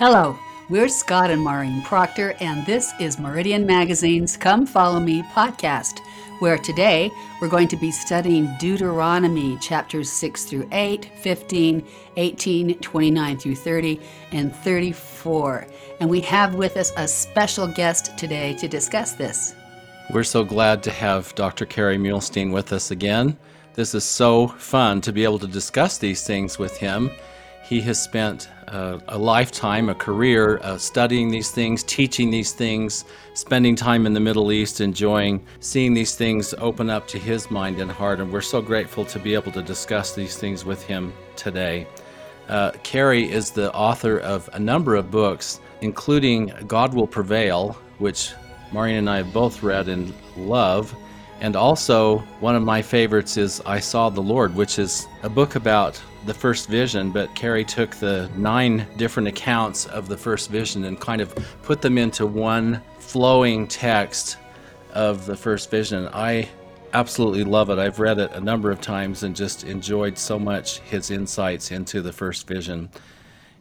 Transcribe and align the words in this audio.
Hello, 0.00 0.38
we're 0.70 0.88
Scott 0.88 1.30
and 1.30 1.42
Maureen 1.42 1.82
Proctor, 1.82 2.34
and 2.40 2.64
this 2.64 2.94
is 2.98 3.18
Meridian 3.18 3.66
Magazine's 3.66 4.34
Come 4.34 4.64
Follow 4.64 4.98
Me 4.98 5.22
podcast, 5.34 5.98
where 6.38 6.56
today 6.56 7.10
we're 7.38 7.50
going 7.50 7.68
to 7.68 7.76
be 7.76 7.90
studying 7.90 8.48
Deuteronomy 8.58 9.58
chapters 9.58 10.10
6 10.10 10.44
through 10.46 10.66
8, 10.72 11.04
15, 11.16 11.86
18, 12.16 12.78
29 12.78 13.38
through 13.38 13.54
30, 13.54 14.00
and 14.32 14.56
34. 14.56 15.66
And 16.00 16.08
we 16.08 16.22
have 16.22 16.54
with 16.54 16.78
us 16.78 16.92
a 16.96 17.06
special 17.06 17.66
guest 17.66 18.16
today 18.16 18.54
to 18.54 18.68
discuss 18.68 19.12
this. 19.12 19.54
We're 20.14 20.24
so 20.24 20.44
glad 20.44 20.82
to 20.84 20.90
have 20.92 21.34
Dr. 21.34 21.66
Kerry 21.66 21.98
Muhlestein 21.98 22.50
with 22.54 22.72
us 22.72 22.90
again. 22.90 23.36
This 23.74 23.94
is 23.94 24.04
so 24.04 24.48
fun 24.48 25.02
to 25.02 25.12
be 25.12 25.24
able 25.24 25.40
to 25.40 25.46
discuss 25.46 25.98
these 25.98 26.26
things 26.26 26.58
with 26.58 26.78
him. 26.78 27.10
He 27.70 27.80
has 27.82 28.02
spent 28.02 28.48
uh, 28.66 28.98
a 29.06 29.16
lifetime, 29.16 29.90
a 29.90 29.94
career 29.94 30.58
uh, 30.64 30.76
studying 30.76 31.30
these 31.30 31.52
things, 31.52 31.84
teaching 31.84 32.28
these 32.28 32.50
things, 32.50 33.04
spending 33.34 33.76
time 33.76 34.06
in 34.06 34.12
the 34.12 34.18
Middle 34.18 34.50
East, 34.50 34.80
enjoying 34.80 35.46
seeing 35.60 35.94
these 35.94 36.16
things 36.16 36.52
open 36.54 36.90
up 36.90 37.06
to 37.06 37.16
his 37.16 37.48
mind 37.48 37.78
and 37.78 37.88
heart. 37.88 38.18
And 38.18 38.32
we're 38.32 38.40
so 38.40 38.60
grateful 38.60 39.04
to 39.04 39.20
be 39.20 39.34
able 39.34 39.52
to 39.52 39.62
discuss 39.62 40.16
these 40.16 40.36
things 40.36 40.64
with 40.64 40.82
him 40.82 41.12
today. 41.36 41.86
Uh, 42.48 42.72
Kerry 42.82 43.30
is 43.30 43.52
the 43.52 43.72
author 43.72 44.18
of 44.18 44.50
a 44.52 44.58
number 44.58 44.96
of 44.96 45.12
books, 45.12 45.60
including 45.80 46.52
God 46.66 46.92
Will 46.92 47.06
Prevail, 47.06 47.78
which 47.98 48.32
Maureen 48.72 48.96
and 48.96 49.08
I 49.08 49.18
have 49.18 49.32
both 49.32 49.62
read 49.62 49.86
and 49.86 50.12
love. 50.36 50.92
And 51.40 51.54
also, 51.54 52.18
one 52.40 52.56
of 52.56 52.64
my 52.64 52.82
favorites 52.82 53.36
is 53.36 53.62
I 53.64 53.78
Saw 53.78 54.10
the 54.10 54.20
Lord, 54.20 54.56
which 54.56 54.80
is 54.80 55.06
a 55.22 55.28
book 55.28 55.54
about 55.54 56.02
the 56.26 56.34
first 56.34 56.68
vision, 56.68 57.10
but 57.10 57.34
Kerry 57.34 57.64
took 57.64 57.94
the 57.96 58.30
nine 58.36 58.86
different 58.96 59.28
accounts 59.28 59.86
of 59.86 60.08
the 60.08 60.16
first 60.16 60.50
vision 60.50 60.84
and 60.84 61.00
kind 61.00 61.20
of 61.20 61.34
put 61.62 61.80
them 61.80 61.96
into 61.98 62.26
one 62.26 62.82
flowing 62.98 63.66
text 63.66 64.36
of 64.92 65.26
the 65.26 65.36
first 65.36 65.70
vision. 65.70 66.08
I 66.12 66.48
absolutely 66.92 67.44
love 67.44 67.70
it. 67.70 67.78
I've 67.78 68.00
read 68.00 68.18
it 68.18 68.32
a 68.32 68.40
number 68.40 68.70
of 68.70 68.80
times 68.80 69.22
and 69.22 69.34
just 69.34 69.64
enjoyed 69.64 70.18
so 70.18 70.38
much 70.38 70.80
his 70.80 71.10
insights 71.10 71.70
into 71.70 72.02
the 72.02 72.12
first 72.12 72.46
vision. 72.46 72.90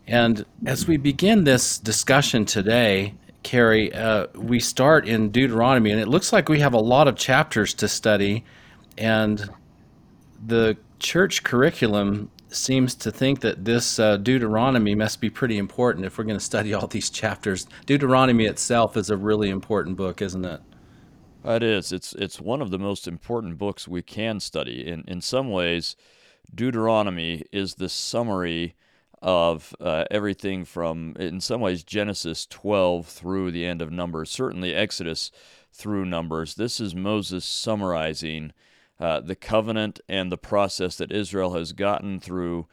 And 0.08 0.46
as 0.66 0.88
we 0.88 0.98
begin 0.98 1.44
this 1.44 1.78
discussion 1.78 2.46
today, 2.46 3.14
Kerry, 3.44 3.94
uh, 3.94 4.28
we 4.36 4.60
start 4.60 5.08
in 5.08 5.30
Deuteronomy, 5.30 5.92
and 5.92 6.02
it 6.02 6.08
looks 6.08 6.34
like 6.34 6.50
we 6.50 6.60
have 6.60 6.74
a 6.74 6.80
lot 6.80 7.08
of 7.08 7.16
chapters 7.16 7.74
to 7.76 7.88
study, 7.88 8.44
and 8.98 9.50
the 10.46 10.78
church 11.00 11.44
curriculum 11.44 12.30
seems 12.56 12.96
to 12.96 13.12
think 13.12 13.42
that 13.42 13.66
this 13.66 14.00
uh, 14.00 14.18
Deuteronomy 14.18 14.96
must 14.96 15.22
be 15.22 15.30
pretty 15.30 15.58
important 15.58 16.06
if 16.06 16.18
we're 16.18 16.24
going 16.24 16.38
to 16.40 16.44
study 16.44 16.74
all 16.74 16.88
these 16.88 17.10
chapters. 17.10 17.68
Deuteronomy 17.86 18.46
itself 18.46 18.98
is 18.98 19.10
a 19.10 19.18
really 19.18 19.50
important 19.50 19.96
book, 19.98 20.22
isn't 20.22 20.46
it? 20.46 20.62
It 21.46 21.64
is. 21.64 21.92
It's 21.92 22.14
it's 22.14 22.42
one 22.42 22.62
of 22.62 22.70
the 22.70 22.80
most 22.80 23.08
important 23.08 23.58
books 23.58 23.88
we 23.88 24.02
can 24.02 24.40
study. 24.40 24.86
In 24.86 25.04
in 25.08 25.22
some 25.22 25.50
ways, 25.50 25.96
Deuteronomy 26.54 27.44
is 27.52 27.76
the 27.76 27.90
summary 27.90 28.76
of 29.22 29.76
uh, 29.80 30.06
everything 30.10 30.64
from, 30.66 31.14
in 31.20 31.42
some 31.42 31.62
ways, 31.62 31.84
Genesis 31.84 32.46
12 32.46 33.06
through 33.06 33.52
the 33.52 33.66
end 33.66 33.82
of 33.82 33.92
Numbers, 33.92 34.30
certainly 34.30 34.74
Exodus 34.74 35.32
through 35.74 36.06
Numbers. 36.06 36.56
This 36.56 36.80
is 36.80 36.96
Moses 36.96 37.44
summarizing 37.44 38.54
uh, 39.00 39.20
the 39.20 39.36
covenant 39.36 40.00
and 40.10 40.32
the 40.32 40.38
process 40.38 40.96
that 40.98 41.12
Israel 41.12 41.54
has 41.54 41.74
gotten 41.74 42.20
through 42.20 42.68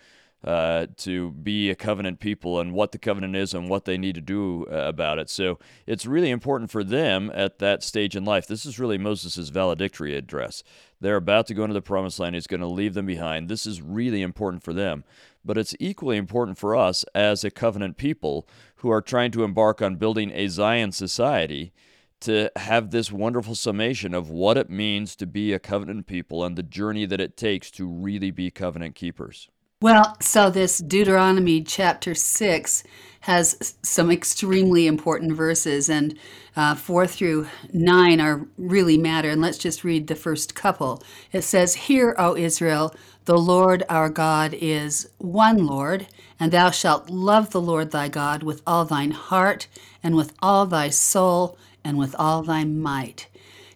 uh, 0.45 0.87
to 0.97 1.33
be 1.33 1.71
a 1.71 1.75
covenant 1.75 2.21
people 2.21 2.61
and 2.61 2.73
what 2.73 2.93
the 2.93 2.99
covenant 2.99 3.35
is 3.35 3.53
and 3.53 3.69
what 3.69 3.85
they 3.85 3.99
need 3.99 4.15
to 4.15 4.21
do 4.21 4.65
uh, 4.71 4.77
about 4.77 5.19
it. 5.19 5.29
So 5.29 5.59
it's 5.87 6.07
really 6.07 6.31
important 6.31 6.71
for 6.71 6.85
them 6.85 7.33
at 7.35 7.59
that 7.59 7.83
stage 7.83 8.15
in 8.15 8.25
life. 8.25 8.47
This 8.47 8.65
is 8.65 8.79
really 8.79 8.99
Moses' 8.99 9.49
valedictory 9.49 10.15
address. 10.15 10.63
They're 11.01 11.17
about 11.17 11.47
to 11.49 11.55
go 11.55 11.65
into 11.65 11.75
the 11.75 11.83
promised 11.83 12.21
land. 12.21 12.37
He's 12.37 12.47
going 12.47 12.61
to 12.61 12.67
leave 12.67 12.95
them 12.95 13.07
behind. 13.07 13.49
This 13.49 13.67
is 13.67 13.83
really 13.83 14.23
important 14.23 14.63
for 14.63 14.73
them. 14.73 15.05
But 15.45 15.59
it's 15.59 15.75
equally 15.81 16.17
important 16.17 16.59
for 16.59 16.77
us 16.77 17.05
as 17.15 17.43
a 17.43 17.51
covenant 17.51 17.97
people 17.97 18.49
who 18.77 18.91
are 18.91 19.03
trying 19.03 19.31
to 19.33 19.45
embark 19.45 19.83
on 19.83 19.97
building 19.97 20.31
a 20.33 20.49
Zion 20.49 20.93
society 20.93 21.73
to 22.21 22.51
have 22.57 22.91
this 22.91 23.13
wonderful 23.13 23.55
summation 23.55 24.15
of 24.15 24.31
what 24.31 24.57
it 24.57 24.71
means 24.71 25.17
to 25.17 25.27
be 25.27 25.53
a 25.53 25.59
covenant 25.59 26.07
people 26.07 26.45
and 26.45 26.57
the 26.57 26.63
journey 26.63 27.07
that 27.07 27.21
it 27.21 27.37
takes 27.37 27.71
to 27.73 27.87
really 27.87 28.31
be 28.31 28.51
covenant 28.51 28.95
keepers. 28.95 29.49
Well, 29.83 30.17
so 30.23 30.49
this 30.49 30.79
Deuteronomy 30.79 31.63
chapter 31.63 32.15
6 32.15 32.83
has 33.21 33.75
some 33.83 34.11
extremely 34.11 34.87
important 34.87 35.33
verses, 35.33 35.91
and 35.91 36.19
uh, 36.57 36.75
4 36.75 37.07
through 37.07 37.47
9 37.75 38.21
are 38.21 38.47
really 38.57 38.97
matter. 38.97 39.29
And 39.29 39.43
let's 39.43 39.59
just 39.59 39.85
read 39.85 40.07
the 40.07 40.15
first 40.15 40.55
couple. 40.55 41.03
It 41.31 41.43
says, 41.43 41.75
Hear, 41.75 42.15
O 42.17 42.35
Israel, 42.35 42.95
the 43.27 43.37
Lord 43.37 43.85
our 43.91 44.09
God 44.09 44.55
is 44.55 45.11
one 45.19 45.67
Lord, 45.67 46.07
and 46.41 46.53
thou 46.53 46.71
shalt 46.71 47.11
love 47.11 47.51
the 47.51 47.61
Lord 47.61 47.91
thy 47.91 48.09
God 48.09 48.43
with 48.43 48.63
all 48.67 48.87
thine 48.87 49.11
heart, 49.11 49.67
and 50.03 50.17
with 50.17 50.33
all 50.41 50.65
thy 50.65 50.89
soul, 50.89 51.59
and 51.87 51.97
with 51.97 52.15
all 52.19 52.43
thy 52.43 52.65
might. 52.65 53.29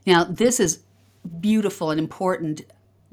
Now, 0.07 0.25
this 0.25 0.59
is 0.59 0.81
beautiful 1.41 1.91
and 1.91 2.01
important 2.01 2.63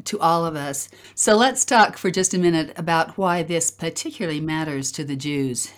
to 0.05 0.19
all 0.19 0.45
of 0.45 0.55
us. 0.55 0.89
So 1.15 1.35
let's 1.35 1.65
talk 1.65 1.97
for 1.97 2.09
just 2.09 2.33
a 2.33 2.37
minute 2.37 2.73
about 2.77 3.17
why 3.17 3.43
this 3.43 3.69
particularly 3.69 4.41
matters 4.41 4.91
to 4.93 5.03
the 5.03 5.15
Jews. 5.15 5.71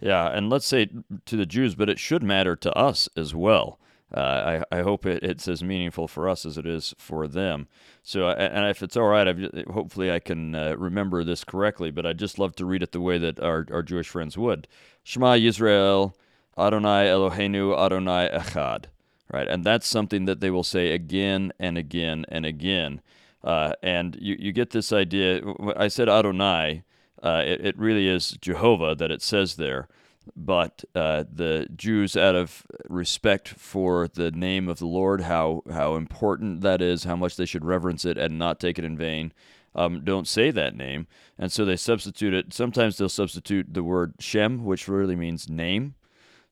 Yeah, 0.00 0.28
and 0.28 0.50
let's 0.50 0.66
say 0.66 0.88
to 1.24 1.36
the 1.36 1.46
Jews, 1.46 1.74
but 1.74 1.88
it 1.88 1.98
should 1.98 2.22
matter 2.22 2.56
to 2.56 2.72
us 2.76 3.08
as 3.16 3.34
well. 3.34 3.78
Uh, 4.14 4.62
I, 4.70 4.78
I 4.78 4.82
hope 4.82 5.06
it, 5.06 5.22
it's 5.22 5.48
as 5.48 5.64
meaningful 5.64 6.06
for 6.06 6.28
us 6.28 6.44
as 6.44 6.58
it 6.58 6.66
is 6.66 6.94
for 6.98 7.26
them. 7.26 7.66
So, 8.02 8.28
and 8.28 8.66
if 8.66 8.82
it's 8.82 8.96
all 8.96 9.08
right, 9.08 9.26
I've, 9.26 9.66
hopefully 9.72 10.10
I 10.12 10.18
can 10.18 10.54
uh, 10.54 10.76
remember 10.76 11.24
this 11.24 11.42
correctly, 11.42 11.90
but 11.90 12.04
I'd 12.04 12.18
just 12.18 12.38
love 12.38 12.54
to 12.56 12.66
read 12.66 12.82
it 12.82 12.92
the 12.92 13.00
way 13.00 13.18
that 13.18 13.40
our, 13.40 13.66
our 13.72 13.82
Jewish 13.82 14.08
friends 14.08 14.36
would. 14.36 14.68
Shema 15.02 15.32
Yisrael, 15.34 16.14
Adonai 16.58 17.06
Eloheinu, 17.06 17.76
Adonai 17.76 18.30
Echad. 18.32 18.86
Right, 19.32 19.48
and 19.48 19.64
that's 19.64 19.86
something 19.86 20.26
that 20.26 20.40
they 20.40 20.50
will 20.50 20.62
say 20.62 20.92
again 20.92 21.52
and 21.58 21.76
again 21.78 22.24
and 22.28 22.44
again. 22.46 23.00
Uh, 23.42 23.72
and 23.82 24.16
you, 24.20 24.36
you 24.38 24.52
get 24.52 24.70
this 24.70 24.92
idea. 24.92 25.42
I 25.76 25.88
said 25.88 26.08
Adonai. 26.08 26.84
Uh, 27.22 27.42
it, 27.44 27.64
it, 27.64 27.78
really 27.78 28.06
is 28.06 28.32
Jehovah 28.40 28.94
that 28.94 29.10
it 29.10 29.22
says 29.22 29.56
there. 29.56 29.88
But 30.36 30.84
uh, 30.94 31.24
the 31.30 31.68
Jews, 31.74 32.16
out 32.16 32.34
of 32.34 32.66
respect 32.88 33.48
for 33.48 34.08
the 34.08 34.30
name 34.30 34.68
of 34.68 34.78
the 34.78 34.86
Lord, 34.86 35.22
how, 35.22 35.62
how 35.70 35.96
important 35.96 36.60
that 36.60 36.82
is, 36.82 37.04
how 37.04 37.16
much 37.16 37.36
they 37.36 37.46
should 37.46 37.64
reverence 37.64 38.04
it 38.04 38.18
and 38.18 38.38
not 38.38 38.60
take 38.60 38.78
it 38.78 38.84
in 38.84 38.96
vain, 38.96 39.32
um, 39.74 40.04
don't 40.04 40.28
say 40.28 40.50
that 40.50 40.76
name. 40.76 41.06
And 41.38 41.50
so 41.50 41.64
they 41.64 41.76
substitute 41.76 42.32
it. 42.32 42.54
Sometimes 42.54 42.96
they'll 42.96 43.08
substitute 43.08 43.72
the 43.72 43.82
word 43.82 44.14
Shem, 44.18 44.64
which 44.64 44.86
really 44.86 45.16
means 45.16 45.48
name. 45.48 45.94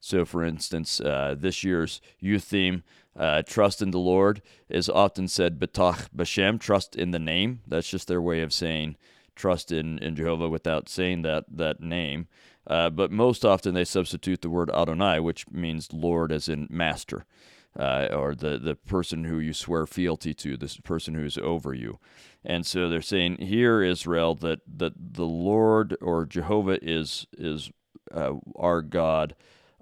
So, 0.05 0.25
for 0.25 0.43
instance, 0.43 0.99
uh, 0.99 1.33
this 1.39 1.63
year's 1.63 2.01
youth 2.19 2.43
theme, 2.43 2.83
uh, 3.17 3.41
trust 3.43 3.81
in 3.81 3.91
the 3.91 3.99
Lord, 3.99 4.41
is 4.67 4.89
often 4.89 5.29
said 5.29 5.61
betach 5.61 6.09
b'shem, 6.13 6.59
trust 6.59 6.97
in 6.97 7.11
the 7.11 7.19
name. 7.19 7.61
That's 7.65 7.87
just 7.87 8.09
their 8.09 8.21
way 8.21 8.41
of 8.41 8.51
saying 8.51 8.97
trust 9.33 9.71
in, 9.71 9.99
in 9.99 10.17
Jehovah 10.17 10.49
without 10.49 10.89
saying 10.89 11.21
that, 11.21 11.45
that 11.49 11.79
name. 11.79 12.27
Uh, 12.67 12.89
but 12.89 13.11
most 13.13 13.45
often 13.45 13.75
they 13.75 13.85
substitute 13.85 14.41
the 14.41 14.49
word 14.49 14.69
Adonai, 14.71 15.21
which 15.21 15.49
means 15.49 15.93
Lord 15.93 16.33
as 16.33 16.49
in 16.49 16.67
master, 16.69 17.25
uh, 17.79 18.09
or 18.11 18.35
the, 18.35 18.59
the 18.59 18.75
person 18.75 19.23
who 19.23 19.39
you 19.39 19.53
swear 19.53 19.85
fealty 19.85 20.33
to, 20.33 20.57
this 20.57 20.75
person 20.75 21.13
who's 21.13 21.37
over 21.37 21.73
you. 21.73 21.97
And 22.43 22.65
so 22.65 22.89
they're 22.89 23.01
saying 23.01 23.37
here, 23.37 23.81
Israel, 23.81 24.35
that, 24.35 24.59
that 24.67 25.13
the 25.13 25.23
Lord 25.23 25.95
or 26.01 26.25
Jehovah 26.25 26.77
is, 26.83 27.25
is 27.37 27.71
uh, 28.13 28.33
our 28.57 28.81
God 28.81 29.33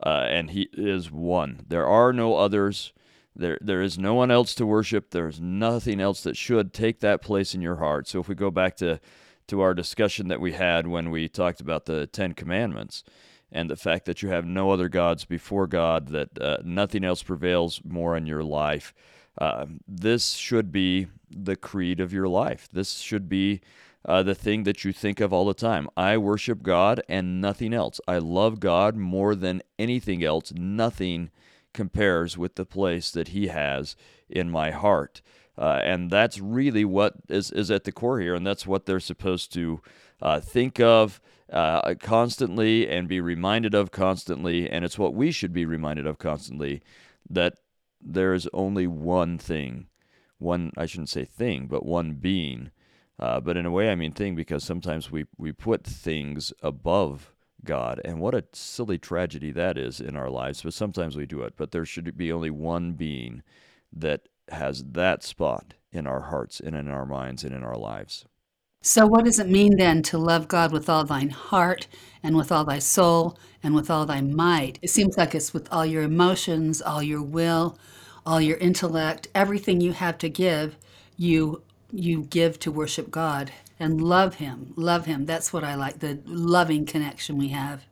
uh, 0.03 0.25
and 0.27 0.51
He 0.51 0.69
is 0.73 1.11
one. 1.11 1.65
There 1.67 1.87
are 1.87 2.13
no 2.13 2.35
others. 2.35 2.93
There, 3.35 3.57
there 3.61 3.81
is 3.81 3.97
no 3.97 4.13
one 4.13 4.31
else 4.31 4.53
to 4.55 4.65
worship. 4.65 5.11
There 5.11 5.27
is 5.27 5.39
nothing 5.39 6.01
else 6.01 6.21
that 6.23 6.35
should 6.35 6.73
take 6.73 6.99
that 6.99 7.21
place 7.21 7.55
in 7.55 7.61
your 7.61 7.77
heart. 7.77 8.07
So 8.07 8.19
if 8.19 8.27
we 8.27 8.35
go 8.35 8.51
back 8.51 8.75
to, 8.77 8.99
to 9.47 9.61
our 9.61 9.73
discussion 9.73 10.27
that 10.27 10.41
we 10.41 10.53
had 10.53 10.87
when 10.87 11.11
we 11.11 11.29
talked 11.29 11.61
about 11.61 11.85
the 11.85 12.07
Ten 12.07 12.33
Commandments 12.33 13.03
and 13.51 13.69
the 13.69 13.75
fact 13.75 14.05
that 14.05 14.21
you 14.21 14.29
have 14.29 14.45
no 14.45 14.71
other 14.71 14.89
gods 14.89 15.25
before 15.25 15.67
God, 15.67 16.09
that 16.09 16.41
uh, 16.41 16.57
nothing 16.63 17.03
else 17.03 17.23
prevails 17.23 17.81
more 17.83 18.17
in 18.17 18.25
your 18.25 18.43
life, 18.43 18.93
uh, 19.37 19.65
this 19.87 20.31
should 20.33 20.71
be 20.71 21.07
the 21.29 21.55
creed 21.55 21.99
of 21.99 22.11
your 22.11 22.27
life. 22.27 22.67
This 22.71 22.99
should 22.99 23.29
be 23.29 23.61
uh, 24.05 24.23
the 24.23 24.35
thing 24.35 24.63
that 24.63 24.83
you 24.83 24.91
think 24.91 25.19
of 25.19 25.31
all 25.31 25.45
the 25.45 25.53
time. 25.53 25.87
I 25.95 26.17
worship 26.17 26.63
God 26.63 27.01
and 27.07 27.39
nothing 27.39 27.73
else. 27.73 27.99
I 28.07 28.17
love 28.17 28.59
God 28.59 28.95
more 28.95 29.35
than 29.35 29.61
anything 29.77 30.23
else. 30.23 30.51
Nothing 30.53 31.29
compares 31.73 32.37
with 32.37 32.55
the 32.55 32.65
place 32.65 33.11
that 33.11 33.29
He 33.29 33.47
has 33.47 33.95
in 34.29 34.49
my 34.49 34.71
heart. 34.71 35.21
Uh, 35.57 35.79
and 35.83 36.09
that's 36.09 36.39
really 36.39 36.85
what 36.85 37.13
is, 37.29 37.51
is 37.51 37.69
at 37.69 37.83
the 37.83 37.91
core 37.91 38.19
here, 38.19 38.33
and 38.33 38.47
that's 38.47 38.65
what 38.65 38.85
they're 38.85 38.99
supposed 38.99 39.53
to 39.53 39.81
uh, 40.21 40.39
think 40.39 40.79
of 40.79 41.21
uh, 41.51 41.93
constantly 41.99 42.89
and 42.89 43.07
be 43.07 43.19
reminded 43.19 43.73
of 43.73 43.91
constantly, 43.91 44.69
and 44.69 44.85
it's 44.85 44.97
what 44.97 45.13
we 45.13 45.31
should 45.31 45.53
be 45.53 45.65
reminded 45.65 46.07
of 46.07 46.17
constantly 46.17 46.81
that 47.29 47.55
there 47.99 48.33
is 48.33 48.47
only 48.53 48.87
one 48.87 49.37
thing, 49.37 49.87
one, 50.39 50.71
I 50.77 50.85
shouldn't 50.85 51.09
say 51.09 51.25
thing, 51.25 51.67
but 51.67 51.85
one 51.85 52.13
being. 52.13 52.71
Uh, 53.21 53.39
but 53.39 53.55
in 53.55 53.65
a 53.65 53.71
way, 53.71 53.91
I 53.91 53.95
mean 53.95 54.11
thing 54.11 54.35
because 54.35 54.63
sometimes 54.63 55.11
we, 55.11 55.25
we 55.37 55.51
put 55.51 55.83
things 55.83 56.51
above 56.63 57.31
God. 57.63 58.01
And 58.03 58.19
what 58.19 58.33
a 58.33 58.43
silly 58.53 58.97
tragedy 58.97 59.51
that 59.51 59.77
is 59.77 59.99
in 59.99 60.15
our 60.15 60.29
lives. 60.29 60.63
But 60.63 60.73
sometimes 60.73 61.15
we 61.15 61.27
do 61.27 61.41
it. 61.41 61.53
But 61.55 61.71
there 61.71 61.85
should 61.85 62.17
be 62.17 62.31
only 62.31 62.49
one 62.49 62.93
being 62.93 63.43
that 63.93 64.27
has 64.49 64.83
that 64.91 65.23
spot 65.23 65.75
in 65.91 66.07
our 66.07 66.21
hearts 66.21 66.59
and 66.59 66.75
in 66.75 66.87
our 66.87 67.05
minds 67.05 67.43
and 67.43 67.53
in 67.53 67.63
our 67.63 67.77
lives. 67.77 68.25
So, 68.83 69.05
what 69.05 69.25
does 69.25 69.37
it 69.37 69.47
mean 69.47 69.77
then 69.77 70.01
to 70.03 70.17
love 70.17 70.47
God 70.47 70.71
with 70.71 70.89
all 70.89 71.03
thine 71.03 71.29
heart 71.29 71.87
and 72.23 72.35
with 72.35 72.51
all 72.51 72.65
thy 72.65 72.79
soul 72.79 73.37
and 73.61 73.75
with 73.75 73.91
all 73.91 74.07
thy 74.07 74.21
might? 74.21 74.79
It 74.81 74.89
seems 74.89 75.17
like 75.17 75.35
it's 75.35 75.53
with 75.53 75.71
all 75.71 75.85
your 75.85 76.01
emotions, 76.01 76.81
all 76.81 77.03
your 77.03 77.21
will, 77.21 77.77
all 78.25 78.41
your 78.41 78.57
intellect, 78.57 79.27
everything 79.35 79.81
you 79.81 79.93
have 79.93 80.17
to 80.19 80.29
give, 80.29 80.77
you 81.15 81.61
you 81.91 82.23
give 82.23 82.59
to 82.59 82.71
worship 82.71 83.11
God 83.11 83.51
and 83.79 84.01
love 84.01 84.35
him. 84.35 84.73
Love 84.75 85.05
him. 85.05 85.25
That's 85.25 85.51
what 85.51 85.63
I 85.63 85.75
like, 85.75 85.99
the 85.99 86.19
loving 86.25 86.85
connection 86.85 87.37
we 87.37 87.49
have. 87.49 87.85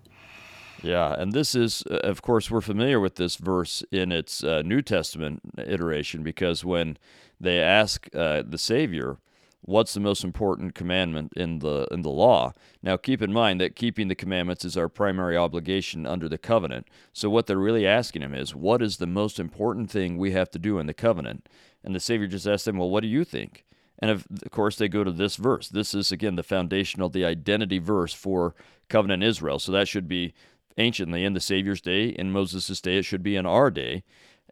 Yeah, 0.81 1.13
and 1.13 1.34
this 1.34 1.56
is, 1.56 1.84
uh, 1.90 1.96
of 2.04 2.22
course, 2.22 2.50
we're 2.50 2.62
familiar 2.62 3.00
with 3.00 3.16
this 3.16 3.36
verse 3.36 3.84
in 3.92 4.12
its 4.12 4.44
uh, 4.44 4.62
New 4.62 4.81
Testament 4.81 5.42
iteration 5.57 6.24
because 6.24 6.63
when 6.63 6.98
they 7.40 7.60
ask 7.60 8.07
uh, 8.16 8.44
the 8.48 8.57
Savior, 8.57 9.18
what's 9.62 9.94
the 9.94 10.00
most 10.00 10.24
important 10.24 10.74
commandment 10.74 11.34
in 11.36 11.60
the 11.60 11.86
in 11.92 12.02
the 12.02 12.10
law 12.10 12.54
now 12.81 12.95
keep 12.95 13.22
in 13.22 13.34
mind 13.34 13.60
that 13.60 13.75
keeping 13.75 14.07
the 14.07 14.16
commandments 14.16 14.63
is 14.63 14.78
our 14.78 14.88
primary 14.88 15.36
obligation 15.36 16.06
under 16.06 16.30
the 16.30 16.38
covenant 16.38 16.88
so 17.12 17.30
what 17.30 17.45
they're 17.45 17.57
really 17.57 17.86
asking 17.86 18.22
him 18.22 18.34
is 18.34 18.56
what 18.56 18.81
is 18.81 18.98
the 18.98 19.06
most 19.06 19.38
important 19.40 19.92
thing 19.92 20.18
we 20.18 20.31
have 20.31 20.50
to 20.50 20.57
do 20.57 20.80
in 20.80 20.88
the 20.88 20.94
covenant 20.94 21.48
and 21.84 21.94
the 21.94 22.00
savior 22.00 22.25
just 22.25 22.48
asks 22.48 22.63
them 22.63 22.78
well 22.78 22.90
what 22.90 23.02
do 23.02 23.07
you 23.07 23.25
think 23.25 23.66
and 24.00 24.10
of, 24.12 24.25
course 24.51 24.78
they 24.78 24.88
go 24.88 25.04
to 25.04 25.12
this 25.12 25.36
verse. 25.36 25.68
This 25.68 25.94
is 25.94 26.12
again 26.12 26.36
the 26.36 26.44
foundational 26.44 27.10
the 27.10 27.25
identity 27.25 27.80
verse 27.80 28.13
for 28.13 28.56
covenant 28.88 29.24
israel. 29.24 29.60
So 29.60 29.72
that 29.72 29.88
should 29.88 30.07
be 30.07 30.34
anciently 30.78 31.25
in 31.25 31.34
the 31.34 31.42
savior's 31.42 31.81
day 31.81 32.07
in 32.10 32.31
moses' 32.31 32.80
day 32.80 32.98
it 32.98 33.04
should 33.04 33.24
be 33.24 33.36
in 33.36 33.46
our 33.46 33.69
day. 33.69 34.04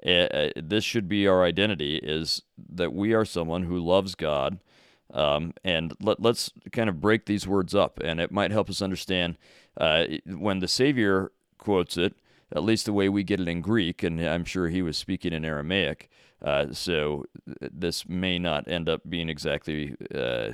Uh, 0.05 0.49
this 0.55 0.83
should 0.83 1.07
be 1.07 1.27
our 1.27 1.43
identity 1.43 1.97
is 1.97 2.43
that 2.69 2.93
we 2.93 3.13
are 3.13 3.25
someone 3.25 3.63
who 3.63 3.79
loves 3.79 4.15
god. 4.15 4.59
Um, 5.13 5.53
and 5.63 5.93
let, 6.01 6.23
us 6.25 6.51
kind 6.73 6.89
of 6.89 6.99
break 6.99 7.25
these 7.25 7.47
words 7.47 7.73
up, 7.73 8.01
and 8.03 8.19
it 8.19 8.29
might 8.29 8.51
help 8.51 8.69
us 8.69 8.81
understand 8.81 9.37
uh, 9.77 10.03
when 10.25 10.59
the 10.59 10.67
Savior 10.67 11.31
quotes 11.57 11.95
it, 11.97 12.13
at 12.51 12.63
least 12.63 12.85
the 12.85 12.93
way 12.93 13.09
we 13.09 13.23
get 13.23 13.39
it 13.39 13.47
in 13.47 13.61
Greek, 13.61 14.03
and 14.03 14.21
I'm 14.21 14.45
sure 14.45 14.67
he 14.67 14.81
was 14.81 14.97
speaking 14.97 15.33
in 15.33 15.45
Aramaic. 15.45 16.09
Uh, 16.43 16.67
so 16.71 17.25
this 17.59 18.07
may 18.07 18.37
not 18.37 18.67
end 18.67 18.87
up 18.87 19.01
being 19.07 19.29
exactly, 19.29 19.95
uh, 20.13 20.51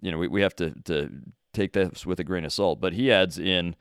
you 0.00 0.10
know, 0.10 0.18
we, 0.18 0.28
we 0.28 0.42
have 0.42 0.54
to, 0.56 0.72
to 0.84 1.10
take 1.52 1.72
this 1.72 2.06
with 2.06 2.20
a 2.20 2.24
grain 2.24 2.44
of 2.44 2.52
salt. 2.52 2.80
But 2.80 2.92
he 2.92 3.10
adds 3.10 3.38
in 3.38 3.74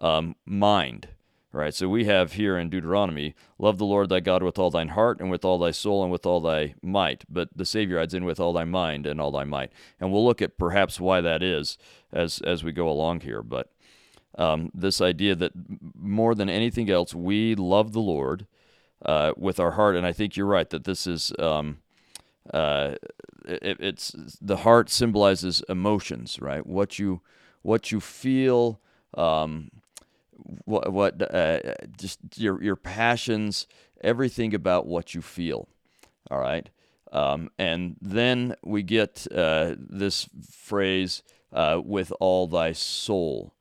um, 0.00 0.34
mind 0.44 1.08
right? 1.56 1.74
So 1.74 1.88
we 1.88 2.04
have 2.04 2.34
here 2.34 2.58
in 2.58 2.68
Deuteronomy, 2.68 3.34
love 3.58 3.78
the 3.78 3.86
Lord 3.86 4.08
thy 4.08 4.20
God 4.20 4.42
with 4.42 4.58
all 4.58 4.70
thine 4.70 4.88
heart 4.88 5.20
and 5.20 5.30
with 5.30 5.44
all 5.44 5.58
thy 5.58 5.70
soul 5.70 6.02
and 6.02 6.12
with 6.12 6.26
all 6.26 6.40
thy 6.40 6.74
might. 6.82 7.24
But 7.28 7.48
the 7.56 7.64
Savior 7.64 7.98
adds 7.98 8.14
in 8.14 8.24
with 8.24 8.38
all 8.38 8.52
thy 8.52 8.64
mind 8.64 9.06
and 9.06 9.20
all 9.20 9.30
thy 9.30 9.44
might. 9.44 9.72
And 9.98 10.12
we'll 10.12 10.24
look 10.24 10.42
at 10.42 10.58
perhaps 10.58 11.00
why 11.00 11.20
that 11.22 11.42
is 11.42 11.78
as 12.12 12.40
as 12.40 12.62
we 12.62 12.72
go 12.72 12.88
along 12.88 13.20
here. 13.20 13.42
But 13.42 13.72
um, 14.36 14.70
this 14.74 15.00
idea 15.00 15.34
that 15.34 15.52
more 15.94 16.34
than 16.34 16.50
anything 16.50 16.90
else, 16.90 17.14
we 17.14 17.54
love 17.54 17.92
the 17.92 18.00
Lord 18.00 18.46
uh, 19.04 19.32
with 19.36 19.60
our 19.60 19.72
heart. 19.72 19.96
And 19.96 20.06
I 20.06 20.12
think 20.12 20.36
you're 20.36 20.46
right 20.46 20.68
that 20.70 20.84
this 20.84 21.06
is. 21.06 21.32
Um, 21.38 21.78
uh, 22.52 22.94
it, 23.44 23.76
it's 23.80 24.14
the 24.40 24.58
heart 24.58 24.90
symbolizes 24.90 25.62
emotions, 25.68 26.38
right? 26.40 26.66
What 26.66 26.98
you 26.98 27.20
what 27.62 27.90
you 27.90 28.00
feel, 28.00 28.80
um, 29.14 29.70
what 30.64 30.92
what 30.92 31.34
uh, 31.34 31.74
just 31.96 32.18
your 32.36 32.62
your 32.62 32.76
passions, 32.76 33.66
everything 34.00 34.54
about 34.54 34.86
what 34.86 35.14
you 35.14 35.22
feel. 35.22 35.68
All 36.30 36.38
right, 36.38 36.68
um, 37.12 37.50
and 37.58 37.96
then 38.00 38.54
we 38.64 38.82
get 38.82 39.26
uh, 39.34 39.74
this 39.78 40.28
phrase 40.50 41.22
uh, 41.52 41.80
with 41.84 42.12
all 42.20 42.46
thy 42.46 42.72
soul, 42.72 43.54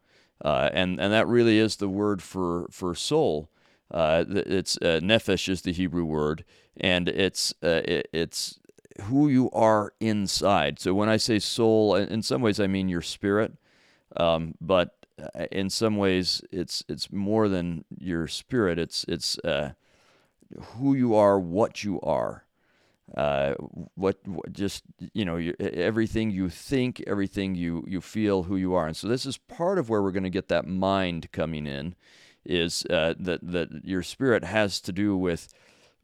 uh, 0.44 0.70
and 0.74 1.00
and 1.00 1.14
that 1.14 1.28
really 1.28 1.60
is 1.60 1.78
the 1.78 1.90
word 1.90 2.22
for 2.22 2.68
for 2.72 2.96
soul. 2.96 3.50
Uh, 3.92 4.26
it's 4.28 4.78
uh, 4.82 5.00
is 5.02 5.62
the 5.62 5.72
Hebrew 5.72 6.06
word, 6.06 6.44
and 6.78 7.08
it's 7.08 7.54
it, 7.62 8.10
it's 8.12 8.60
who 9.04 9.28
you 9.28 9.50
are 9.52 9.94
inside. 10.00 10.80
So 10.80 10.94
when 10.94 11.10
I 11.10 11.18
say 11.18 11.40
soul, 11.40 11.96
in 11.96 12.22
some 12.22 12.42
ways 12.42 12.60
I 12.60 12.68
mean 12.68 12.90
your 12.90 13.02
spirit, 13.02 13.54
um, 14.18 14.56
but 14.60 14.96
uh, 15.22 15.46
in 15.52 15.70
some 15.70 15.98
ways 15.98 16.42
it's 16.52 16.84
it's 16.90 17.12
more 17.12 17.48
than 17.48 17.86
your 17.98 18.28
spirit. 18.28 18.80
It's 18.80 19.06
it's 19.08 19.38
uh, 19.40 19.74
who 20.60 20.94
you 20.94 21.16
are 21.16 21.40
what 21.40 21.84
you 21.84 22.00
are. 22.02 22.44
Uh, 23.16 23.54
what, 23.94 24.18
what, 24.26 24.52
just 24.52 24.84
you 25.14 25.24
know 25.24 25.36
you, 25.38 25.54
everything 25.60 26.32
you 26.32 26.50
think 26.50 27.04
everything 27.06 27.54
you 27.54 27.86
you 27.88 28.02
feel 28.02 28.44
who 28.44 28.56
you 28.56 28.74
are. 28.74 28.88
And 28.88 28.98
so 28.98 29.08
this 29.08 29.28
is 29.28 29.38
part 29.38 29.78
of 29.78 29.90
where 29.90 30.02
we're 30.02 30.12
going 30.12 30.24
to 30.24 30.30
get 30.30 30.48
that 30.48 30.66
mind 30.66 31.32
coming 31.32 31.68
in 31.68 31.94
is 32.46 32.86
uh, 32.90 33.14
that 33.20 33.40
that 33.42 33.70
your 33.84 34.04
spirit 34.04 34.44
has 34.44 34.80
to 34.80 34.92
do 34.92 35.18
with 35.18 35.48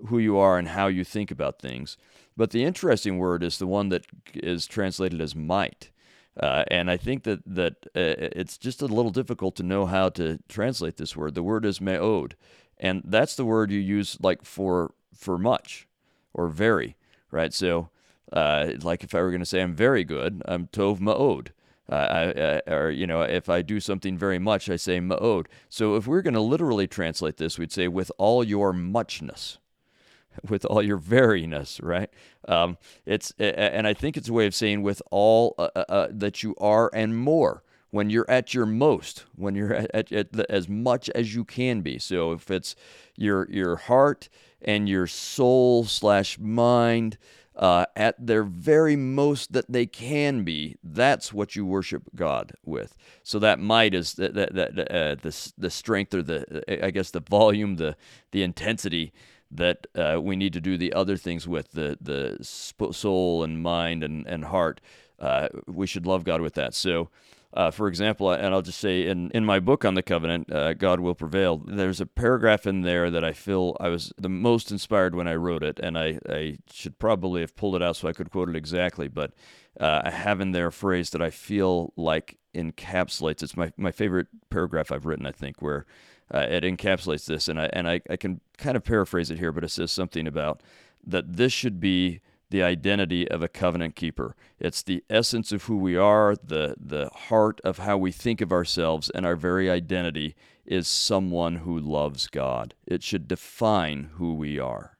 who 0.08 0.18
you 0.18 0.38
are 0.38 0.58
and 0.58 0.70
how 0.70 0.88
you 0.88 1.04
think 1.04 1.32
about 1.32 1.60
things 1.60 1.98
but 2.36 2.52
the 2.52 2.64
interesting 2.64 3.18
word 3.18 3.44
is 3.44 3.58
the 3.58 3.68
one 3.68 3.90
that 3.90 4.06
is 4.34 4.66
translated 4.66 5.22
as 5.22 5.36
might 5.36 5.92
uh, 6.40 6.64
and 6.70 6.90
I 6.90 6.98
think 6.98 7.24
that 7.24 7.42
that 7.46 7.74
uh, 7.88 8.16
it's 8.36 8.58
just 8.58 8.82
a 8.82 8.88
little 8.88 9.12
difficult 9.12 9.56
to 9.58 9.64
know 9.64 9.86
how 9.86 10.10
to 10.10 10.40
translate 10.48 10.98
this 10.98 11.16
word. 11.16 11.36
The 11.36 11.44
word 11.44 11.66
is 11.66 11.82
me'od, 11.82 12.36
and 12.78 13.02
that's 13.04 13.36
the 13.36 13.46
word 13.46 13.72
you 13.72 13.80
use 13.80 14.18
like 14.22 14.46
for 14.46 14.94
for 15.14 15.38
much 15.38 15.88
or 16.34 16.48
very, 16.48 16.96
right? 17.32 17.54
So, 17.54 17.90
uh, 18.32 18.72
like 18.82 19.04
if 19.04 19.14
I 19.14 19.22
were 19.22 19.30
going 19.30 19.42
to 19.42 19.46
say 19.46 19.62
I'm 19.62 19.76
very 19.76 20.06
good, 20.06 20.42
I'm 20.46 20.68
tov 20.68 21.00
ma'od. 21.00 21.50
Uh, 21.92 22.62
or 22.68 22.90
you 22.90 23.06
know, 23.06 23.22
if 23.22 23.50
I 23.50 23.62
do 23.62 23.80
something 23.80 24.18
very 24.18 24.40
much, 24.40 24.70
I 24.70 24.78
say 24.78 25.00
ma'od. 25.00 25.48
So 25.70 25.96
if 25.96 26.08
we're 26.08 26.22
going 26.22 26.36
to 26.36 26.42
literally 26.42 26.88
translate 26.88 27.38
this, 27.38 27.60
we'd 27.60 27.72
say 27.72 27.88
with 27.88 28.12
all 28.18 28.44
your 28.44 28.72
muchness, 28.72 29.58
with 30.50 30.66
all 30.66 30.82
your 30.82 30.98
veriness, 30.98 31.84
right? 31.84 32.10
Um, 32.48 32.78
it's 33.06 33.34
and 33.38 33.86
I 33.86 33.94
think 33.94 34.18
it's 34.18 34.30
a 34.30 34.34
way 34.34 34.46
of 34.46 34.56
saying 34.56 34.82
with 34.84 35.02
all 35.12 35.56
uh, 35.58 35.70
uh, 35.76 35.86
uh, 35.90 36.08
that 36.12 36.44
you 36.44 36.56
are 36.60 36.90
and 36.94 37.18
more. 37.18 37.64
When 37.90 38.10
you're 38.10 38.30
at 38.30 38.54
your 38.54 38.66
most, 38.66 39.26
when 39.36 39.54
you're 39.54 39.74
at, 39.74 39.92
at, 39.94 40.12
at 40.14 40.32
the, 40.32 40.50
as 40.50 40.70
much 40.70 41.10
as 41.10 41.36
you 41.36 41.44
can 41.44 41.82
be. 41.82 42.00
So 42.00 42.32
if 42.32 42.50
it's 42.50 42.74
your 43.18 43.50
your 43.52 43.76
heart 43.76 44.30
and 44.62 44.88
your 44.88 45.08
soul 45.08 45.84
slash 45.84 46.40
mind 46.40 47.18
uh, 47.62 47.86
at 47.96 48.16
their 48.20 48.44
very 48.44 48.96
most 48.96 49.54
that 49.54 49.72
they 49.72 49.86
can 49.86 50.44
be, 50.44 50.76
that's 50.84 51.32
what 51.32 51.56
you 51.56 51.64
worship 51.66 52.04
God 52.16 52.54
with. 52.66 52.98
So 53.24 53.38
that 53.40 53.60
might 53.60 53.94
is 53.94 54.16
that 54.16 54.34
that, 54.34 54.56
that 54.56 54.92
uh, 54.92 55.16
the 55.22 55.54
the 55.58 55.70
strength 55.70 56.14
or 56.16 56.24
the 56.24 56.86
I 56.86 56.90
guess 56.90 57.12
the 57.12 57.22
volume, 57.22 57.76
the 57.76 57.96
the 58.32 58.42
intensity 58.42 59.14
that 59.52 59.86
uh, 59.96 60.20
we 60.22 60.36
need 60.36 60.54
to 60.54 60.62
do 60.62 60.76
the 60.76 60.92
other 60.94 61.18
things 61.18 61.48
with 61.48 61.72
the 61.74 61.98
the 62.02 62.44
soul 62.44 63.44
and 63.44 63.62
mind 63.62 64.04
and 64.04 64.26
and 64.28 64.46
heart. 64.46 64.82
Uh, 65.20 65.50
we 65.68 65.86
should 65.86 66.08
love 66.08 66.24
God 66.24 66.42
with 66.42 66.56
that. 66.56 66.74
So. 66.74 67.10
Uh, 67.54 67.70
for 67.70 67.88
example, 67.88 68.32
and 68.32 68.54
I'll 68.54 68.62
just 68.62 68.80
say 68.80 69.08
in, 69.08 69.30
in 69.32 69.44
my 69.44 69.60
book 69.60 69.84
on 69.84 69.94
the 69.96 70.02
covenant, 70.02 70.52
uh, 70.52 70.74
God 70.74 71.02
Will 71.02 71.16
Prevail, 71.16 71.58
there's 71.58 72.00
a 72.00 72.06
paragraph 72.06 72.66
in 72.66 72.82
there 72.82 73.12
that 73.12 73.26
I 73.26 73.34
feel 73.34 73.76
I 73.80 73.90
was 73.90 74.14
the 74.18 74.30
most 74.30 74.72
inspired 74.72 75.16
when 75.16 75.28
I 75.28 75.36
wrote 75.36 75.62
it, 75.62 75.78
and 75.84 75.98
I, 75.98 76.20
I 76.30 76.58
should 76.72 76.98
probably 76.98 77.42
have 77.42 77.56
pulled 77.56 77.76
it 77.76 77.82
out 77.82 77.98
so 77.98 78.08
I 78.08 78.14
could 78.14 78.32
quote 78.32 78.48
it 78.48 78.56
exactly, 78.56 79.10
but 79.10 79.34
uh, 79.80 80.02
I 80.06 80.12
have 80.12 80.40
in 80.40 80.52
there 80.52 80.68
a 80.68 80.72
phrase 80.72 81.10
that 81.10 81.22
I 81.22 81.30
feel 81.30 81.92
like 81.98 82.38
encapsulates. 82.56 83.44
It's 83.44 83.58
my, 83.58 83.74
my 83.76 83.92
favorite 83.92 84.28
paragraph 84.50 84.92
I've 84.92 85.06
written, 85.06 85.26
I 85.26 85.32
think, 85.32 85.62
where 85.62 85.86
uh, 86.34 86.48
it 86.50 86.64
encapsulates 86.64 87.26
this, 87.26 87.50
and 87.50 87.60
I 87.60 87.70
and 87.74 87.88
I, 87.88 88.02
I 88.10 88.16
can 88.16 88.40
kind 88.58 88.78
of 88.78 88.84
paraphrase 88.86 89.30
it 89.30 89.40
here, 89.40 89.52
but 89.52 89.66
it 89.66 89.70
says 89.72 89.92
something 89.92 90.28
about 90.28 90.62
that 91.06 91.36
this 91.36 91.52
should 91.52 91.80
be 91.82 92.22
the 92.52 92.64
identity 92.64 93.30
of 93.30 93.42
a 93.42 93.48
covenant 93.48 93.96
keeper. 93.96 94.36
It's 94.60 94.84
the 94.84 95.04
essence 95.10 95.52
of 95.52 95.64
who 95.64 95.78
we 95.78 95.98
are, 95.98 96.36
the 96.36 96.76
the 96.80 97.10
heart 97.10 97.60
of 97.64 97.80
how 97.80 97.98
we 97.98 98.12
think 98.12 98.42
of 98.42 98.52
ourselves, 98.52 99.10
and 99.10 99.26
our 99.26 99.36
very 99.36 99.70
identity 99.70 100.36
is 100.66 100.88
someone 100.88 101.58
who 101.58 101.78
loves 101.78 102.28
God. 102.28 102.76
It 102.86 103.04
should 103.04 103.28
define 103.28 104.12
who 104.14 104.34
we 104.36 104.60
are. 104.60 104.98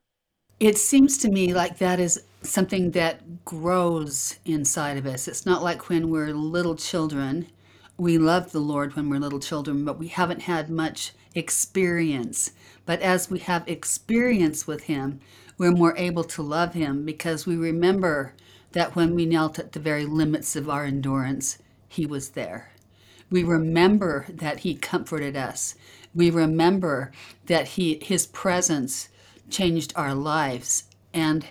It 0.60 0.78
seems 0.78 1.18
to 1.20 1.30
me 1.30 1.54
like 1.54 1.78
that 1.78 2.00
is 2.00 2.24
something 2.42 2.92
that 2.92 3.46
grows 3.46 4.40
inside 4.46 4.98
of 4.98 5.06
us. 5.06 5.28
It's 5.28 5.46
not 5.46 5.64
like 5.64 5.90
when 5.90 6.10
we're 6.10 6.34
little 6.34 6.76
children 6.76 7.48
we 8.02 8.18
love 8.18 8.52
the 8.52 8.60
Lord 8.60 8.96
when 8.96 9.10
we're 9.10 9.20
little 9.20 9.40
children, 9.40 9.86
but 9.86 10.00
we 10.00 10.08
haven't 10.08 10.42
had 10.42 10.72
much 10.72 11.14
experience. 11.36 12.52
But 12.92 13.02
as 13.04 13.30
we 13.30 13.40
have 13.40 13.70
experience 13.70 14.68
with 14.68 14.84
Him, 14.84 15.22
we're 15.58 15.72
more 15.72 15.96
able 15.96 16.26
to 16.26 16.42
love 16.42 16.74
Him 16.74 17.06
because 17.06 17.46
we 17.48 17.56
remember 17.56 18.34
that 18.74 18.98
when 18.98 19.16
we 19.16 19.26
knelt 19.26 19.58
at 19.58 19.72
the 19.72 19.80
very 19.80 20.06
limits 20.06 20.58
of 20.58 20.70
our 20.70 20.84
endurance, 20.84 21.58
He 21.88 22.06
was 22.06 22.32
there. 22.32 22.74
We 23.30 23.46
remember 23.46 24.26
that 24.28 24.60
He 24.60 24.76
comforted 24.76 25.38
us. 25.38 25.76
We 26.14 26.30
remember 26.30 27.14
that 27.46 27.66
He 27.66 27.98
His 28.04 28.26
presence 28.26 29.08
changed 29.50 29.94
our 29.96 30.14
lives. 30.14 30.84
And 31.14 31.48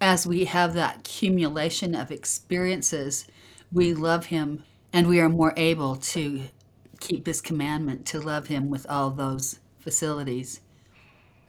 as 0.00 0.26
we 0.26 0.46
have 0.46 0.74
that 0.74 0.96
accumulation 0.96 1.94
of 1.94 2.10
experiences, 2.10 3.28
we 3.70 3.94
love 3.94 4.26
Him 4.26 4.64
and 4.92 5.06
we 5.06 5.20
are 5.20 5.28
more 5.28 5.54
able 5.56 5.94
to 5.94 6.46
keep 6.98 7.26
His 7.26 7.40
commandment 7.40 8.06
to 8.06 8.18
love 8.18 8.48
Him 8.48 8.70
with 8.70 8.90
all 8.90 9.10
those 9.10 9.60
facilities. 9.78 10.60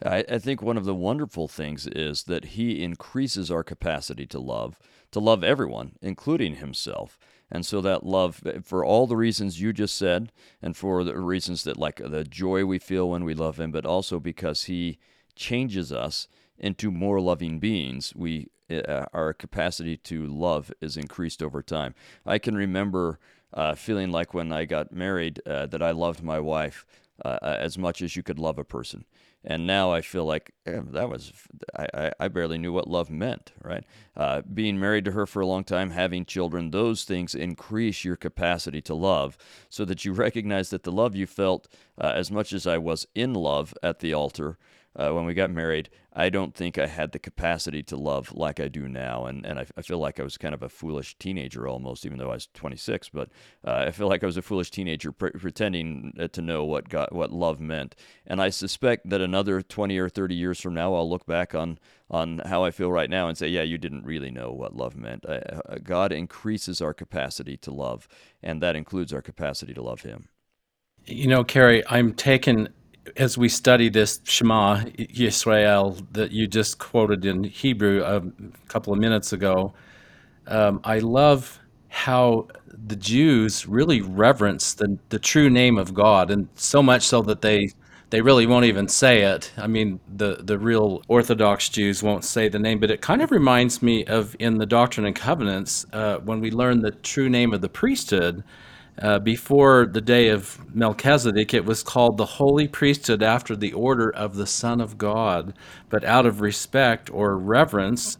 I, 0.04 0.24
I 0.28 0.38
think 0.38 0.62
one 0.62 0.76
of 0.76 0.84
the 0.84 0.94
wonderful 0.94 1.48
things 1.48 1.86
is 1.86 2.24
that 2.24 2.46
He 2.46 2.82
increases 2.82 3.50
our 3.50 3.62
capacity 3.62 4.26
to 4.26 4.38
love, 4.38 4.78
to 5.12 5.20
love 5.20 5.44
everyone, 5.44 5.92
including 6.00 6.56
Himself. 6.56 7.18
And 7.50 7.66
so 7.66 7.80
that 7.82 8.04
love, 8.04 8.42
for 8.64 8.84
all 8.84 9.06
the 9.06 9.16
reasons 9.16 9.60
you 9.60 9.72
just 9.72 9.96
said, 9.96 10.32
and 10.62 10.76
for 10.76 11.04
the 11.04 11.18
reasons 11.18 11.64
that, 11.64 11.76
like 11.76 11.96
the 11.96 12.24
joy 12.24 12.64
we 12.64 12.78
feel 12.78 13.10
when 13.10 13.24
we 13.24 13.34
love 13.34 13.60
Him, 13.60 13.70
but 13.70 13.86
also 13.86 14.18
because 14.18 14.64
He 14.64 14.98
changes 15.36 15.92
us 15.92 16.28
into 16.58 16.90
more 16.90 17.20
loving 17.20 17.58
beings, 17.58 18.14
we 18.14 18.48
uh, 18.70 19.04
our 19.12 19.34
capacity 19.34 19.98
to 19.98 20.26
love 20.26 20.72
is 20.80 20.96
increased 20.96 21.42
over 21.42 21.62
time. 21.62 21.94
I 22.24 22.38
can 22.38 22.54
remember 22.54 23.18
uh, 23.52 23.74
feeling 23.74 24.10
like 24.10 24.32
when 24.32 24.50
I 24.50 24.64
got 24.64 24.92
married 24.92 25.42
uh, 25.46 25.66
that 25.66 25.82
I 25.82 25.90
loved 25.90 26.22
my 26.22 26.40
wife 26.40 26.86
uh, 27.22 27.38
uh, 27.42 27.56
as 27.58 27.76
much 27.76 28.00
as 28.00 28.16
you 28.16 28.22
could 28.22 28.38
love 28.38 28.58
a 28.58 28.64
person. 28.64 29.04
And 29.44 29.66
now 29.66 29.92
I 29.92 30.02
feel 30.02 30.24
like 30.24 30.52
eh, 30.66 30.80
that 30.92 31.08
was, 31.08 31.32
I, 31.76 32.12
I 32.20 32.28
barely 32.28 32.58
knew 32.58 32.72
what 32.72 32.88
love 32.88 33.10
meant, 33.10 33.52
right? 33.62 33.84
Uh, 34.16 34.42
being 34.42 34.78
married 34.78 35.04
to 35.06 35.12
her 35.12 35.26
for 35.26 35.40
a 35.40 35.46
long 35.46 35.64
time, 35.64 35.90
having 35.90 36.24
children, 36.24 36.70
those 36.70 37.04
things 37.04 37.34
increase 37.34 38.04
your 38.04 38.16
capacity 38.16 38.80
to 38.82 38.94
love 38.94 39.36
so 39.68 39.84
that 39.84 40.04
you 40.04 40.12
recognize 40.12 40.70
that 40.70 40.84
the 40.84 40.92
love 40.92 41.16
you 41.16 41.26
felt, 41.26 41.66
as 41.98 42.30
much 42.30 42.52
as 42.52 42.66
I 42.66 42.78
was 42.78 43.06
in 43.14 43.34
love 43.34 43.74
at 43.82 43.98
the 43.98 44.14
altar, 44.14 44.58
uh, 44.94 45.10
when 45.10 45.24
we 45.24 45.34
got 45.34 45.50
married, 45.50 45.88
I 46.14 46.28
don't 46.28 46.54
think 46.54 46.78
I 46.78 46.86
had 46.86 47.12
the 47.12 47.18
capacity 47.18 47.82
to 47.84 47.96
love 47.96 48.34
like 48.34 48.60
I 48.60 48.68
do 48.68 48.86
now. 48.86 49.24
And, 49.24 49.46
and 49.46 49.58
I, 49.58 49.66
I 49.76 49.82
feel 49.82 49.98
like 49.98 50.20
I 50.20 50.22
was 50.22 50.36
kind 50.36 50.54
of 50.54 50.62
a 50.62 50.68
foolish 50.68 51.16
teenager 51.18 51.66
almost, 51.66 52.04
even 52.04 52.18
though 52.18 52.30
I 52.30 52.34
was 52.34 52.48
26. 52.52 53.08
But 53.08 53.30
uh, 53.64 53.84
I 53.86 53.90
feel 53.92 54.08
like 54.08 54.22
I 54.22 54.26
was 54.26 54.36
a 54.36 54.42
foolish 54.42 54.70
teenager 54.70 55.10
pre- 55.10 55.30
pretending 55.30 56.12
uh, 56.20 56.28
to 56.28 56.42
know 56.42 56.64
what, 56.64 56.90
God, 56.90 57.08
what 57.12 57.32
love 57.32 57.60
meant. 57.60 57.96
And 58.26 58.42
I 58.42 58.50
suspect 58.50 59.08
that 59.08 59.22
another 59.22 59.62
20 59.62 59.96
or 59.98 60.10
30 60.10 60.34
years 60.34 60.60
from 60.60 60.74
now, 60.74 60.94
I'll 60.94 61.08
look 61.08 61.24
back 61.24 61.54
on, 61.54 61.78
on 62.10 62.40
how 62.40 62.62
I 62.62 62.72
feel 62.72 62.92
right 62.92 63.08
now 63.08 63.28
and 63.28 63.38
say, 63.38 63.48
yeah, 63.48 63.62
you 63.62 63.78
didn't 63.78 64.04
really 64.04 64.30
know 64.30 64.52
what 64.52 64.76
love 64.76 64.94
meant. 64.94 65.24
Uh, 65.24 65.40
God 65.82 66.12
increases 66.12 66.82
our 66.82 66.92
capacity 66.92 67.56
to 67.58 67.72
love, 67.72 68.06
and 68.42 68.60
that 68.60 68.76
includes 68.76 69.14
our 69.14 69.22
capacity 69.22 69.72
to 69.72 69.82
love 69.82 70.02
Him. 70.02 70.28
You 71.06 71.26
know, 71.26 71.42
Kerry, 71.42 71.82
I'm 71.88 72.12
taken 72.12 72.68
as 73.16 73.36
we 73.36 73.48
study 73.48 73.88
this 73.88 74.20
Shema 74.24 74.84
Yisrael 74.84 76.04
that 76.12 76.30
you 76.30 76.46
just 76.46 76.78
quoted 76.78 77.24
in 77.24 77.44
Hebrew 77.44 78.02
a 78.02 78.22
couple 78.68 78.92
of 78.92 78.98
minutes 78.98 79.32
ago, 79.32 79.72
um, 80.46 80.80
I 80.84 80.98
love 80.98 81.58
how 81.88 82.48
the 82.66 82.96
Jews 82.96 83.66
really 83.66 84.00
reverence 84.00 84.74
the, 84.74 84.98
the 85.10 85.18
true 85.18 85.50
name 85.50 85.78
of 85.78 85.94
God, 85.94 86.30
and 86.30 86.48
so 86.54 86.82
much 86.82 87.02
so 87.02 87.22
that 87.22 87.42
they 87.42 87.68
they 88.10 88.20
really 88.20 88.44
won't 88.44 88.66
even 88.66 88.88
say 88.88 89.22
it. 89.22 89.52
I 89.56 89.66
mean, 89.66 90.00
the 90.16 90.36
the 90.42 90.58
real 90.58 91.02
Orthodox 91.08 91.68
Jews 91.68 92.02
won't 92.02 92.24
say 92.24 92.48
the 92.48 92.58
name, 92.58 92.78
but 92.78 92.90
it 92.90 93.00
kind 93.00 93.22
of 93.22 93.30
reminds 93.30 93.82
me 93.82 94.04
of 94.06 94.36
in 94.38 94.58
the 94.58 94.66
Doctrine 94.66 95.06
and 95.06 95.16
Covenants 95.16 95.86
uh, 95.92 96.18
when 96.18 96.40
we 96.40 96.50
learn 96.50 96.80
the 96.80 96.90
true 96.90 97.28
name 97.28 97.52
of 97.52 97.60
the 97.60 97.68
priesthood 97.68 98.42
uh, 99.00 99.18
before 99.18 99.86
the 99.86 100.00
day 100.00 100.28
of 100.28 100.58
Melchizedek, 100.74 101.54
it 101.54 101.64
was 101.64 101.82
called 101.82 102.18
the 102.18 102.26
holy 102.26 102.68
priesthood 102.68 103.22
after 103.22 103.56
the 103.56 103.72
order 103.72 104.10
of 104.10 104.36
the 104.36 104.46
Son 104.46 104.80
of 104.80 104.98
God. 104.98 105.54
But 105.88 106.04
out 106.04 106.26
of 106.26 106.40
respect 106.40 107.10
or 107.10 107.38
reverence, 107.38 108.18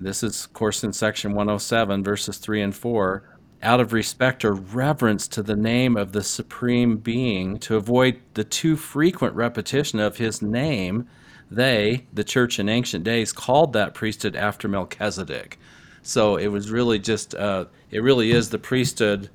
this 0.00 0.22
is, 0.22 0.44
of 0.44 0.52
course, 0.52 0.82
in 0.82 0.92
section 0.92 1.32
107, 1.32 2.02
verses 2.02 2.38
3 2.38 2.62
and 2.62 2.74
4, 2.74 3.38
out 3.62 3.80
of 3.80 3.92
respect 3.92 4.44
or 4.44 4.54
reverence 4.54 5.28
to 5.28 5.42
the 5.42 5.56
name 5.56 5.96
of 5.96 6.12
the 6.12 6.22
Supreme 6.22 6.98
Being, 6.98 7.58
to 7.60 7.76
avoid 7.76 8.20
the 8.34 8.44
too 8.44 8.76
frequent 8.76 9.34
repetition 9.34 10.00
of 10.00 10.16
his 10.16 10.42
name, 10.42 11.08
they, 11.50 12.06
the 12.12 12.24
church 12.24 12.58
in 12.58 12.68
ancient 12.68 13.04
days, 13.04 13.32
called 13.32 13.72
that 13.72 13.94
priesthood 13.94 14.34
after 14.34 14.68
Melchizedek. 14.68 15.58
So 16.02 16.36
it 16.36 16.48
was 16.48 16.70
really 16.70 16.98
just, 16.98 17.34
uh, 17.34 17.66
it 17.90 18.02
really 18.02 18.32
is 18.32 18.50
the 18.50 18.58
priesthood 18.58 19.30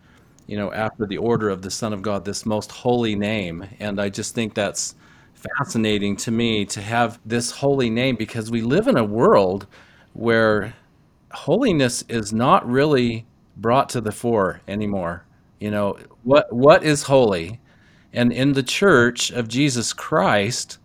you 0.47 0.57
know, 0.57 0.71
after 0.73 1.05
the 1.05 1.17
order 1.17 1.49
of 1.49 1.61
the 1.61 1.71
Son 1.71 1.93
of 1.93 2.01
God, 2.01 2.25
this 2.25 2.45
most 2.45 2.71
holy 2.71 3.15
name. 3.15 3.65
And 3.79 3.99
I 3.99 4.09
just 4.09 4.35
think 4.35 4.53
that's 4.53 4.95
fascinating 5.57 6.15
to 6.17 6.31
me 6.31 6.65
to 6.65 6.81
have 6.81 7.19
this 7.25 7.51
holy 7.51 7.89
name 7.89 8.15
because 8.15 8.51
we 8.51 8.61
live 8.61 8.87
in 8.87 8.97
a 8.97 9.03
world 9.03 9.65
where 10.13 10.73
holiness 11.31 12.03
is 12.09 12.33
not 12.33 12.67
really 12.69 13.25
brought 13.57 13.89
to 13.89 14.01
the 14.01 14.11
fore 14.11 14.61
anymore. 14.67 15.25
You 15.59 15.71
know, 15.71 15.97
what 16.23 16.51
what 16.51 16.83
is 16.83 17.03
holy? 17.03 17.59
And 18.13 18.33
in 18.33 18.53
the 18.53 18.63
church 18.63 19.31
of 19.31 19.47
Jesus 19.47 19.93
Christ, 19.93 20.77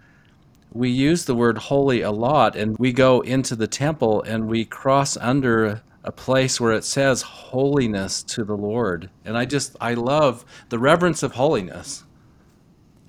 we 0.73 0.91
use 0.91 1.25
the 1.25 1.35
word 1.35 1.59
holy 1.59 2.03
a 2.03 2.11
lot 2.11 2.55
and 2.55 2.77
we 2.79 2.93
go 2.93 3.21
into 3.23 3.57
the 3.57 3.67
temple 3.67 4.23
and 4.23 4.47
we 4.47 4.65
cross 4.65 5.17
under 5.17 5.83
a 6.07 6.13
place 6.13 6.61
where 6.61 6.73
it 6.73 6.85
says 6.85 7.23
holiness 7.23 8.23
to 8.23 8.45
the 8.45 8.57
Lord. 8.57 9.11
And 9.25 9.37
I 9.37 9.45
just, 9.45 9.77
I 9.81 9.95
love 9.95 10.45
the 10.69 10.79
reverence 10.79 11.25
of 11.25 11.33
holiness. 11.33 12.05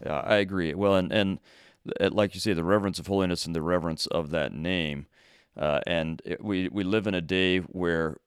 Yeah, 0.04 0.20
I 0.20 0.38
agree. 0.38 0.74
Well, 0.74 0.96
and, 0.96 1.14
and 1.14 1.40
like 2.00 2.34
you 2.34 2.40
say, 2.40 2.54
the 2.54 2.64
reverence 2.64 2.98
of 2.98 3.06
holiness 3.06 3.46
and 3.46 3.56
the 3.56 3.62
reverence 3.62 4.08
of 4.08 4.32
that 4.32 4.52
name. 4.52 5.06
Uh, 5.56 5.82
and 5.86 6.22
it, 6.26 6.44
we, 6.44 6.70
we 6.70 6.84
live 6.84 7.06
in 7.06 7.14
a 7.14 7.22
day 7.22 7.60
where 7.60 8.18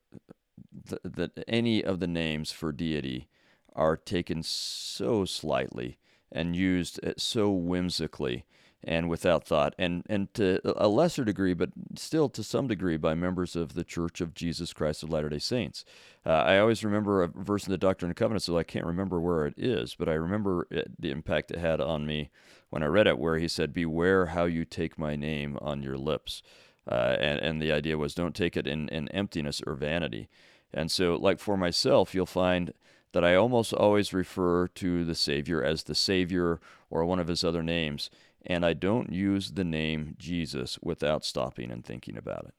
that 1.03 1.31
any 1.47 1.83
of 1.83 1.99
the 1.99 2.07
names 2.07 2.51
for 2.51 2.71
deity 2.71 3.27
are 3.75 3.97
taken 3.97 4.41
so 4.41 5.25
slightly 5.25 5.97
and 6.31 6.55
used 6.55 6.99
uh, 7.05 7.11
so 7.17 7.51
whimsically 7.51 8.45
and 8.83 9.09
without 9.09 9.45
thought, 9.45 9.75
and, 9.77 10.03
and 10.09 10.33
to 10.33 10.59
a 10.75 10.87
lesser 10.87 11.23
degree, 11.23 11.53
but 11.53 11.69
still 11.95 12.29
to 12.29 12.43
some 12.43 12.67
degree, 12.67 12.97
by 12.97 13.13
members 13.13 13.55
of 13.55 13.73
the 13.73 13.83
Church 13.83 14.21
of 14.21 14.33
Jesus 14.33 14.73
Christ 14.73 15.03
of 15.03 15.09
Latter 15.09 15.29
day 15.29 15.39
Saints. 15.39 15.85
Uh, 16.25 16.29
I 16.29 16.57
always 16.57 16.83
remember 16.83 17.21
a 17.21 17.27
verse 17.27 17.65
in 17.65 17.71
the 17.71 17.77
Doctrine 17.77 18.09
and 18.09 18.15
Covenants, 18.15 18.45
so 18.45 18.57
I 18.57 18.63
can't 18.63 18.85
remember 18.85 19.19
where 19.19 19.45
it 19.45 19.53
is, 19.57 19.95
but 19.95 20.09
I 20.09 20.13
remember 20.13 20.67
it, 20.71 20.99
the 20.99 21.11
impact 21.11 21.51
it 21.51 21.59
had 21.59 21.79
on 21.79 22.05
me 22.05 22.31
when 22.69 22.81
I 22.83 22.87
read 22.87 23.07
it, 23.07 23.19
where 23.19 23.37
he 23.37 23.47
said, 23.47 23.73
Beware 23.73 24.27
how 24.27 24.45
you 24.45 24.65
take 24.65 24.97
my 24.97 25.15
name 25.15 25.57
on 25.61 25.83
your 25.83 25.97
lips. 25.97 26.41
Uh, 26.89 27.15
and, 27.19 27.39
and 27.39 27.61
the 27.61 27.71
idea 27.71 27.97
was 27.97 28.15
don't 28.15 28.35
take 28.35 28.57
it 28.57 28.65
in, 28.65 28.89
in 28.89 29.07
emptiness 29.09 29.61
or 29.67 29.75
vanity. 29.75 30.27
And 30.73 30.89
so, 30.89 31.15
like 31.15 31.39
for 31.39 31.55
myself, 31.55 32.15
you'll 32.15 32.25
find 32.25 32.73
that 33.11 33.23
I 33.23 33.35
almost 33.35 33.73
always 33.73 34.13
refer 34.13 34.67
to 34.67 35.03
the 35.03 35.15
Savior 35.15 35.63
as 35.63 35.83
the 35.83 35.95
Savior 35.95 36.59
or 36.89 37.05
one 37.05 37.19
of 37.19 37.27
his 37.27 37.43
other 37.43 37.61
names 37.61 38.09
and 38.45 38.65
I 38.65 38.73
don't 38.73 39.11
use 39.11 39.51
the 39.51 39.63
name 39.63 40.15
Jesus 40.17 40.79
without 40.81 41.25
stopping 41.25 41.71
and 41.71 41.85
thinking 41.85 42.17
about 42.17 42.45
it. 42.45 42.53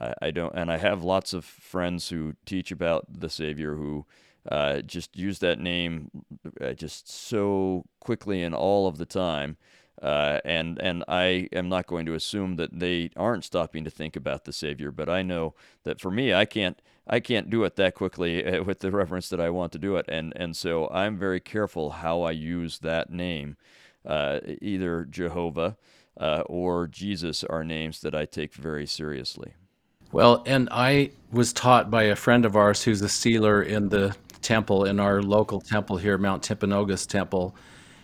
I, 0.00 0.26
I 0.26 0.30
don't, 0.30 0.54
and 0.54 0.70
I 0.70 0.78
have 0.78 1.02
lots 1.02 1.32
of 1.32 1.44
friends 1.44 2.08
who 2.08 2.34
teach 2.46 2.70
about 2.70 3.20
the 3.20 3.30
Savior 3.30 3.74
who 3.74 4.06
uh, 4.50 4.80
just 4.80 5.16
use 5.16 5.40
that 5.40 5.58
name 5.58 6.10
uh, 6.60 6.72
just 6.72 7.10
so 7.10 7.84
quickly 8.00 8.42
and 8.42 8.54
all 8.54 8.86
of 8.86 8.98
the 8.98 9.06
time. 9.06 9.56
Uh, 10.00 10.38
and 10.44 10.78
and 10.78 11.02
I 11.08 11.48
am 11.52 11.68
not 11.68 11.88
going 11.88 12.06
to 12.06 12.14
assume 12.14 12.54
that 12.54 12.78
they 12.78 13.10
aren't 13.16 13.44
stopping 13.44 13.82
to 13.82 13.90
think 13.90 14.14
about 14.14 14.44
the 14.44 14.52
Savior, 14.52 14.92
but 14.92 15.08
I 15.08 15.22
know 15.22 15.54
that 15.82 16.00
for 16.00 16.10
me, 16.12 16.32
I 16.32 16.44
can't 16.44 16.80
I 17.08 17.18
can't 17.18 17.50
do 17.50 17.64
it 17.64 17.74
that 17.76 17.96
quickly 17.96 18.60
with 18.64 18.78
the 18.78 18.92
reverence 18.92 19.28
that 19.30 19.40
I 19.40 19.50
want 19.50 19.72
to 19.72 19.78
do 19.78 19.96
it, 19.96 20.06
and 20.08 20.32
and 20.36 20.56
so 20.56 20.88
I'm 20.90 21.18
very 21.18 21.40
careful 21.40 21.90
how 21.90 22.22
I 22.22 22.30
use 22.30 22.78
that 22.78 23.10
name 23.10 23.56
uh, 24.06 24.40
either 24.60 25.04
Jehovah 25.04 25.76
uh, 26.18 26.42
or 26.46 26.86
Jesus 26.86 27.44
are 27.44 27.64
names 27.64 28.00
that 28.00 28.14
I 28.14 28.24
take 28.24 28.54
very 28.54 28.86
seriously. 28.86 29.54
Well, 30.10 30.42
and 30.46 30.68
I 30.70 31.10
was 31.30 31.52
taught 31.52 31.90
by 31.90 32.04
a 32.04 32.16
friend 32.16 32.44
of 32.44 32.56
ours 32.56 32.82
who's 32.82 33.02
a 33.02 33.08
sealer 33.08 33.62
in 33.62 33.90
the 33.90 34.16
temple, 34.40 34.84
in 34.84 34.98
our 35.00 35.22
local 35.22 35.60
temple 35.60 35.98
here, 35.98 36.16
Mount 36.16 36.42
Timpanogos 36.42 37.06
Temple. 37.06 37.54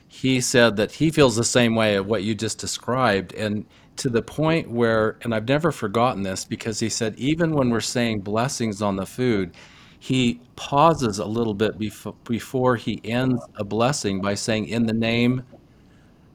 He 0.06 0.40
said 0.40 0.76
that 0.76 0.92
he 0.92 1.10
feels 1.10 1.34
the 1.34 1.44
same 1.44 1.74
way 1.74 1.96
of 1.96 2.06
what 2.06 2.22
you 2.22 2.34
just 2.34 2.58
described. 2.58 3.32
And 3.34 3.64
to 3.96 4.10
the 4.10 4.22
point 4.22 4.70
where, 4.70 5.16
and 5.22 5.34
I've 5.34 5.48
never 5.48 5.72
forgotten 5.72 6.22
this 6.22 6.44
because 6.44 6.78
he 6.78 6.88
said, 6.88 7.14
even 7.16 7.52
when 7.52 7.70
we're 7.70 7.80
saying 7.80 8.20
blessings 8.20 8.82
on 8.82 8.96
the 8.96 9.06
food, 9.06 9.52
he 9.98 10.40
pauses 10.56 11.18
a 11.18 11.24
little 11.24 11.54
bit 11.54 11.78
before, 11.78 12.14
before 12.24 12.76
he 12.76 13.00
ends 13.04 13.42
a 13.56 13.64
blessing 13.64 14.20
by 14.20 14.34
saying, 14.34 14.68
In 14.68 14.84
the 14.84 14.92
name 14.92 15.42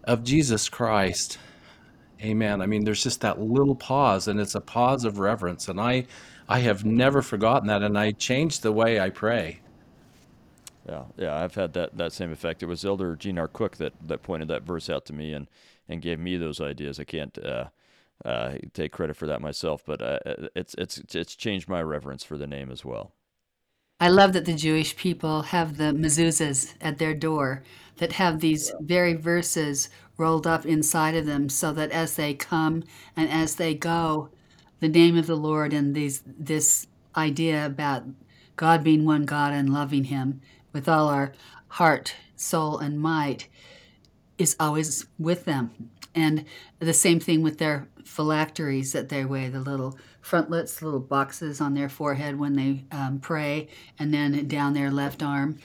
of 0.04 0.24
Jesus 0.24 0.70
Christ. 0.70 1.38
Amen. 2.22 2.62
I 2.62 2.66
mean, 2.66 2.84
there's 2.84 3.04
just 3.04 3.22
that 3.22 3.40
little 3.40 3.76
pause, 3.76 4.28
and 4.28 4.40
it's 4.40 4.56
a 4.56 4.62
pause 4.62 5.06
of 5.06 5.20
reverence. 5.20 5.70
And 5.70 5.80
I, 5.80 6.06
I 6.48 6.60
have 6.60 6.84
never 6.84 7.22
forgotten 7.22 7.68
that, 7.68 7.82
and 7.82 7.98
I 7.98 8.12
changed 8.12 8.62
the 8.62 8.72
way 8.72 9.00
I 9.00 9.10
pray. 9.10 9.60
Yeah, 10.88 11.04
yeah, 11.18 11.36
I've 11.36 11.56
had 11.56 11.74
that, 11.74 11.98
that 11.98 12.14
same 12.14 12.32
effect. 12.32 12.64
It 12.64 12.66
was 12.66 12.84
Elder 12.84 13.16
Gene 13.16 13.38
R. 13.38 13.48
Cook 13.48 13.78
that, 13.78 13.94
that 14.08 14.24
pointed 14.24 14.48
that 14.48 14.64
verse 14.64 14.90
out 14.90 15.06
to 15.06 15.14
me 15.14 15.34
and, 15.34 15.48
and 15.88 16.02
gave 16.02 16.20
me 16.20 16.36
those 16.36 16.60
ideas. 16.60 17.00
I 17.00 17.04
can't 17.04 17.38
uh, 17.38 17.66
uh, 18.26 18.56
take 18.74 18.92
credit 18.92 19.16
for 19.16 19.28
that 19.28 19.42
myself, 19.42 19.84
but 19.86 20.02
uh, 20.02 20.20
it's 20.56 20.74
it's 20.78 21.00
it's 21.16 21.36
changed 21.36 21.70
my 21.70 21.82
reverence 21.82 22.24
for 22.24 22.38
the 22.38 22.48
name 22.48 22.72
as 22.72 22.84
well. 22.84 23.14
I 24.00 24.08
love 24.08 24.32
that 24.34 24.46
the 24.46 24.54
Jewish 24.54 24.96
people 24.96 25.42
have 25.42 25.76
the 25.76 25.92
mezuzahs 25.94 26.74
at 26.80 27.00
their 27.00 27.14
door 27.14 27.64
that 27.98 28.14
have 28.14 28.40
these 28.40 28.72
very 28.80 29.14
verses 29.14 29.90
rolled 30.18 30.48
up 30.48 30.66
inside 30.66 31.16
of 31.16 31.26
them 31.26 31.50
so 31.50 31.74
that 31.74 31.92
as 31.92 32.16
they 32.16 32.34
come 32.34 32.84
and 33.16 33.30
as 33.30 33.56
they 33.56 33.74
go, 33.74 34.30
the 34.80 34.88
name 34.88 35.18
of 35.18 35.28
the 35.28 35.36
Lord 35.36 35.74
and 35.74 35.94
these 35.94 36.24
this 36.26 36.88
idea 37.16 37.66
about 37.66 38.06
God 38.56 38.84
being 38.84 39.04
one 39.04 39.26
God 39.26 39.52
and 39.52 39.74
loving 39.74 40.06
him 40.06 40.40
with 40.72 40.88
all 40.88 41.10
our 41.10 41.34
heart, 41.68 42.16
soul 42.38 42.78
and 42.78 43.02
might 43.02 43.50
is 44.38 44.56
always 44.62 45.08
with 45.18 45.44
them. 45.44 45.90
And 46.16 46.46
the 46.80 46.94
same 46.94 47.20
thing 47.20 47.42
with 47.42 47.58
their 47.58 47.90
phylacteries 48.06 48.94
that 48.94 49.10
they 49.10 49.26
wear, 49.26 49.50
the 49.50 49.60
little 49.60 49.98
frontlets, 50.22 50.82
little 50.82 51.00
boxes 51.00 51.62
on 51.62 51.74
their 51.74 51.90
forehead 51.90 52.38
when 52.40 52.54
they 52.54 52.86
um, 52.92 53.20
pray, 53.20 53.68
and 53.98 54.14
then 54.14 54.48
down 54.48 54.74
their 54.74 54.92
left 54.92 55.24
arm. 55.24 55.58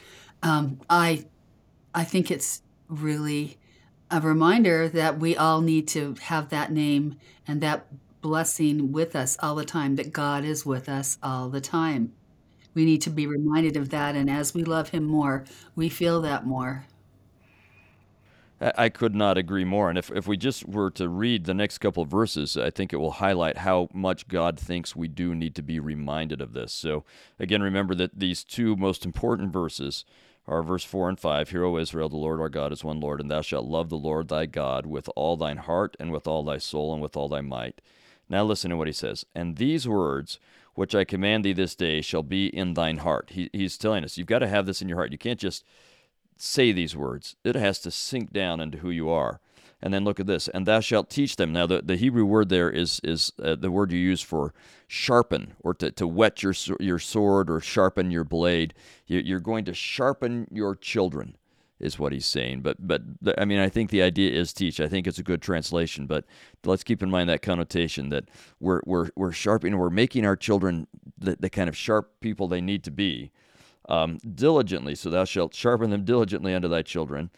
Um, 0.42 0.80
I, 0.88 1.26
I 1.94 2.04
think 2.04 2.30
it's 2.30 2.62
really 2.88 3.58
a 4.10 4.20
reminder 4.20 4.88
that 4.88 5.18
we 5.18 5.36
all 5.36 5.60
need 5.60 5.88
to 5.88 6.14
have 6.22 6.50
that 6.50 6.70
name 6.70 7.16
and 7.46 7.60
that 7.60 7.86
blessing 8.20 8.92
with 8.92 9.14
us 9.16 9.36
all 9.42 9.54
the 9.54 9.64
time, 9.64 9.96
that 9.96 10.12
God 10.12 10.44
is 10.44 10.64
with 10.64 10.88
us 10.88 11.18
all 11.22 11.48
the 11.48 11.60
time. 11.60 12.12
We 12.74 12.84
need 12.84 13.02
to 13.02 13.10
be 13.10 13.26
reminded 13.26 13.76
of 13.76 13.90
that, 13.90 14.16
and 14.16 14.28
as 14.28 14.54
we 14.54 14.64
love 14.64 14.88
Him 14.90 15.04
more, 15.04 15.44
we 15.76 15.88
feel 15.88 16.20
that 16.22 16.46
more. 16.46 16.86
I 18.60 18.88
could 18.88 19.14
not 19.14 19.36
agree 19.36 19.64
more. 19.64 19.88
And 19.88 19.98
if, 19.98 20.10
if 20.10 20.26
we 20.26 20.36
just 20.36 20.66
were 20.66 20.90
to 20.92 21.08
read 21.08 21.44
the 21.44 21.54
next 21.54 21.78
couple 21.78 22.02
of 22.02 22.08
verses, 22.08 22.56
I 22.56 22.70
think 22.70 22.92
it 22.92 22.98
will 22.98 23.12
highlight 23.12 23.58
how 23.58 23.88
much 23.92 24.28
God 24.28 24.58
thinks 24.58 24.94
we 24.94 25.08
do 25.08 25.34
need 25.34 25.54
to 25.56 25.62
be 25.62 25.80
reminded 25.80 26.40
of 26.40 26.52
this. 26.52 26.72
So, 26.72 27.04
again, 27.38 27.62
remember 27.62 27.94
that 27.96 28.18
these 28.18 28.44
two 28.44 28.76
most 28.76 29.04
important 29.04 29.52
verses 29.52 30.04
are 30.46 30.62
verse 30.62 30.84
4 30.84 31.08
and 31.08 31.18
5 31.18 31.48
Hear, 31.48 31.64
O 31.64 31.78
Israel, 31.78 32.08
the 32.08 32.16
Lord 32.16 32.40
our 32.40 32.48
God 32.48 32.72
is 32.72 32.84
one 32.84 33.00
Lord, 33.00 33.20
and 33.20 33.30
thou 33.30 33.40
shalt 33.40 33.66
love 33.66 33.88
the 33.88 33.96
Lord 33.96 34.28
thy 34.28 34.46
God 34.46 34.86
with 34.86 35.08
all 35.16 35.36
thine 35.36 35.56
heart, 35.56 35.96
and 35.98 36.12
with 36.12 36.26
all 36.26 36.44
thy 36.44 36.58
soul, 36.58 36.92
and 36.92 37.02
with 37.02 37.16
all 37.16 37.28
thy 37.28 37.40
might. 37.40 37.80
Now, 38.28 38.44
listen 38.44 38.70
to 38.70 38.76
what 38.76 38.86
he 38.86 38.92
says. 38.92 39.26
And 39.34 39.56
these 39.56 39.88
words 39.88 40.38
which 40.74 40.94
I 40.94 41.04
command 41.04 41.44
thee 41.44 41.52
this 41.52 41.74
day 41.74 42.00
shall 42.00 42.22
be 42.22 42.46
in 42.46 42.74
thine 42.74 42.98
heart. 42.98 43.30
He, 43.32 43.48
he's 43.52 43.78
telling 43.78 44.04
us, 44.04 44.18
you've 44.18 44.26
got 44.26 44.40
to 44.40 44.48
have 44.48 44.66
this 44.66 44.82
in 44.82 44.88
your 44.88 44.98
heart. 44.98 45.12
You 45.12 45.18
can't 45.18 45.38
just 45.38 45.64
say 46.36 46.72
these 46.72 46.96
words. 46.96 47.36
It 47.44 47.54
has 47.54 47.78
to 47.80 47.90
sink 47.90 48.32
down 48.32 48.60
into 48.60 48.78
who 48.78 48.90
you 48.90 49.08
are. 49.08 49.40
And 49.82 49.92
then 49.92 50.04
look 50.04 50.18
at 50.18 50.26
this, 50.26 50.48
and 50.48 50.64
thou 50.64 50.80
shalt 50.80 51.10
teach 51.10 51.36
them. 51.36 51.52
Now, 51.52 51.66
the, 51.66 51.82
the 51.82 51.96
Hebrew 51.96 52.24
word 52.24 52.48
there 52.48 52.70
is 52.70 53.02
is 53.04 53.32
uh, 53.42 53.54
the 53.54 53.70
word 53.70 53.92
you 53.92 53.98
use 53.98 54.22
for 54.22 54.54
sharpen 54.86 55.52
or 55.60 55.74
to, 55.74 55.90
to 55.90 56.08
whet 56.08 56.42
your 56.42 56.54
your 56.80 56.98
sword 56.98 57.50
or 57.50 57.60
sharpen 57.60 58.10
your 58.10 58.24
blade. 58.24 58.72
You're 59.06 59.40
going 59.40 59.66
to 59.66 59.74
sharpen 59.74 60.48
your 60.50 60.74
children, 60.74 61.36
is 61.78 61.98
what 61.98 62.12
he's 62.12 62.24
saying. 62.24 62.62
But 62.62 62.76
but 62.88 63.02
I 63.36 63.44
mean, 63.44 63.58
I 63.58 63.68
think 63.68 63.90
the 63.90 64.00
idea 64.00 64.32
is 64.32 64.54
teach. 64.54 64.80
I 64.80 64.88
think 64.88 65.06
it's 65.06 65.18
a 65.18 65.22
good 65.22 65.42
translation. 65.42 66.06
But 66.06 66.24
let's 66.64 66.84
keep 66.84 67.02
in 67.02 67.10
mind 67.10 67.28
that 67.28 67.42
connotation 67.42 68.08
that 68.08 68.30
we're 68.60 68.80
we're 68.86 69.10
we're 69.16 69.32
sharpening, 69.32 69.76
we're 69.76 69.90
making 69.90 70.24
our 70.24 70.36
children 70.36 70.86
the, 71.18 71.36
the 71.38 71.50
kind 71.50 71.68
of 71.68 71.76
sharp 71.76 72.20
people 72.20 72.48
they 72.48 72.62
need 72.62 72.84
to 72.84 72.90
be 72.90 73.32
um, 73.88 74.18
diligently. 74.18 74.94
So 74.94 75.10
thou 75.10 75.24
shalt 75.24 75.54
sharpen 75.54 75.90
them 75.90 76.04
diligently 76.04 76.54
unto 76.54 76.68
thy 76.68 76.82
children, 76.82 77.30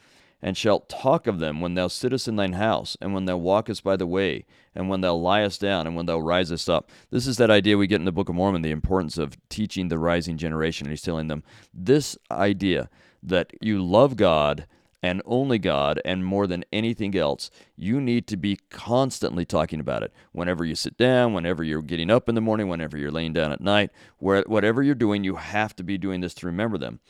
and 0.42 0.56
shalt 0.56 0.88
talk 0.88 1.26
of 1.26 1.38
them 1.38 1.60
when 1.60 1.74
thou 1.74 1.88
sittest 1.88 2.28
in 2.28 2.36
thine 2.36 2.52
house, 2.52 2.96
and 3.00 3.14
when 3.14 3.24
thou 3.24 3.36
walkest 3.36 3.82
by 3.82 3.96
the 3.96 4.06
way, 4.06 4.44
and 4.74 4.88
when 4.88 5.00
thou 5.00 5.14
liest 5.14 5.60
down, 5.60 5.86
and 5.86 5.96
when 5.96 6.06
thou 6.06 6.18
risest 6.18 6.68
up. 6.68 6.90
This 7.10 7.26
is 7.26 7.36
that 7.38 7.50
idea 7.50 7.78
we 7.78 7.86
get 7.86 8.00
in 8.00 8.04
the 8.04 8.12
Book 8.12 8.28
of 8.28 8.34
Mormon, 8.34 8.62
the 8.62 8.70
importance 8.70 9.18
of 9.18 9.36
teaching 9.48 9.88
the 9.88 9.98
rising 9.98 10.36
generation. 10.36 10.86
And 10.86 10.92
he's 10.92 11.02
telling 11.02 11.28
them 11.28 11.42
this 11.72 12.18
idea 12.30 12.90
that 13.22 13.50
you 13.60 13.82
love 13.82 14.16
God 14.16 14.66
and 15.02 15.22
only 15.24 15.58
God, 15.58 16.00
and 16.04 16.24
more 16.24 16.46
than 16.46 16.64
anything 16.72 17.16
else, 17.16 17.50
you 17.76 18.00
need 18.00 18.26
to 18.28 18.36
be 18.36 18.58
constantly 18.70 19.44
talking 19.44 19.80
about 19.80 20.02
it. 20.02 20.12
Whenever 20.32 20.64
you 20.64 20.74
sit 20.74 20.96
down, 20.96 21.32
whenever 21.32 21.62
you're 21.62 21.82
getting 21.82 22.10
up 22.10 22.28
in 22.28 22.34
the 22.34 22.40
morning, 22.40 22.68
whenever 22.68 22.96
you're 22.96 23.10
laying 23.10 23.32
down 23.32 23.52
at 23.52 23.60
night, 23.60 23.90
where, 24.18 24.42
whatever 24.46 24.82
you're 24.82 24.94
doing, 24.94 25.24
you 25.24 25.36
have 25.36 25.76
to 25.76 25.84
be 25.84 25.98
doing 25.98 26.20
this 26.20 26.34
to 26.34 26.46
remember 26.46 26.78
them. 26.78 27.00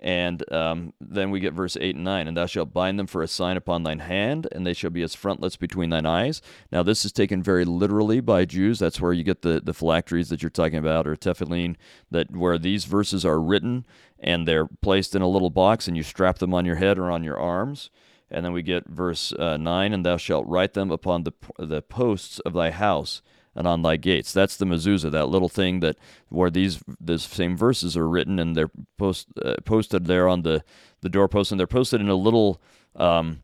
And 0.00 0.50
um, 0.50 0.94
then 0.98 1.30
we 1.30 1.40
get 1.40 1.52
verse 1.52 1.76
8 1.78 1.94
and 1.94 2.04
9. 2.04 2.28
And 2.28 2.36
thou 2.36 2.46
shalt 2.46 2.72
bind 2.72 2.98
them 2.98 3.06
for 3.06 3.22
a 3.22 3.28
sign 3.28 3.56
upon 3.56 3.82
thine 3.82 3.98
hand, 3.98 4.48
and 4.50 4.66
they 4.66 4.72
shall 4.72 4.90
be 4.90 5.02
as 5.02 5.14
frontlets 5.14 5.56
between 5.56 5.90
thine 5.90 6.06
eyes. 6.06 6.40
Now, 6.72 6.82
this 6.82 7.04
is 7.04 7.12
taken 7.12 7.42
very 7.42 7.66
literally 7.66 8.20
by 8.20 8.46
Jews. 8.46 8.78
That's 8.78 9.00
where 9.00 9.12
you 9.12 9.22
get 9.22 9.42
the, 9.42 9.60
the 9.62 9.74
phylacteries 9.74 10.30
that 10.30 10.42
you're 10.42 10.50
talking 10.50 10.78
about, 10.78 11.06
or 11.06 11.16
tefillin, 11.16 11.76
that 12.10 12.34
where 12.34 12.58
these 12.58 12.86
verses 12.86 13.24
are 13.24 13.40
written 13.40 13.84
and 14.18 14.48
they're 14.48 14.66
placed 14.66 15.14
in 15.14 15.22
a 15.22 15.28
little 15.28 15.50
box, 15.50 15.86
and 15.86 15.96
you 15.96 16.02
strap 16.02 16.38
them 16.38 16.54
on 16.54 16.64
your 16.64 16.76
head 16.76 16.98
or 16.98 17.10
on 17.10 17.24
your 17.24 17.38
arms. 17.38 17.90
And 18.30 18.44
then 18.44 18.52
we 18.52 18.62
get 18.62 18.88
verse 18.88 19.32
uh, 19.32 19.56
9 19.56 19.92
And 19.92 20.06
thou 20.06 20.16
shalt 20.16 20.46
write 20.46 20.74
them 20.74 20.90
upon 20.90 21.24
the, 21.24 21.32
the 21.58 21.82
posts 21.82 22.38
of 22.40 22.52
thy 22.52 22.70
house 22.70 23.22
and 23.54 23.66
on 23.66 23.82
thy 23.82 23.96
gates. 23.96 24.32
That's 24.32 24.56
the 24.56 24.64
mezuzah, 24.64 25.10
that 25.10 25.28
little 25.28 25.48
thing 25.48 25.80
that 25.80 25.96
where 26.28 26.50
these 26.50 26.80
the 27.00 27.18
same 27.18 27.56
verses 27.56 27.96
are 27.96 28.08
written 28.08 28.38
and 28.38 28.56
they're 28.56 28.70
post, 28.98 29.28
uh, 29.42 29.56
posted 29.64 30.06
there 30.06 30.28
on 30.28 30.42
the 30.42 30.62
the 31.00 31.08
doorpost, 31.08 31.50
and 31.50 31.58
they're 31.58 31.66
posted 31.66 32.00
in 32.00 32.08
a 32.08 32.14
little 32.14 32.60
um, 32.96 33.42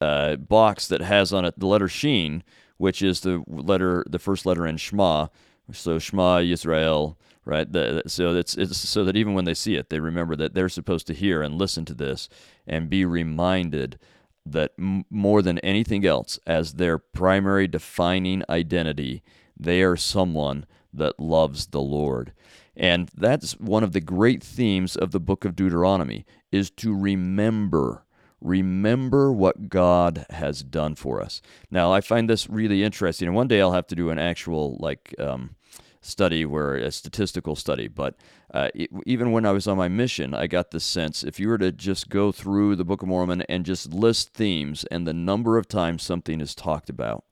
uh, 0.00 0.36
box 0.36 0.86
that 0.88 1.00
has 1.00 1.32
on 1.32 1.44
it 1.44 1.58
the 1.58 1.66
letter 1.66 1.88
Shin, 1.88 2.42
which 2.76 3.02
is 3.02 3.20
the 3.20 3.42
letter 3.46 4.04
the 4.08 4.18
first 4.18 4.46
letter 4.46 4.66
in 4.66 4.76
Shema. 4.76 5.28
So 5.72 5.98
Shema 5.98 6.38
Yisrael, 6.38 7.16
right? 7.44 7.70
The, 7.70 8.02
so 8.06 8.34
it's 8.34 8.56
it's 8.56 8.76
so 8.78 9.04
that 9.04 9.16
even 9.16 9.34
when 9.34 9.44
they 9.44 9.54
see 9.54 9.76
it, 9.76 9.90
they 9.90 10.00
remember 10.00 10.36
that 10.36 10.54
they're 10.54 10.68
supposed 10.68 11.06
to 11.08 11.14
hear 11.14 11.42
and 11.42 11.54
listen 11.54 11.84
to 11.86 11.94
this 11.94 12.28
and 12.66 12.90
be 12.90 13.04
reminded 13.04 13.98
that 14.46 14.72
m- 14.78 15.04
more 15.10 15.42
than 15.42 15.58
anything 15.60 16.04
else, 16.04 16.38
as 16.46 16.74
their 16.74 16.98
primary 16.98 17.68
defining 17.68 18.42
identity, 18.48 19.22
they 19.58 19.82
are 19.82 19.96
someone 19.96 20.66
that 20.92 21.20
loves 21.20 21.68
the 21.68 21.80
Lord. 21.80 22.32
And 22.76 23.10
that's 23.14 23.52
one 23.60 23.84
of 23.84 23.92
the 23.92 24.00
great 24.00 24.42
themes 24.42 24.96
of 24.96 25.10
the 25.10 25.20
book 25.20 25.44
of 25.44 25.56
Deuteronomy 25.56 26.24
is 26.50 26.70
to 26.70 26.94
remember 26.94 28.04
remember 28.42 29.30
what 29.30 29.68
God 29.68 30.24
has 30.30 30.62
done 30.62 30.94
for 30.94 31.20
us. 31.20 31.42
Now, 31.70 31.92
I 31.92 32.00
find 32.00 32.28
this 32.28 32.48
really 32.48 32.82
interesting, 32.82 33.28
and 33.28 33.36
one 33.36 33.48
day 33.48 33.60
I'll 33.60 33.72
have 33.72 33.86
to 33.88 33.94
do 33.94 34.08
an 34.08 34.18
actual 34.18 34.78
like 34.80 35.14
um, 35.18 35.56
study 36.00 36.44
where 36.44 36.76
a 36.76 36.90
statistical 36.90 37.56
study. 37.56 37.88
But 37.88 38.16
uh, 38.52 38.68
it, 38.74 38.90
even 39.06 39.32
when 39.32 39.44
I 39.44 39.52
was 39.52 39.66
on 39.66 39.76
my 39.76 39.88
mission, 39.88 40.34
I 40.34 40.46
got 40.46 40.70
the 40.70 40.80
sense 40.80 41.22
if 41.22 41.38
you 41.38 41.48
were 41.48 41.58
to 41.58 41.72
just 41.72 42.08
go 42.08 42.32
through 42.32 42.76
the 42.76 42.84
Book 42.84 43.02
of 43.02 43.08
Mormon 43.08 43.42
and 43.42 43.64
just 43.66 43.92
list 43.92 44.32
themes 44.32 44.84
and 44.84 45.06
the 45.06 45.14
number 45.14 45.58
of 45.58 45.68
times 45.68 46.02
something 46.02 46.40
is 46.40 46.54
talked 46.54 46.88
about, 46.88 47.24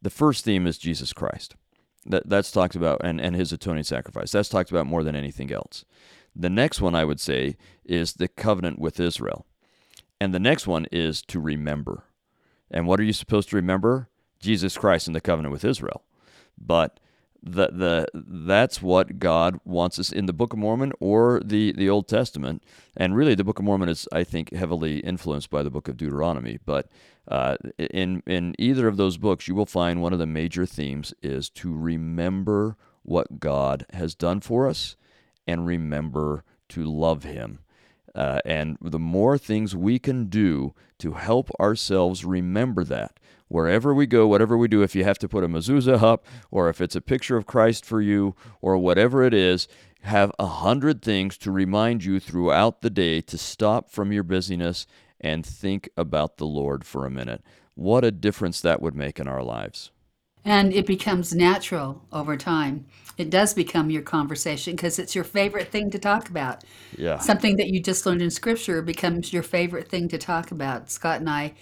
the 0.00 0.10
first 0.10 0.44
theme 0.44 0.66
is 0.66 0.78
Jesus 0.78 1.12
Christ. 1.12 1.56
That, 2.08 2.28
that's 2.28 2.52
talked 2.52 2.76
about, 2.76 3.00
and, 3.02 3.20
and 3.20 3.34
his 3.34 3.52
atoning 3.52 3.82
sacrifice. 3.82 4.30
That's 4.30 4.48
talked 4.48 4.70
about 4.70 4.86
more 4.86 5.02
than 5.02 5.16
anything 5.16 5.52
else. 5.52 5.84
The 6.36 6.50
next 6.50 6.80
one 6.80 6.94
I 6.94 7.04
would 7.04 7.18
say 7.18 7.56
is 7.84 8.12
the 8.12 8.28
covenant 8.28 8.78
with 8.78 9.00
Israel. 9.00 9.46
And 10.20 10.32
the 10.32 10.38
next 10.38 10.66
one 10.66 10.86
is 10.92 11.22
to 11.22 11.40
remember. 11.40 12.04
And 12.70 12.86
what 12.86 13.00
are 13.00 13.04
you 13.04 13.12
supposed 13.12 13.50
to 13.50 13.56
remember? 13.56 14.08
Jesus 14.38 14.76
Christ 14.76 15.06
and 15.06 15.16
the 15.16 15.20
covenant 15.20 15.52
with 15.52 15.64
Israel. 15.64 16.04
But 16.56 17.00
the, 17.42 17.68
the 17.68 18.06
that's 18.14 18.82
what 18.82 19.18
God 19.18 19.60
wants 19.64 19.98
us 19.98 20.12
in 20.12 20.26
the 20.26 20.32
Book 20.32 20.52
of 20.52 20.58
Mormon 20.58 20.92
or 21.00 21.40
the, 21.44 21.72
the 21.72 21.88
Old 21.88 22.08
Testament. 22.08 22.62
And 22.96 23.16
really, 23.16 23.34
the 23.34 23.44
Book 23.44 23.58
of 23.58 23.64
Mormon 23.64 23.88
is, 23.88 24.08
I 24.12 24.24
think, 24.24 24.52
heavily 24.52 24.98
influenced 25.00 25.50
by 25.50 25.62
the 25.62 25.70
Book 25.70 25.88
of 25.88 25.96
Deuteronomy. 25.96 26.58
But 26.64 26.88
uh, 27.28 27.56
in 27.78 28.22
in 28.26 28.54
either 28.58 28.88
of 28.88 28.96
those 28.96 29.18
books, 29.18 29.48
you 29.48 29.54
will 29.54 29.66
find 29.66 30.00
one 30.00 30.12
of 30.12 30.18
the 30.18 30.26
major 30.26 30.66
themes 30.66 31.14
is 31.22 31.50
to 31.50 31.74
remember 31.74 32.76
what 33.02 33.40
God 33.40 33.86
has 33.92 34.14
done 34.14 34.40
for 34.40 34.68
us 34.68 34.96
and 35.46 35.66
remember 35.66 36.44
to 36.70 36.84
love 36.84 37.24
Him. 37.24 37.60
Uh, 38.14 38.40
and 38.44 38.78
the 38.80 38.98
more 38.98 39.36
things 39.36 39.76
we 39.76 39.98
can 39.98 40.26
do 40.26 40.74
to 40.98 41.12
help 41.12 41.50
ourselves 41.60 42.24
remember 42.24 42.82
that, 42.82 43.20
wherever 43.48 43.94
we 43.94 44.06
go, 44.06 44.26
whatever 44.26 44.56
we 44.56 44.68
do, 44.68 44.82
if 44.82 44.94
you 44.94 45.04
have 45.04 45.18
to 45.18 45.28
put 45.28 45.44
a 45.44 45.48
mezuzah 45.48 46.02
up 46.02 46.26
or 46.50 46.68
if 46.68 46.80
it's 46.80 46.96
a 46.96 47.00
picture 47.00 47.36
of 47.36 47.46
Christ 47.46 47.84
for 47.84 48.00
you 48.00 48.34
or 48.60 48.76
whatever 48.78 49.22
it 49.22 49.34
is, 49.34 49.68
have 50.02 50.32
a 50.38 50.46
hundred 50.46 51.02
things 51.02 51.36
to 51.38 51.50
remind 51.50 52.04
you 52.04 52.20
throughout 52.20 52.80
the 52.82 52.90
day 52.90 53.20
to 53.20 53.36
stop 53.36 53.90
from 53.90 54.12
your 54.12 54.22
busyness 54.22 54.86
and 55.20 55.44
think 55.44 55.88
about 55.96 56.36
the 56.36 56.46
Lord 56.46 56.84
for 56.84 57.06
a 57.06 57.10
minute. 57.10 57.42
What 57.74 58.04
a 58.04 58.10
difference 58.10 58.60
that 58.60 58.80
would 58.80 58.94
make 58.94 59.18
in 59.18 59.28
our 59.28 59.42
lives. 59.42 59.90
And 60.44 60.72
it 60.72 60.86
becomes 60.86 61.34
natural 61.34 62.06
over 62.12 62.36
time. 62.36 62.86
It 63.18 63.30
does 63.30 63.52
become 63.52 63.90
your 63.90 64.02
conversation 64.02 64.76
because 64.76 64.98
it's 64.98 65.14
your 65.14 65.24
favorite 65.24 65.72
thing 65.72 65.90
to 65.90 65.98
talk 65.98 66.28
about. 66.28 66.62
Yeah. 66.96 67.18
Something 67.18 67.56
that 67.56 67.66
you 67.66 67.82
just 67.82 68.06
learned 68.06 68.22
in 68.22 68.30
scripture 68.30 68.82
becomes 68.82 69.32
your 69.32 69.42
favorite 69.42 69.88
thing 69.88 70.08
to 70.08 70.18
talk 70.18 70.52
about. 70.52 70.90
Scott 70.90 71.18
and 71.18 71.28
I 71.28 71.54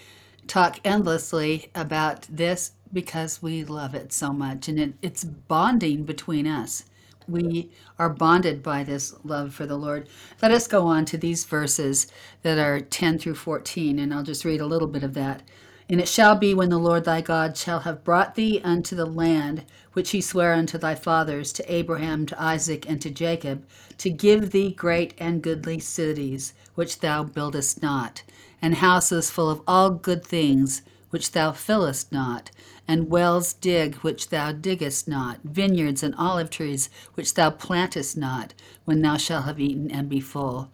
talk 0.46 0.78
endlessly 0.84 1.70
about 1.74 2.22
this 2.30 2.72
because 2.92 3.42
we 3.42 3.64
love 3.64 3.94
it 3.94 4.12
so 4.12 4.32
much 4.32 4.68
and 4.68 4.78
it, 4.78 4.94
it's 5.02 5.24
bonding 5.24 6.04
between 6.04 6.46
us. 6.46 6.84
We 7.26 7.70
are 7.98 8.10
bonded 8.10 8.62
by 8.62 8.84
this 8.84 9.14
love 9.24 9.54
for 9.54 9.66
the 9.66 9.78
Lord. 9.78 10.08
Let 10.42 10.50
us 10.50 10.68
go 10.68 10.86
on 10.86 11.06
to 11.06 11.16
these 11.16 11.44
verses 11.44 12.06
that 12.42 12.58
are 12.58 12.80
10 12.80 13.18
through 13.18 13.36
14, 13.36 13.98
and 13.98 14.12
I'll 14.12 14.22
just 14.22 14.44
read 14.44 14.60
a 14.60 14.66
little 14.66 14.88
bit 14.88 15.02
of 15.02 15.14
that. 15.14 15.42
And 15.88 16.00
it 16.00 16.08
shall 16.08 16.34
be 16.34 16.54
when 16.54 16.68
the 16.68 16.78
Lord 16.78 17.04
thy 17.04 17.22
God 17.22 17.56
shall 17.56 17.80
have 17.80 18.04
brought 18.04 18.34
thee 18.34 18.60
unto 18.62 18.94
the 18.94 19.06
land 19.06 19.64
which 19.94 20.10
he 20.10 20.20
sware 20.20 20.52
unto 20.52 20.76
thy 20.76 20.94
fathers, 20.94 21.52
to 21.52 21.72
Abraham, 21.72 22.26
to 22.26 22.42
Isaac, 22.42 22.88
and 22.88 23.00
to 23.00 23.10
Jacob, 23.10 23.64
to 23.98 24.10
give 24.10 24.50
thee 24.50 24.72
great 24.72 25.14
and 25.18 25.42
goodly 25.42 25.78
cities, 25.78 26.52
which 26.74 26.98
thou 27.00 27.22
buildest 27.22 27.80
not, 27.80 28.22
and 28.64 28.76
houses 28.76 29.30
full 29.30 29.50
of 29.50 29.60
all 29.68 29.90
good 29.90 30.24
things, 30.24 30.80
which 31.10 31.32
thou 31.32 31.52
fillest 31.52 32.10
not, 32.10 32.50
and 32.88 33.10
wells 33.10 33.52
dig 33.52 33.94
which 33.96 34.30
thou 34.30 34.52
diggest 34.52 35.06
not, 35.06 35.38
vineyards 35.44 36.02
and 36.02 36.14
olive 36.16 36.48
trees 36.48 36.88
which 37.12 37.34
thou 37.34 37.50
plantest 37.50 38.16
not, 38.16 38.54
when 38.86 39.02
thou 39.02 39.18
shalt 39.18 39.44
have 39.44 39.60
eaten 39.60 39.90
and 39.90 40.08
be 40.08 40.18
full. 40.18 40.70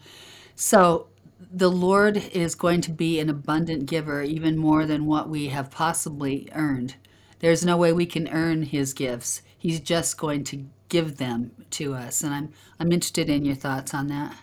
So 0.54 1.08
the 1.52 1.68
Lord 1.68 2.16
is 2.32 2.54
going 2.54 2.80
to 2.82 2.92
be 2.92 3.18
an 3.18 3.28
abundant 3.28 3.86
giver, 3.86 4.22
even 4.22 4.56
more 4.56 4.86
than 4.86 5.06
what 5.06 5.28
we 5.28 5.48
have 5.48 5.72
possibly 5.72 6.48
earned. 6.52 6.94
There's 7.40 7.64
no 7.64 7.76
way 7.76 7.92
we 7.92 8.06
can 8.06 8.28
earn 8.28 8.62
his 8.62 8.94
gifts. 8.94 9.42
He's 9.58 9.80
just 9.80 10.16
going 10.16 10.44
to 10.44 10.64
give 10.88 11.16
them 11.16 11.50
to 11.70 11.94
us. 11.94 12.22
And 12.22 12.32
I'm 12.32 12.52
I'm 12.78 12.92
interested 12.92 13.28
in 13.28 13.44
your 13.44 13.56
thoughts 13.56 13.92
on 13.94 14.06
that. 14.06 14.36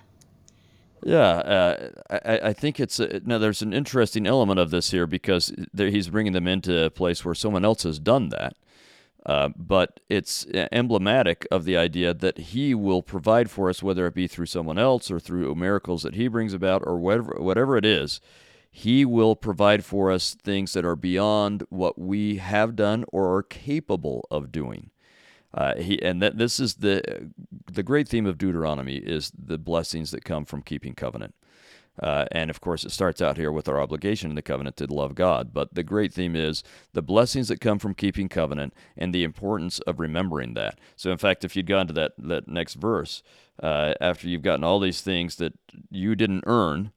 Yeah, 1.04 1.20
uh, 1.20 1.90
I, 2.10 2.40
I 2.50 2.54
think 2.54 2.80
it's 2.80 3.00
a, 3.00 3.22
now. 3.24 3.38
There's 3.38 3.62
an 3.62 3.74
interesting 3.74 4.26
element 4.26 4.60
of 4.60 4.72
this 4.72 4.92
here 4.92 5.06
because 5.06 5.54
there, 5.74 5.90
he's 5.90 6.10
bringing 6.10 6.34
them 6.34 6.48
into 6.48 6.86
a 6.86 6.90
place 6.90 7.24
where 7.24 7.36
someone 7.36 7.64
else 7.64 7.84
has 7.84 8.00
done 8.00 8.30
that, 8.30 8.56
uh, 9.26 9.50
but 9.56 10.00
it's 10.10 10.46
emblematic 10.72 11.48
of 11.52 11.66
the 11.66 11.78
idea 11.78 12.14
that 12.14 12.38
he 12.38 12.74
will 12.74 13.04
provide 13.04 13.50
for 13.52 13.70
us, 13.70 13.84
whether 13.84 14.08
it 14.08 14.16
be 14.16 14.28
through 14.28 14.48
someone 14.48 14.80
else 14.80 15.12
or 15.12 15.20
through 15.20 15.54
miracles 15.56 16.02
that 16.04 16.16
he 16.16 16.28
brings 16.28 16.54
about, 16.54 16.82
or 16.86 16.98
whatever 16.98 17.36
whatever 17.40 17.78
it 17.78 17.86
is. 17.86 18.20
He 18.72 19.06
will 19.06 19.36
provide 19.36 19.84
for 19.86 20.12
us 20.12 20.36
things 20.36 20.74
that 20.74 20.86
are 20.86 20.96
beyond 20.96 21.64
what 21.70 21.98
we 21.98 22.38
have 22.38 22.76
done 22.76 23.06
or 23.12 23.36
are 23.36 23.44
capable 23.44 24.28
of 24.30 24.52
doing. 24.52 24.92
Uh, 25.58 25.76
he 25.76 26.00
and 26.04 26.22
that 26.22 26.38
this 26.38 26.60
is 26.60 26.76
the 26.76 27.32
the 27.72 27.82
great 27.82 28.08
theme 28.08 28.28
of 28.28 28.38
Deuteronomy 28.38 28.98
is 28.98 29.32
the 29.32 29.58
blessings 29.58 30.12
that 30.12 30.24
come 30.24 30.46
from 30.46 30.62
keeping 30.62 30.94
covenant. 30.94 31.34
Uh, 32.00 32.26
and 32.32 32.52
of 32.52 32.62
course, 32.62 32.86
it 32.86 32.92
starts 32.92 33.24
out 33.24 33.38
here 33.38 33.52
with 33.52 33.68
our 33.68 33.82
obligation 33.82 34.30
in 34.30 34.36
the 34.36 34.42
covenant 34.44 34.78
to 34.78 34.86
love 34.86 35.16
God. 35.16 35.52
But 35.52 35.74
the 35.74 35.82
great 35.82 36.14
theme 36.14 36.36
is 36.36 36.64
the 36.94 37.02
blessings 37.02 37.48
that 37.48 37.60
come 37.60 37.80
from 37.80 37.96
keeping 37.96 38.30
covenant 38.30 38.76
and 38.96 39.16
the 39.16 39.24
importance 39.24 39.80
of 39.80 40.00
remembering 40.00 40.54
that. 40.54 40.80
So, 40.96 41.10
in 41.12 41.18
fact, 41.18 41.44
if 41.44 41.56
you'd 41.56 41.66
gone 41.66 41.88
to 41.88 41.94
that, 41.94 42.12
that 42.20 42.48
next 42.48 42.76
verse, 42.76 43.24
uh, 43.64 43.96
after 44.00 44.28
you've 44.28 44.44
gotten 44.44 44.64
all 44.64 44.80
these 44.80 45.02
things 45.02 45.38
that 45.38 45.54
you 45.90 46.16
didn't 46.16 46.44
earn, 46.46 46.92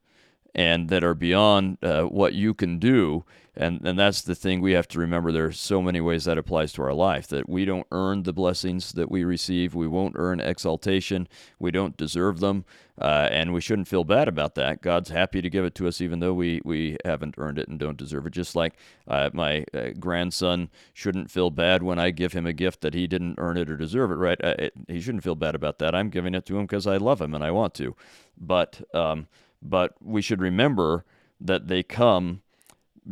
and 0.55 0.89
that 0.89 1.05
are 1.05 1.15
beyond 1.15 1.79
uh, 1.83 2.03
what 2.03 2.35
you 2.35 2.55
can 2.55 2.79
do. 2.79 3.25
And, 3.57 3.85
and 3.85 3.99
that's 3.99 4.23
the 4.23 4.35
thing 4.35 4.61
we 4.61 4.73
have 4.73 4.89
to 4.89 4.99
remember. 4.99 5.33
There 5.33 5.47
are 5.47 5.53
so 5.53 5.83
many 5.83 6.01
ways 6.01 6.25
that 6.25 6.39
applies 6.39 6.73
to 6.75 6.83
our 6.83 6.95
life 6.95 7.27
that 7.29 7.49
we 7.49 7.65
don't 7.65 7.87
earn 7.91 8.23
the 8.23 8.33
blessings 8.33 8.93
that 8.93 9.11
we 9.11 9.25
receive. 9.25 9.75
We 9.75 9.89
won't 9.89 10.15
earn 10.17 10.41
exaltation. 10.41 11.29
We 11.59 11.71
don't 11.71 11.97
deserve 11.97 12.41
them. 12.41 12.65
Uh, 12.99 13.29
and 13.31 13.53
we 13.53 13.61
shouldn't 13.61 13.89
feel 13.89 14.05
bad 14.05 14.29
about 14.29 14.55
that. 14.55 14.83
God's 14.83 15.11
happy 15.11 15.43
to 15.43 15.51
give 15.51 15.65
it 15.65 15.75
to 15.77 15.89
us, 15.89 16.01
even 16.01 16.21
though 16.21 16.33
we, 16.33 16.61
we 16.65 16.97
haven't 17.05 17.35
earned 17.39 17.59
it 17.59 17.69
and 17.69 17.79
don't 17.79 17.97
deserve 17.97 18.27
it. 18.27 18.33
Just 18.33 18.55
like 18.55 18.75
uh, 19.09 19.31
my 19.33 19.65
uh, 19.75 19.89
grandson 19.99 20.71
shouldn't 20.93 21.31
feel 21.31 21.51
bad 21.51 21.83
when 21.83 21.99
I 21.99 22.11
give 22.11 22.33
him 22.33 22.47
a 22.47 22.53
gift 22.53 22.83
that 22.83 22.95
he 22.95 23.07
didn't 23.07 23.37
earn 23.39 23.57
it 23.57 23.71
or 23.71 23.77
deserve 23.77 24.11
it, 24.11 24.17
right? 24.17 24.43
Uh, 24.43 24.55
it, 24.59 24.73
he 24.87 25.01
shouldn't 25.01 25.25
feel 25.25 25.35
bad 25.35 25.55
about 25.55 25.79
that. 25.81 25.95
I'm 25.95 26.09
giving 26.09 26.35
it 26.35 26.47
to 26.47 26.59
him 26.59 26.67
because 26.67 26.87
I 26.87 26.99
love 26.99 27.21
him 27.21 27.35
and 27.35 27.43
I 27.43 27.51
want 27.51 27.75
to. 27.75 27.97
But, 28.39 28.81
um, 28.95 29.27
but 29.63 29.95
we 30.01 30.23
should 30.23 30.41
remember 30.41 31.05
that 31.41 31.69
they 31.69 31.83
come 31.83 32.43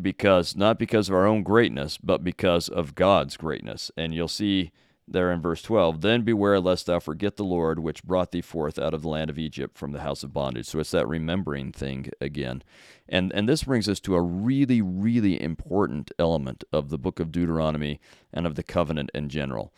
because 0.01 0.57
not 0.57 0.79
because 0.79 1.09
of 1.09 1.15
our 1.15 1.27
own 1.27 1.43
greatness, 1.43 1.99
but 1.99 2.23
because 2.23 2.69
of 2.69 2.95
God's 2.95 3.37
greatness. 3.37 3.91
And 3.97 4.15
you'll 4.15 4.29
see 4.29 4.71
there 5.11 5.33
in 5.33 5.41
verse 5.41 5.63
12, 5.63 6.03
then 6.03 6.23
beware 6.23 6.61
lest 6.61 6.87
thou 6.87 6.99
forget 6.99 7.37
the 7.37 7.45
Lord 7.45 7.79
which 7.79 8.05
brought 8.05 8.31
thee 8.31 8.43
forth 8.43 8.79
out 8.79 8.93
of 8.93 9.03
the 9.03 9.09
land 9.09 9.31
of 9.31 9.39
Egypt 9.39 9.79
from 9.79 9.93
the 9.93 10.01
house 10.01 10.23
of 10.23 10.33
bondage. 10.35 10.67
So 10.67 10.79
it's 10.81 10.91
that 10.91 11.09
remembering 11.09 11.73
thing 11.73 12.11
again. 12.21 12.63
And 13.09 13.33
and 13.33 13.49
this 13.49 13.65
brings 13.65 13.89
us 13.89 14.01
to 14.01 14.15
a 14.15 14.23
really 14.23 14.83
really 14.83 15.41
important 15.41 16.13
element 16.19 16.65
of 16.73 16.91
the 16.91 16.99
book 16.99 17.21
of 17.21 17.33
Deuteronomy 17.33 18.01
and 18.33 18.47
of 18.47 18.55
the 18.55 18.63
covenant 18.63 19.11
in 19.15 19.29
general 19.29 19.73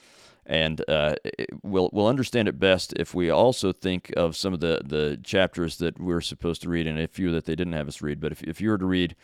and 0.47 0.83
uh, 0.89 1.15
we'll 1.63 1.91
we'll 1.93 2.07
understand 2.07 2.49
it 2.49 2.59
best 2.59 2.93
if 2.97 3.15
we 3.15 3.31
also 3.31 3.73
think 3.73 4.13
of 4.17 4.37
some 4.37 4.53
of 4.53 4.61
the 4.61 4.83
the 4.85 5.19
chapters 5.23 5.79
that 5.79 6.01
we're 6.01 6.21
supposed 6.21 6.63
to 6.63 6.69
read, 6.69 6.87
and 6.87 6.99
a 6.99 7.09
few 7.09 7.31
that 7.33 7.45
they 7.45 7.55
didn't 7.55 7.75
have 7.75 7.89
us 7.89 8.03
read. 8.03 8.21
But 8.21 8.33
if 8.33 8.43
if 8.43 8.61
you 8.61 8.71
were 8.71 8.79
to 8.79 8.87
read 8.87 9.17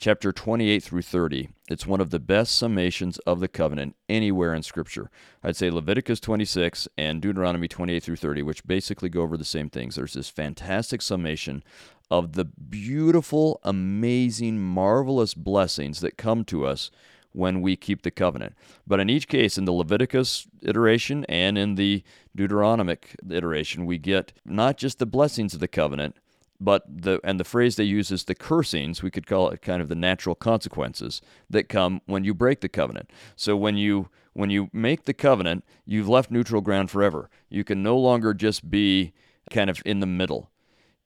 chapter 0.00 0.32
28 0.32 0.82
through 0.82 1.02
30, 1.02 1.50
it's 1.68 1.86
one 1.86 2.00
of 2.00 2.08
the 2.08 2.18
best 2.18 2.60
summations 2.60 3.18
of 3.26 3.38
the 3.38 3.48
covenant 3.48 3.94
anywhere 4.08 4.54
in 4.54 4.62
Scripture. 4.62 5.10
I'd 5.44 5.56
say 5.56 5.70
Leviticus 5.70 6.20
26 6.20 6.88
and 6.96 7.20
Deuteronomy 7.20 7.68
28 7.68 8.02
through 8.02 8.16
30, 8.16 8.42
which 8.42 8.66
basically 8.66 9.10
go 9.10 9.20
over 9.20 9.36
the 9.36 9.44
same 9.44 9.68
things. 9.68 9.96
There's 9.96 10.14
this 10.14 10.30
fantastic 10.30 11.02
summation 11.02 11.62
of 12.10 12.32
the 12.32 12.46
beautiful, 12.46 13.60
amazing, 13.62 14.58
marvelous 14.58 15.34
blessings 15.34 16.00
that 16.00 16.16
come 16.16 16.44
to 16.44 16.66
us 16.66 16.90
when 17.32 17.60
we 17.60 17.76
keep 17.76 18.02
the 18.02 18.10
covenant. 18.10 18.54
But 18.86 19.00
in 19.00 19.08
each 19.10 19.28
case, 19.28 19.56
in 19.56 19.64
the 19.64 19.72
Leviticus 19.72 20.46
iteration 20.62 21.24
and 21.26 21.56
in 21.56 21.76
the 21.76 22.02
Deuteronomic 22.36 23.16
iteration, 23.28 23.86
we 23.86 23.98
get 23.98 24.32
not 24.44 24.76
just 24.76 24.98
the 24.98 25.06
blessings 25.06 25.54
of 25.54 25.60
the 25.60 25.68
covenant, 25.68 26.16
but 26.60 26.84
the 26.86 27.20
and 27.24 27.40
the 27.40 27.44
phrase 27.44 27.76
they 27.76 27.84
use 27.84 28.10
is 28.10 28.24
the 28.24 28.34
cursings. 28.34 29.02
We 29.02 29.10
could 29.10 29.26
call 29.26 29.48
it 29.48 29.62
kind 29.62 29.80
of 29.80 29.88
the 29.88 29.94
natural 29.94 30.34
consequences 30.34 31.22
that 31.48 31.68
come 31.68 32.02
when 32.06 32.24
you 32.24 32.34
break 32.34 32.60
the 32.60 32.68
covenant. 32.68 33.10
So 33.34 33.56
when 33.56 33.76
you 33.76 34.10
when 34.34 34.50
you 34.50 34.68
make 34.72 35.04
the 35.04 35.14
covenant, 35.14 35.64
you've 35.86 36.08
left 36.08 36.30
neutral 36.30 36.60
ground 36.60 36.90
forever. 36.90 37.30
You 37.48 37.64
can 37.64 37.82
no 37.82 37.96
longer 37.96 38.34
just 38.34 38.70
be 38.70 39.12
kind 39.50 39.70
of 39.70 39.82
in 39.86 40.00
the 40.00 40.06
middle 40.06 40.50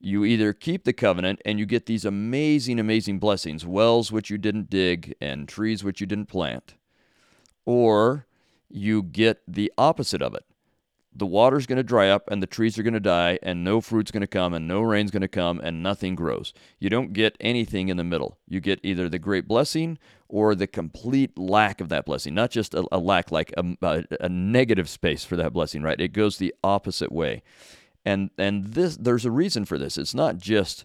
you 0.04 0.24
either 0.24 0.52
keep 0.52 0.84
the 0.84 0.92
covenant 0.92 1.40
and 1.44 1.58
you 1.58 1.64
get 1.64 1.86
these 1.86 2.04
amazing, 2.04 2.78
amazing 2.78 3.18
blessings 3.18 3.64
wells 3.64 4.12
which 4.12 4.28
you 4.28 4.36
didn't 4.36 4.68
dig 4.68 5.14
and 5.20 5.48
trees 5.48 5.82
which 5.82 6.00
you 6.00 6.06
didn't 6.06 6.26
plant, 6.26 6.74
or 7.64 8.26
you 8.68 9.02
get 9.02 9.42
the 9.48 9.72
opposite 9.78 10.20
of 10.20 10.34
it. 10.34 10.44
The 11.16 11.26
water's 11.26 11.66
going 11.66 11.76
to 11.76 11.84
dry 11.84 12.10
up 12.10 12.28
and 12.28 12.42
the 12.42 12.46
trees 12.46 12.76
are 12.76 12.82
going 12.82 12.94
to 12.94 13.00
die 13.00 13.38
and 13.40 13.62
no 13.62 13.80
fruit's 13.80 14.10
going 14.10 14.20
to 14.20 14.26
come 14.26 14.52
and 14.52 14.66
no 14.66 14.82
rain's 14.82 15.12
going 15.12 15.22
to 15.22 15.28
come 15.28 15.60
and 15.60 15.82
nothing 15.82 16.16
grows. 16.16 16.52
You 16.80 16.90
don't 16.90 17.12
get 17.12 17.36
anything 17.40 17.88
in 17.88 17.96
the 17.96 18.04
middle. 18.04 18.36
You 18.48 18.60
get 18.60 18.80
either 18.82 19.08
the 19.08 19.20
great 19.20 19.46
blessing 19.46 19.98
or 20.28 20.56
the 20.56 20.66
complete 20.66 21.38
lack 21.38 21.80
of 21.80 21.88
that 21.90 22.04
blessing. 22.04 22.34
Not 22.34 22.50
just 22.50 22.74
a, 22.74 22.84
a 22.90 22.98
lack, 22.98 23.30
like 23.30 23.54
a, 23.56 23.64
a, 23.80 24.04
a 24.20 24.28
negative 24.28 24.88
space 24.88 25.24
for 25.24 25.36
that 25.36 25.52
blessing, 25.52 25.82
right? 25.82 26.00
It 26.00 26.12
goes 26.12 26.36
the 26.36 26.52
opposite 26.64 27.12
way. 27.12 27.42
And 28.04 28.30
and 28.36 28.66
this 28.74 28.96
there's 28.96 29.24
a 29.24 29.30
reason 29.30 29.64
for 29.64 29.78
this. 29.78 29.96
It's 29.96 30.14
not 30.14 30.38
just 30.38 30.84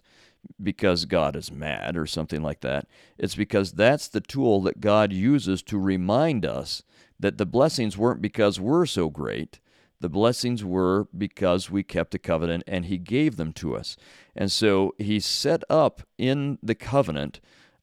because 0.62 1.04
God 1.04 1.36
is 1.36 1.52
mad 1.52 1.96
or 1.96 2.06
something 2.06 2.42
like 2.42 2.60
that. 2.60 2.86
It's 3.18 3.34
because 3.34 3.72
that's 3.72 4.08
the 4.08 4.20
tool 4.20 4.62
that 4.62 4.80
God 4.80 5.12
uses 5.12 5.62
to 5.64 5.78
remind 5.78 6.46
us 6.46 6.82
that 7.18 7.36
the 7.36 7.46
blessings 7.46 7.98
weren't 7.98 8.22
because 8.22 8.58
we're 8.58 8.86
so 8.86 9.10
great. 9.10 9.60
The 10.00 10.08
blessings 10.08 10.64
were 10.64 11.08
because 11.16 11.70
we 11.70 11.82
kept 11.82 12.12
the 12.12 12.18
covenant 12.18 12.64
and 12.66 12.86
He 12.86 12.96
gave 12.96 13.36
them 13.36 13.52
to 13.54 13.76
us. 13.76 13.96
And 14.34 14.50
so 14.50 14.94
He 14.98 15.20
set 15.20 15.62
up 15.68 16.02
in 16.16 16.58
the 16.62 16.74
covenant 16.74 17.40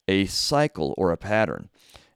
a 0.07 0.25
cycle 0.25 0.95
or 0.97 1.11
a 1.11 1.17
pattern. 1.17 1.69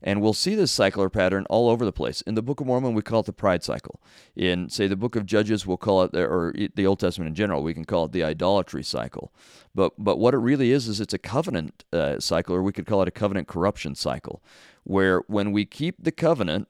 And 0.04 0.22
we'll 0.22 0.34
see 0.34 0.56
this 0.56 0.72
cycle 0.72 1.04
or 1.04 1.10
pattern 1.10 1.46
all 1.50 1.70
over 1.70 1.86
the 1.86 1.92
place. 1.92 2.22
In 2.22 2.36
the 2.36 2.42
Book 2.42 2.60
of 2.60 2.68
Mormon, 2.68 2.96
we 2.96 3.04
call 3.04 3.20
it 3.20 3.28
the 3.28 3.34
pride 3.34 3.64
cycle. 3.64 4.02
In, 4.36 4.68
say, 4.70 4.88
the 4.88 4.96
Book 4.96 5.16
of 5.16 5.28
Judges, 5.28 5.68
we'll 5.68 5.78
call 5.78 6.04
it, 6.04 6.16
or 6.16 6.54
the 6.76 6.88
Old 6.88 7.00
Testament 7.00 7.30
in 7.30 7.36
general, 7.36 7.62
we 7.62 7.74
can 7.74 7.86
call 7.86 8.06
it 8.06 8.12
the 8.12 8.24
idolatry 8.24 8.84
cycle. 8.84 9.32
But, 9.76 9.94
but 9.98 10.18
what 10.18 10.34
it 10.34 10.40
really 10.40 10.72
is, 10.72 10.88
is 10.88 11.00
it's 11.00 11.14
a 11.14 11.20
covenant 11.20 11.86
uh, 11.94 12.20
cycle, 12.20 12.56
or 12.56 12.64
we 12.64 12.74
could 12.74 12.88
call 12.88 13.04
it 13.04 13.08
a 13.08 13.12
covenant 13.12 13.48
corruption 13.48 13.94
cycle, 13.94 14.42
where 14.84 15.22
when 15.28 15.52
we 15.52 15.66
keep 15.66 16.04
the 16.04 16.12
covenant, 16.12 16.68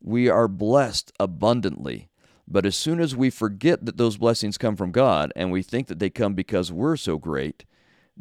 we 0.00 0.30
are 0.30 0.48
blessed 0.48 1.12
abundantly 1.20 2.08
But 2.50 2.66
as 2.66 2.76
soon 2.76 3.00
as 3.00 3.14
we 3.14 3.30
forget 3.30 3.86
that 3.86 3.96
those 3.96 4.16
blessings 4.16 4.58
come 4.58 4.74
from 4.74 4.90
God 4.90 5.32
and 5.36 5.52
we 5.52 5.62
think 5.62 5.86
that 5.86 6.00
they 6.00 6.10
come 6.10 6.34
because 6.34 6.72
we're 6.72 6.96
so 6.96 7.16
great, 7.16 7.64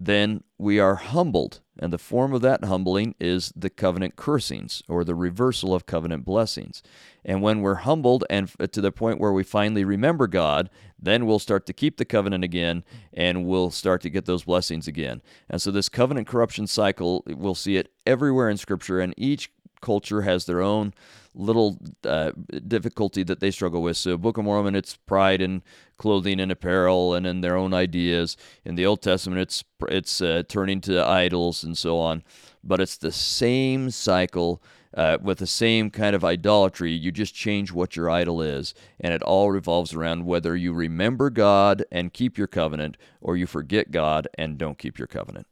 then 0.01 0.43
we 0.57 0.79
are 0.79 0.95
humbled. 0.95 1.59
And 1.77 1.91
the 1.91 1.97
form 1.97 2.33
of 2.33 2.41
that 2.41 2.63
humbling 2.63 3.15
is 3.19 3.51
the 3.55 3.69
covenant 3.69 4.15
cursings 4.15 4.81
or 4.87 5.03
the 5.03 5.15
reversal 5.15 5.75
of 5.75 5.85
covenant 5.85 6.23
blessings. 6.23 6.81
And 7.25 7.41
when 7.41 7.61
we're 7.61 7.75
humbled 7.75 8.23
and 8.29 8.49
to 8.71 8.81
the 8.81 8.93
point 8.93 9.19
where 9.19 9.33
we 9.33 9.43
finally 9.43 9.83
remember 9.83 10.27
God, 10.27 10.69
then 10.97 11.25
we'll 11.25 11.39
start 11.39 11.65
to 11.65 11.73
keep 11.73 11.97
the 11.97 12.05
covenant 12.05 12.45
again 12.45 12.83
and 13.13 13.45
we'll 13.45 13.71
start 13.71 14.01
to 14.01 14.09
get 14.09 14.25
those 14.25 14.45
blessings 14.45 14.87
again. 14.87 15.21
And 15.49 15.61
so, 15.61 15.69
this 15.69 15.89
covenant 15.89 16.27
corruption 16.27 16.65
cycle, 16.65 17.23
we'll 17.27 17.55
see 17.55 17.75
it 17.75 17.91
everywhere 18.05 18.49
in 18.49 18.57
Scripture, 18.57 18.99
and 18.99 19.13
each 19.17 19.51
culture 19.81 20.21
has 20.21 20.45
their 20.45 20.61
own 20.61 20.93
little 21.33 21.79
uh, 22.03 22.31
difficulty 22.67 23.23
that 23.23 23.39
they 23.39 23.51
struggle 23.51 23.81
with. 23.81 23.97
So, 23.97 24.17
Book 24.17 24.37
of 24.37 24.45
Mormon, 24.45 24.75
it's 24.75 24.95
pride 24.95 25.41
in 25.41 25.63
clothing 25.97 26.39
and 26.39 26.51
apparel 26.51 27.13
and 27.13 27.25
in 27.25 27.41
their 27.41 27.55
own 27.55 27.73
ideas. 27.73 28.37
In 28.65 28.75
the 28.75 28.85
Old 28.85 29.01
Testament, 29.01 29.41
it's 29.41 29.63
it's 29.87 30.21
uh, 30.21 30.43
turning 30.47 30.81
to 30.81 31.05
idols 31.05 31.63
and 31.63 31.77
so 31.77 31.99
on. 31.99 32.23
But 32.63 32.81
it's 32.81 32.97
the 32.97 33.11
same 33.11 33.89
cycle. 33.89 34.61
Uh, 34.91 35.19
with 35.21 35.37
the 35.37 35.45
same 35.45 35.91
kind 35.91 36.15
of 36.15 36.25
idolatry, 36.25 36.91
you 36.91 37.11
just 37.11 37.35
change 37.35 37.71
what 37.71 37.95
your 37.95 38.09
idol 38.09 38.41
is, 38.41 38.73
and 38.99 39.13
it 39.13 39.21
all 39.21 39.51
revolves 39.51 39.93
around 39.93 40.25
whether 40.25 40.55
you 40.55 40.73
remember 40.73 41.29
God 41.29 41.85
and 41.91 42.11
keep 42.11 42.39
your 42.39 42.47
covenant, 42.47 42.97
or 43.21 43.37
you 43.37 43.45
forget 43.45 43.91
God 43.91 44.27
and 44.33 44.57
don't 44.57 44.79
keep 44.79 44.97
your 44.97 45.07
covenant. 45.07 45.45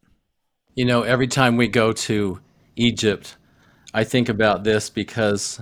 You 0.74 0.86
know, 0.86 1.04
every 1.04 1.28
time 1.28 1.56
we 1.56 1.68
go 1.68 1.94
to 1.94 2.40
Egypt, 2.76 3.38
I 3.94 4.04
think 4.04 4.30
about 4.30 4.64
this 4.64 4.90
because, 4.90 5.62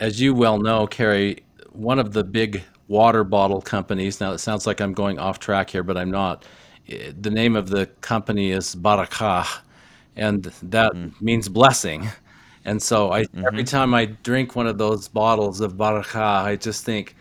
as 0.00 0.20
you 0.20 0.34
well 0.34 0.58
know, 0.58 0.86
Kerry, 0.86 1.44
one 1.70 1.98
of 1.98 2.12
the 2.12 2.24
big 2.24 2.62
water 2.88 3.24
bottle 3.24 3.62
companies, 3.62 4.20
now 4.20 4.32
it 4.32 4.38
sounds 4.38 4.66
like 4.66 4.80
I'm 4.80 4.92
going 4.92 5.18
off 5.18 5.38
track 5.38 5.70
here, 5.70 5.82
but 5.82 5.96
I'm 5.96 6.10
not. 6.10 6.44
The 6.86 7.30
name 7.30 7.56
of 7.56 7.68
the 7.68 7.86
company 8.00 8.50
is 8.50 8.74
Barakah, 8.74 9.46
and 10.16 10.44
that 10.62 10.92
mm. 10.92 11.20
means 11.20 11.48
blessing. 11.48 12.08
And 12.64 12.82
so 12.82 13.12
I, 13.12 13.22
mm-hmm. 13.22 13.46
every 13.46 13.64
time 13.64 13.94
I 13.94 14.06
drink 14.06 14.54
one 14.54 14.66
of 14.66 14.78
those 14.78 15.08
bottles 15.08 15.60
of 15.60 15.74
Barakah, 15.74 16.44
I 16.44 16.56
just 16.56 16.84
think, 16.84 17.16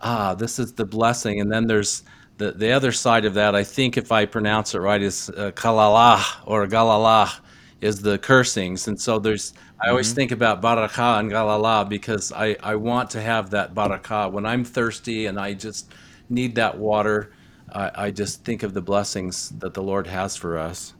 ah, 0.00 0.34
this 0.34 0.58
is 0.58 0.72
the 0.72 0.84
blessing. 0.84 1.40
And 1.40 1.50
then 1.50 1.66
there's 1.66 2.02
the, 2.38 2.52
the 2.52 2.72
other 2.72 2.92
side 2.92 3.24
of 3.24 3.34
that, 3.34 3.54
I 3.54 3.64
think 3.64 3.96
if 3.96 4.12
I 4.12 4.26
pronounce 4.26 4.74
it 4.74 4.78
right, 4.78 5.02
is 5.02 5.30
uh, 5.30 5.52
Kalalah 5.52 6.22
or 6.44 6.66
Galalah 6.66 7.40
is 7.80 8.02
the 8.02 8.18
cursings. 8.18 8.88
And 8.88 9.00
so 9.00 9.18
there's 9.18 9.54
I 9.80 9.90
always 9.90 10.08
mm-hmm. 10.08 10.16
think 10.16 10.32
about 10.32 10.62
barakah 10.62 11.20
and 11.20 11.30
galala 11.30 11.88
because 11.88 12.32
I, 12.32 12.56
I 12.62 12.76
want 12.76 13.10
to 13.10 13.20
have 13.20 13.50
that 13.50 13.74
barakah. 13.74 14.32
When 14.32 14.46
I'm 14.46 14.64
thirsty 14.64 15.26
and 15.26 15.38
I 15.38 15.54
just 15.54 15.92
need 16.28 16.54
that 16.54 16.78
water, 16.78 17.32
I, 17.72 17.90
I 18.06 18.10
just 18.10 18.44
think 18.44 18.62
of 18.62 18.74
the 18.74 18.80
blessings 18.80 19.50
that 19.58 19.74
the 19.74 19.82
Lord 19.82 20.06
has 20.06 20.36
for 20.36 20.58
us. 20.58 20.94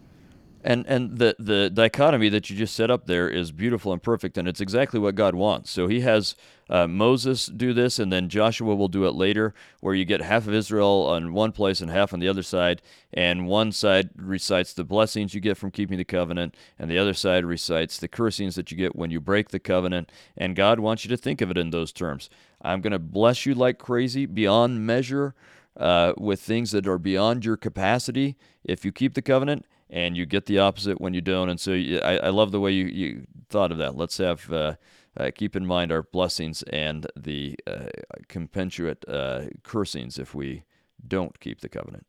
And 0.62 0.84
and 0.88 1.18
the 1.18 1.36
the 1.38 1.70
dichotomy 1.70 2.28
that 2.30 2.50
you 2.50 2.56
just 2.56 2.74
set 2.74 2.90
up 2.90 3.06
there 3.06 3.28
is 3.28 3.52
beautiful 3.52 3.92
and 3.92 4.02
perfect, 4.02 4.36
and 4.36 4.48
it's 4.48 4.60
exactly 4.60 4.98
what 4.98 5.14
God 5.14 5.36
wants. 5.36 5.70
So 5.70 5.86
He 5.86 6.00
has 6.00 6.34
uh, 6.68 6.86
Moses 6.86 7.46
do 7.46 7.72
this, 7.72 7.98
and 7.98 8.12
then 8.12 8.28
Joshua 8.28 8.74
will 8.74 8.88
do 8.88 9.06
it 9.06 9.14
later, 9.14 9.54
where 9.80 9.94
you 9.94 10.04
get 10.04 10.20
half 10.20 10.46
of 10.46 10.54
Israel 10.54 11.06
on 11.08 11.32
one 11.32 11.52
place 11.52 11.80
and 11.80 11.90
half 11.90 12.12
on 12.12 12.20
the 12.20 12.28
other 12.28 12.42
side, 12.42 12.82
and 13.12 13.46
one 13.46 13.72
side 13.72 14.10
recites 14.16 14.72
the 14.72 14.84
blessings 14.84 15.34
you 15.34 15.40
get 15.40 15.56
from 15.56 15.70
keeping 15.70 15.98
the 15.98 16.04
covenant, 16.04 16.54
and 16.78 16.90
the 16.90 16.98
other 16.98 17.14
side 17.14 17.44
recites 17.44 17.98
the 17.98 18.08
cursings 18.08 18.54
that 18.54 18.70
you 18.70 18.76
get 18.76 18.96
when 18.96 19.10
you 19.10 19.20
break 19.20 19.50
the 19.50 19.58
covenant. 19.58 20.10
And 20.36 20.56
God 20.56 20.80
wants 20.80 21.04
you 21.04 21.08
to 21.10 21.16
think 21.16 21.40
of 21.40 21.50
it 21.50 21.58
in 21.58 21.70
those 21.70 21.92
terms. 21.92 22.28
I'm 22.62 22.80
going 22.80 22.92
to 22.92 22.98
bless 22.98 23.46
you 23.46 23.54
like 23.54 23.78
crazy, 23.78 24.26
beyond 24.26 24.86
measure. 24.86 25.34
Uh, 25.78 26.14
with 26.16 26.40
things 26.40 26.70
that 26.70 26.88
are 26.88 26.96
beyond 26.96 27.44
your 27.44 27.58
capacity 27.58 28.34
if 28.64 28.82
you 28.82 28.90
keep 28.90 29.12
the 29.12 29.20
covenant, 29.20 29.66
and 29.90 30.16
you 30.16 30.24
get 30.24 30.46
the 30.46 30.58
opposite 30.58 31.00
when 31.00 31.12
you 31.12 31.20
don't. 31.20 31.50
And 31.50 31.60
so 31.60 31.72
I, 31.72 32.16
I 32.16 32.28
love 32.30 32.50
the 32.50 32.60
way 32.60 32.70
you, 32.72 32.86
you 32.86 33.26
thought 33.50 33.70
of 33.70 33.78
that. 33.78 33.94
Let's 33.94 34.16
have 34.16 34.50
uh, 34.50 34.76
uh, 35.16 35.30
keep 35.34 35.56
in 35.56 35.66
mind 35.66 35.92
our 35.92 36.02
blessings 36.02 36.62
and 36.64 37.06
the 37.16 37.56
uh, 37.66 37.86
compensate 38.28 39.04
uh, 39.08 39.42
cursings 39.62 40.18
if 40.18 40.34
we 40.34 40.64
don't 41.06 41.38
keep 41.40 41.60
the 41.60 41.68
covenant. 41.68 42.06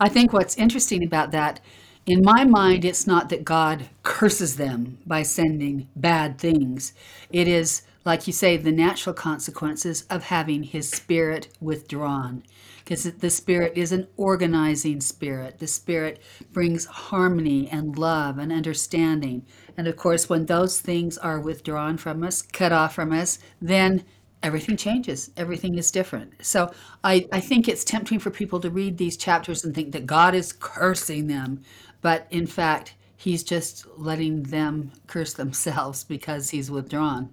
I 0.00 0.08
think 0.08 0.32
what's 0.32 0.58
interesting 0.58 1.04
about 1.04 1.30
that, 1.32 1.60
in 2.06 2.20
my 2.22 2.44
mind, 2.44 2.84
it's 2.84 3.06
not 3.06 3.28
that 3.30 3.44
God 3.44 3.88
curses 4.02 4.56
them 4.56 4.98
by 5.06 5.22
sending 5.22 5.88
bad 5.96 6.38
things. 6.38 6.92
It 7.30 7.48
is, 7.48 7.82
like 8.04 8.26
you 8.26 8.32
say, 8.32 8.56
the 8.56 8.72
natural 8.72 9.14
consequences 9.14 10.04
of 10.10 10.24
having 10.24 10.64
His 10.64 10.90
Spirit 10.90 11.48
withdrawn 11.60 12.42
because 12.84 13.04
the 13.04 13.30
Spirit 13.30 13.72
is 13.76 13.92
an 13.92 14.06
organizing 14.18 15.00
spirit. 15.00 15.58
The 15.58 15.66
Spirit 15.66 16.20
brings 16.52 16.84
harmony 16.84 17.68
and 17.70 17.96
love 17.96 18.36
and 18.38 18.52
understanding. 18.52 19.46
And 19.76 19.88
of 19.88 19.96
course, 19.96 20.28
when 20.28 20.46
those 20.46 20.80
things 20.80 21.18
are 21.18 21.40
withdrawn 21.40 21.96
from 21.96 22.22
us, 22.22 22.42
cut 22.42 22.72
off 22.72 22.94
from 22.94 23.12
us, 23.12 23.38
then 23.60 24.04
everything 24.42 24.76
changes. 24.76 25.30
Everything 25.36 25.76
is 25.78 25.90
different. 25.90 26.32
So 26.42 26.72
I, 27.02 27.26
I 27.32 27.40
think 27.40 27.66
it's 27.66 27.82
tempting 27.82 28.18
for 28.18 28.30
people 28.30 28.60
to 28.60 28.70
read 28.70 28.98
these 28.98 29.16
chapters 29.16 29.64
and 29.64 29.74
think 29.74 29.92
that 29.92 30.06
God 30.06 30.34
is 30.34 30.52
cursing 30.52 31.26
them. 31.26 31.62
But 32.02 32.26
in 32.30 32.46
fact, 32.46 32.94
He's 33.16 33.42
just 33.42 33.86
letting 33.96 34.42
them 34.42 34.92
curse 35.06 35.32
themselves 35.32 36.04
because 36.04 36.50
He's 36.50 36.70
withdrawn. 36.70 37.30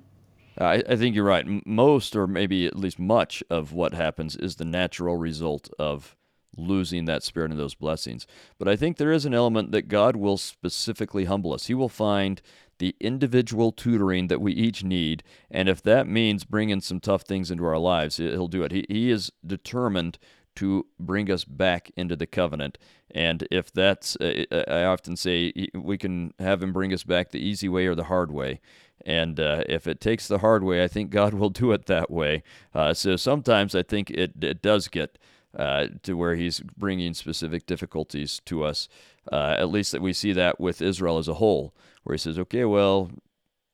I, 0.57 0.83
I 0.87 0.95
think 0.95 1.15
you're 1.15 1.25
right. 1.25 1.45
Most, 1.65 2.15
or 2.15 2.27
maybe 2.27 2.65
at 2.65 2.77
least 2.77 2.99
much, 2.99 3.43
of 3.49 3.73
what 3.73 3.93
happens 3.93 4.35
is 4.35 4.55
the 4.55 4.65
natural 4.65 5.17
result 5.17 5.69
of 5.77 6.15
losing 6.57 7.05
that 7.05 7.23
spirit 7.23 7.51
and 7.51 7.59
those 7.59 7.75
blessings. 7.75 8.27
But 8.57 8.67
I 8.67 8.75
think 8.75 8.97
there 8.97 9.11
is 9.11 9.25
an 9.25 9.33
element 9.33 9.71
that 9.71 9.87
God 9.87 10.15
will 10.15 10.37
specifically 10.37 11.25
humble 11.25 11.53
us. 11.53 11.67
He 11.67 11.73
will 11.73 11.89
find 11.89 12.41
the 12.79 12.95
individual 12.99 13.71
tutoring 13.71 14.27
that 14.27 14.41
we 14.41 14.53
each 14.53 14.83
need. 14.83 15.23
And 15.49 15.69
if 15.69 15.83
that 15.83 16.07
means 16.07 16.43
bringing 16.43 16.81
some 16.81 16.99
tough 16.99 17.21
things 17.21 17.51
into 17.51 17.65
our 17.65 17.77
lives, 17.77 18.17
He'll 18.17 18.47
do 18.47 18.63
it. 18.63 18.71
He, 18.71 18.85
he 18.89 19.11
is 19.11 19.31
determined 19.45 20.17
to 20.55 20.85
bring 20.99 21.31
us 21.31 21.45
back 21.45 21.91
into 21.95 22.15
the 22.15 22.27
covenant. 22.27 22.77
And 23.09 23.47
if 23.51 23.71
that's, 23.71 24.17
I 24.19 24.83
often 24.83 25.15
say, 25.15 25.53
we 25.73 25.97
can 25.97 26.33
have 26.39 26.61
Him 26.61 26.73
bring 26.73 26.93
us 26.93 27.03
back 27.03 27.29
the 27.29 27.39
easy 27.39 27.69
way 27.69 27.85
or 27.85 27.95
the 27.95 28.05
hard 28.05 28.31
way. 28.31 28.59
And 29.05 29.39
uh, 29.39 29.63
if 29.67 29.87
it 29.87 29.99
takes 29.99 30.27
the 30.27 30.39
hard 30.39 30.63
way, 30.63 30.83
I 30.83 30.87
think 30.87 31.09
God 31.09 31.33
will 31.35 31.49
do 31.49 31.71
it 31.71 31.85
that 31.85 32.09
way. 32.09 32.43
Uh, 32.73 32.93
so 32.93 33.15
sometimes 33.15 33.75
I 33.75 33.83
think 33.83 34.09
it, 34.09 34.33
it 34.41 34.61
does 34.61 34.87
get 34.87 35.17
uh, 35.57 35.87
to 36.03 36.13
where 36.13 36.35
He's 36.35 36.59
bringing 36.59 37.13
specific 37.13 37.65
difficulties 37.65 38.41
to 38.45 38.63
us. 38.63 38.87
Uh, 39.31 39.55
at 39.57 39.69
least 39.69 39.91
that 39.91 40.01
we 40.01 40.13
see 40.13 40.33
that 40.33 40.59
with 40.59 40.81
Israel 40.81 41.17
as 41.17 41.27
a 41.27 41.35
whole, 41.35 41.73
where 42.03 42.13
He 42.13 42.19
says, 42.19 42.39
okay, 42.39 42.65
well, 42.65 43.11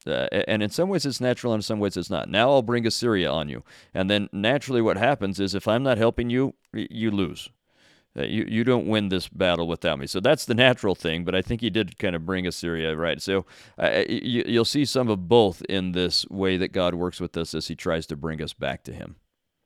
uh, 0.05 0.27
and 0.47 0.63
in 0.63 0.69
some 0.69 0.89
ways 0.89 1.05
it's 1.05 1.21
natural, 1.21 1.53
and 1.53 1.59
in 1.59 1.63
some 1.63 1.79
ways 1.79 1.97
it's 1.97 2.09
not. 2.09 2.29
Now 2.29 2.49
I'll 2.51 2.61
bring 2.61 2.87
Assyria 2.87 3.29
on 3.29 3.49
you. 3.49 3.63
And 3.93 4.09
then 4.09 4.29
naturally, 4.31 4.81
what 4.81 4.97
happens 4.97 5.39
is 5.39 5.53
if 5.53 5.67
I'm 5.67 5.83
not 5.83 5.97
helping 5.97 6.29
you, 6.29 6.55
you 6.73 7.11
lose. 7.11 7.49
Uh, 8.17 8.23
you 8.23 8.45
you 8.47 8.63
don't 8.63 8.87
win 8.87 9.09
this 9.09 9.27
battle 9.27 9.67
without 9.67 9.99
me. 9.99 10.07
So 10.07 10.19
that's 10.19 10.45
the 10.45 10.55
natural 10.55 10.95
thing. 10.95 11.23
But 11.23 11.35
I 11.35 11.41
think 11.41 11.61
he 11.61 11.69
did 11.69 11.99
kind 11.99 12.15
of 12.15 12.25
bring 12.25 12.47
Assyria 12.47 12.95
right. 12.95 13.21
So 13.21 13.45
uh, 13.77 14.03
you, 14.09 14.43
you'll 14.47 14.65
see 14.65 14.85
some 14.85 15.09
of 15.09 15.27
both 15.27 15.61
in 15.63 15.91
this 15.91 16.27
way 16.29 16.57
that 16.57 16.69
God 16.71 16.95
works 16.95 17.19
with 17.19 17.37
us 17.37 17.53
as 17.53 17.67
He 17.67 17.75
tries 17.75 18.07
to 18.07 18.15
bring 18.15 18.41
us 18.41 18.53
back 18.53 18.83
to 18.83 18.93
Him. 18.93 19.17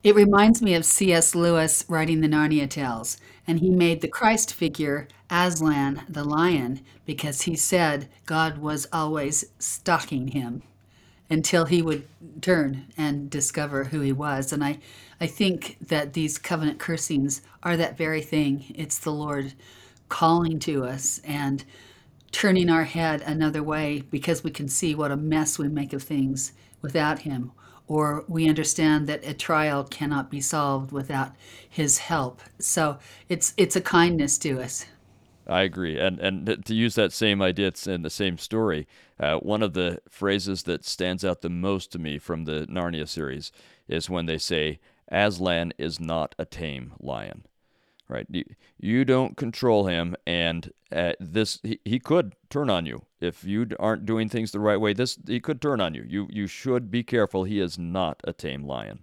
It 0.04 0.16
reminds 0.16 0.64
me 0.64 0.74
of 0.74 0.84
C.S. 0.84 1.36
Lewis 1.36 1.86
writing 1.88 2.22
the 2.22 2.28
Narnia 2.28 2.68
Tales, 2.68 3.18
and 3.46 3.60
he 3.60 3.70
made 3.70 4.02
the 4.02 4.08
Christ 4.08 4.52
figure 4.52 5.08
Aslan 5.30 6.04
the 6.10 6.24
lion 6.24 6.82
because 7.06 7.44
he 7.44 7.56
said 7.56 8.10
God 8.26 8.58
was 8.58 8.88
always 8.92 9.46
stalking 9.60 10.30
him 10.30 10.64
until 11.30 11.66
he 11.66 11.84
would 11.84 12.08
turn 12.42 12.88
and 12.98 13.30
discover 13.30 13.86
who 13.86 14.02
he 14.02 14.12
was. 14.12 14.52
And 14.52 14.64
I, 14.64 14.80
I 15.20 15.28
think 15.28 15.78
that 15.88 16.14
these 16.14 16.40
covenant 16.40 16.80
cursings 16.80 17.44
are 17.62 17.78
that 17.78 17.96
very 17.96 18.22
thing. 18.22 18.74
It's 18.76 18.98
the 18.98 19.14
Lord 19.14 19.54
calling 20.10 20.58
to 20.60 20.84
us 20.84 21.22
and 21.24 21.64
turning 22.32 22.72
our 22.72 22.86
head 22.86 23.22
another 23.22 23.62
way 23.62 24.02
because 24.10 24.44
we 24.44 24.50
can 24.50 24.68
see 24.68 24.96
what 24.96 25.12
a 25.12 25.16
mess 25.16 25.60
we 25.60 25.68
make 25.68 25.94
of 25.94 26.02
things 26.02 26.54
without 26.82 27.20
him 27.20 27.52
or 27.92 28.24
we 28.30 28.48
understand 28.48 29.08
that 29.08 29.26
a 29.26 29.34
trial 29.34 29.84
cannot 29.84 30.32
be 30.32 30.40
solved 30.40 30.94
without 30.94 31.34
his 31.70 31.98
help 31.98 32.42
so 32.58 32.98
it's 33.28 33.54
it's 33.58 33.76
a 33.76 33.82
kindness 33.82 34.38
to 34.38 34.62
us 34.62 34.86
I 35.48 35.64
agree, 35.64 36.00
and 36.00 36.20
and 36.20 36.64
to 36.66 36.74
use 36.74 36.96
that 36.96 37.12
same 37.12 37.42
idea, 37.42 37.68
it's 37.68 37.88
in 37.88 38.04
the 38.04 38.10
same 38.12 38.38
story. 38.38 38.88
Uh, 39.20 39.38
one 39.38 39.64
of 39.64 39.74
the 39.74 40.00
phrases 40.08 40.64
that 40.64 40.86
stands 40.86 41.26
out 41.26 41.42
the 41.42 41.50
most 41.50 41.92
to 41.92 42.00
me 42.00 42.20
from 42.20 42.46
the 42.46 42.68
Narnia 42.70 43.08
series 43.08 43.52
is 43.88 44.10
when 44.10 44.28
they 44.28 44.38
say, 44.38 44.80
"Aslan 45.12 45.74
is 45.78 46.00
not 46.00 46.36
a 46.38 46.46
tame 46.46 46.94
lion." 47.00 47.46
Right? 48.12 48.28
You, 48.30 48.44
you 48.78 49.06
don't 49.06 49.38
control 49.38 49.88
him, 49.88 50.16
and 50.28 50.72
uh, 50.92 51.14
this 51.20 51.60
he, 51.64 51.80
he 51.86 52.00
could 52.00 52.36
turn 52.50 52.70
on 52.70 52.86
you 52.86 53.04
if 53.22 53.44
you 53.44 53.68
aren't 53.80 54.06
doing 54.06 54.28
things 54.28 54.52
the 54.52 54.60
right 54.60 54.80
way. 54.80 54.94
This 54.94 55.18
he 55.26 55.40
could 55.40 55.62
turn 55.62 55.80
on 55.80 55.94
you. 55.94 56.04
You 56.06 56.28
you 56.30 56.48
should 56.48 56.92
be 56.92 57.04
careful. 57.04 57.46
He 57.46 57.60
is 57.60 57.80
not 57.80 58.22
a 58.26 58.34
tame 58.34 58.66
lion. 58.66 59.00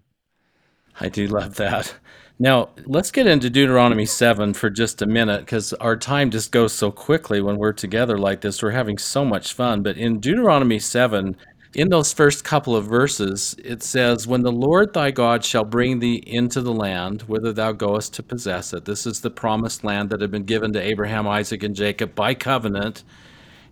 I 1.00 1.08
do 1.08 1.26
love 1.28 1.56
that. 1.56 1.94
Now, 2.40 2.70
let's 2.86 3.10
get 3.10 3.26
into 3.26 3.50
Deuteronomy 3.50 4.06
7 4.06 4.54
for 4.54 4.70
just 4.70 5.02
a 5.02 5.06
minute 5.06 5.40
because 5.40 5.72
our 5.74 5.96
time 5.96 6.30
just 6.30 6.52
goes 6.52 6.72
so 6.72 6.90
quickly 6.90 7.40
when 7.40 7.56
we're 7.56 7.72
together 7.72 8.18
like 8.18 8.40
this. 8.40 8.62
We're 8.62 8.70
having 8.70 8.98
so 8.98 9.24
much 9.24 9.52
fun. 9.52 9.82
But 9.82 9.96
in 9.96 10.20
Deuteronomy 10.20 10.78
7, 10.78 11.36
in 11.74 11.88
those 11.90 12.12
first 12.12 12.44
couple 12.44 12.74
of 12.74 12.86
verses, 12.86 13.54
it 13.62 13.82
says, 13.82 14.26
When 14.26 14.42
the 14.42 14.52
Lord 14.52 14.94
thy 14.94 15.10
God 15.10 15.44
shall 15.44 15.64
bring 15.64 15.98
thee 15.98 16.22
into 16.26 16.62
the 16.62 16.72
land, 16.72 17.22
whither 17.22 17.52
thou 17.52 17.72
goest 17.72 18.14
to 18.14 18.22
possess 18.22 18.72
it. 18.72 18.84
This 18.86 19.06
is 19.06 19.20
the 19.20 19.30
promised 19.30 19.84
land 19.84 20.10
that 20.10 20.20
had 20.20 20.30
been 20.30 20.44
given 20.44 20.72
to 20.72 20.80
Abraham, 20.80 21.28
Isaac, 21.28 21.62
and 21.62 21.74
Jacob 21.74 22.14
by 22.14 22.34
covenant, 22.34 23.04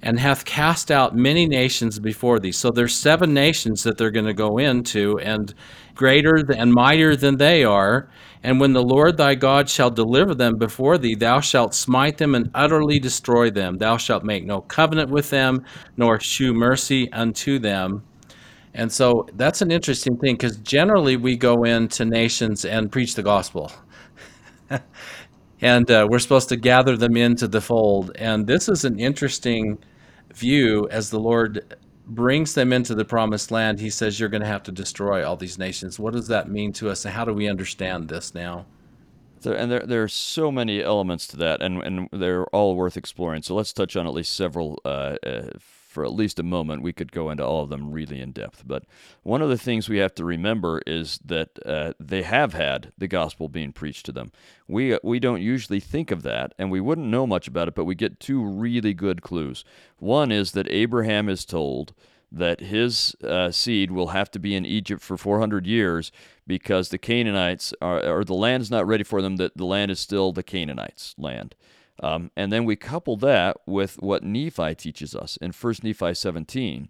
and 0.03 0.21
hath 0.21 0.45
cast 0.45 0.91
out 0.91 1.17
many 1.17 1.47
nations 1.47 1.99
before 1.99 2.39
thee. 2.39 2.53
So 2.53 2.71
there's 2.71 2.95
seven 2.95 3.33
nations 3.33 3.83
that 3.85 3.97
they're 3.97 4.11
going 4.11 4.27
to 4.27 4.35
go 4.35 4.59
into, 4.59 5.19
and 5.19 5.55
greater 5.95 6.37
and 6.55 6.73
mightier 6.73 7.17
than 7.17 7.39
they 7.39 7.65
are. 7.65 8.09
And 8.43 8.61
when 8.61 8.73
the 8.73 8.83
Lord 8.83 9.17
thy 9.17 9.35
God 9.35 9.69
shall 9.69 9.91
deliver 9.91 10.35
them 10.35 10.57
before 10.59 10.99
thee, 10.99 11.15
thou 11.15 11.41
shalt 11.41 11.75
smite 11.75 12.19
them 12.19 12.35
and 12.35 12.51
utterly 12.55 12.99
destroy 12.99 13.51
them. 13.51 13.77
Thou 13.79 13.97
shalt 13.97 14.25
make 14.25 14.45
no 14.45 14.61
covenant 14.61 15.11
with 15.11 15.31
them, 15.31 15.65
nor 15.97 16.21
shew 16.21 16.53
mercy 16.55 17.11
unto 17.13 17.59
them. 17.59 18.03
And 18.75 18.93
so 18.93 19.27
that's 19.35 19.63
an 19.63 19.71
interesting 19.71 20.17
thing 20.19 20.35
because 20.35 20.59
generally 20.59 21.17
we 21.17 21.37
go 21.37 21.65
into 21.65 22.05
nations 22.05 22.65
and 22.65 22.93
preach 22.93 23.15
the 23.15 23.23
gospel. 23.23 23.73
and 25.63 25.91
uh, 25.91 26.07
we're 26.11 26.19
supposed 26.19 26.51
to 26.51 26.57
gather 26.57 26.97
them 26.97 27.17
into 27.17 27.49
the 27.49 27.61
fold. 27.61 28.13
And 28.17 28.47
this 28.47 28.69
is 28.69 28.85
an 28.85 28.99
interesting 28.99 29.79
view 30.35 30.87
as 30.91 31.09
the 31.09 31.19
Lord 31.19 31.77
brings 32.07 32.55
them 32.55 32.73
into 32.73 32.95
the 32.95 33.05
promised 33.05 33.51
land, 33.51 33.81
he 33.81 33.91
says, 33.91 34.19
You're 34.19 34.29
going 34.29 34.43
to 34.43 34.47
have 34.47 34.63
to 34.65 34.73
destroy 34.73 35.27
all 35.27 35.37
these 35.37 35.59
nations. 35.59 35.99
What 35.99 36.15
does 36.15 36.29
that 36.29 36.49
mean 36.49 36.73
to 36.75 36.91
us, 36.91 37.05
and 37.05 37.15
how 37.15 37.25
do 37.25 37.35
we 37.35 37.49
understand 37.49 38.09
this 38.09 38.35
now? 38.35 38.67
There, 39.43 39.55
and 39.55 39.71
there, 39.71 39.81
there 39.81 40.03
are 40.03 40.09
so 40.09 40.51
many 40.51 40.83
elements 40.83 41.27
to 41.29 41.37
that, 41.39 41.61
and, 41.61 41.83
and 41.83 42.09
they're 42.13 42.47
all 42.47 42.75
worth 42.75 42.97
exploring. 42.97 43.43
So 43.43 43.55
let's 43.55 43.73
touch 43.73 43.97
on 43.97 44.07
at 44.07 44.15
least 44.15 44.35
several 44.35 44.81
uh, 44.85 45.17
uh, 45.25 45.51
for 45.97 46.05
at 46.05 46.13
least 46.13 46.39
a 46.39 46.43
moment. 46.43 46.83
We 46.83 46.93
could 46.93 47.11
go 47.11 47.31
into 47.31 47.43
all 47.43 47.63
of 47.63 47.71
them 47.71 47.91
really 47.91 48.21
in 48.21 48.33
depth. 48.33 48.65
But 48.67 48.85
one 49.23 49.41
of 49.41 49.49
the 49.49 49.57
things 49.57 49.89
we 49.89 49.97
have 49.97 50.15
to 50.17 50.27
remember 50.27 50.83
is 50.87 51.19
that 51.25 51.59
uh, 51.65 51.95
they 51.99 52.21
have 52.21 52.53
had 52.53 52.93
the 52.99 53.09
gospel 53.09 53.49
being 53.49 53.73
preached 53.73 54.05
to 54.05 54.13
them. 54.13 54.31
We, 54.69 54.99
we 55.03 55.19
don't 55.19 55.41
usually 55.41 55.81
think 55.81 56.11
of 56.11 56.23
that, 56.23 56.53
and 56.59 56.71
we 56.71 56.83
wouldn't 56.83 57.07
know 57.07 57.27
much 57.27 57.49
about 57.49 57.69
it, 57.69 57.75
but 57.75 57.87
we 57.87 57.95
get 57.95 58.21
two 58.21 58.45
really 58.45 58.93
good 58.93 59.23
clues. 59.23 59.65
One 59.99 60.31
is 60.31 60.53
that 60.53 60.71
Abraham 60.71 61.31
is 61.31 61.47
told 61.47 61.95
that 62.31 62.61
his 62.61 63.17
uh, 63.25 63.51
seed 63.51 63.91
will 63.91 64.09
have 64.09 64.31
to 64.33 64.39
be 64.39 64.55
in 64.55 64.67
Egypt 64.67 65.01
for 65.01 65.17
400 65.17 65.67
years 65.67 66.13
because 66.47 66.91
the 66.91 66.99
Canaanites 66.99 67.73
are, 67.81 68.05
or 68.05 68.23
the 68.23 68.35
land 68.35 68.61
is 68.61 68.71
not 68.71 68.87
ready 68.87 69.05
for 69.05 69.23
them, 69.23 69.37
that 69.37 69.57
the 69.57 69.65
land 69.65 69.91
is 69.91 69.99
still 69.99 70.31
the 70.31 70.43
Canaanites' 70.43 71.15
land. 71.17 71.55
Um, 72.03 72.31
and 72.37 72.53
then 72.53 72.65
we 72.65 72.77
couple 72.77 73.17
that 73.19 73.57
with 73.67 74.01
what 74.03 74.23
Nephi 74.23 74.75
teaches 74.75 75.15
us 75.15 75.37
in 75.39 75.53
1 75.53 75.75
Nephi 75.83 76.15
17, 76.15 76.89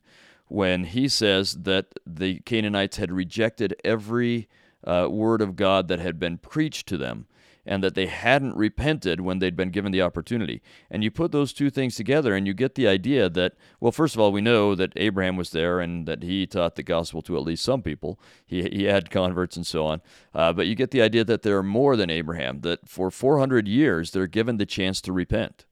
when 0.49 0.85
he 0.85 1.09
says 1.09 1.62
that 1.62 1.87
the 2.07 2.40
Canaanites 2.40 2.97
had 2.97 3.12
rejected 3.12 3.75
every 3.85 4.49
uh, 4.85 5.09
word 5.11 5.40
of 5.40 5.57
God 5.57 5.88
that 5.88 6.01
had 6.01 6.19
been 6.19 6.38
preached 6.38 6.87
to 6.88 6.97
them 6.97 7.27
and 7.66 7.83
that 7.83 7.94
they 7.94 8.07
hadn't 8.07 8.57
repented 8.57 9.20
when 9.20 9.38
they'd 9.38 9.57
been 9.57 9.70
given 9.70 9.92
the 9.92 10.02
opportunity. 10.02 10.62
And 10.90 11.02
you 11.02 11.11
put 11.11 11.33
those 11.33 11.52
two 11.52 11.68
things 11.68 11.96
together 11.96 12.35
and 12.35 12.46
you 12.46 12.55
get 12.55 12.76
the 12.76 12.87
idea 12.87 13.29
that, 13.29 13.55
well, 13.81 13.92
first 13.92 14.14
of 14.14 14.20
all, 14.20 14.33
we 14.33 14.40
know 14.40 14.74
that 14.74 14.92
Abraham 14.96 15.37
was 15.37 15.50
there 15.50 15.81
and 15.81 16.07
that 16.07 16.22
he 16.22 16.46
taught 16.46 16.76
the 16.76 16.83
gospel 16.83 17.22
to 17.22 17.37
at 17.37 17.42
least 17.42 17.64
some 17.64 17.83
people. 17.83 18.20
He, 18.46 18.62
he 18.62 18.85
had 18.85 19.11
converts 19.11 19.57
and 19.57 19.66
so 19.66 19.85
on. 19.85 20.00
Uh, 20.35 20.52
but 20.52 20.66
you 20.66 20.74
get 20.74 20.92
the 20.92 21.02
idea 21.02 21.24
that 21.24 21.42
there 21.42 21.59
are 21.59 21.62
more 21.62 21.96
than 21.96 22.11
Abraham, 22.11 22.61
that 22.61 22.88
for 22.88 23.11
400 23.11 23.66
years 23.66 24.12
they're 24.12 24.26
given 24.26 24.59
the 24.59 24.66
chance 24.66 25.00
to 25.02 25.12
repent. 25.12 25.66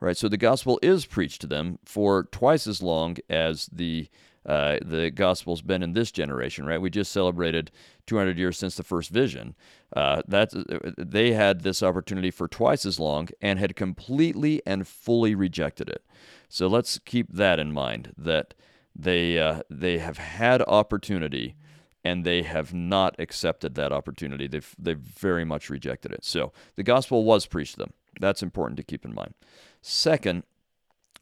Right? 0.00 0.16
So 0.16 0.28
the 0.28 0.38
gospel 0.38 0.78
is 0.82 1.04
preached 1.04 1.42
to 1.42 1.46
them 1.46 1.78
for 1.84 2.24
twice 2.24 2.66
as 2.66 2.82
long 2.82 3.16
as 3.28 3.68
the 3.70 4.08
uh, 4.46 4.78
the 4.82 5.10
gospel's 5.10 5.60
been 5.60 5.82
in 5.82 5.92
this 5.92 6.10
generation, 6.10 6.64
right? 6.64 6.80
We 6.80 6.88
just 6.88 7.12
celebrated 7.12 7.70
200 8.06 8.38
years 8.38 8.56
since 8.56 8.74
the 8.74 8.82
first 8.82 9.10
vision. 9.10 9.54
Uh, 9.94 10.22
that 10.26 10.50
they 10.96 11.32
had 11.32 11.60
this 11.60 11.82
opportunity 11.82 12.30
for 12.30 12.48
twice 12.48 12.86
as 12.86 12.98
long 12.98 13.28
and 13.42 13.58
had 13.58 13.76
completely 13.76 14.62
and 14.64 14.88
fully 14.88 15.34
rejected 15.34 15.90
it. 15.90 16.02
So 16.48 16.68
let's 16.68 16.98
keep 16.98 17.32
that 17.32 17.58
in 17.58 17.72
mind. 17.72 18.14
That 18.16 18.54
they 18.96 19.38
uh, 19.38 19.62
they 19.68 19.98
have 19.98 20.18
had 20.18 20.62
opportunity 20.62 21.56
and 22.04 22.24
they 22.24 22.42
have 22.42 22.72
not 22.72 23.14
accepted 23.18 23.74
that 23.74 23.92
opportunity. 23.92 24.46
They've 24.46 24.74
they've 24.78 24.96
very 24.96 25.44
much 25.44 25.68
rejected 25.68 26.12
it. 26.12 26.24
So 26.24 26.52
the 26.76 26.82
gospel 26.82 27.24
was 27.24 27.46
preached 27.46 27.72
to 27.72 27.80
them. 27.80 27.92
That's 28.18 28.42
important 28.42 28.76
to 28.78 28.82
keep 28.82 29.04
in 29.04 29.14
mind. 29.14 29.34
Second, 29.82 30.44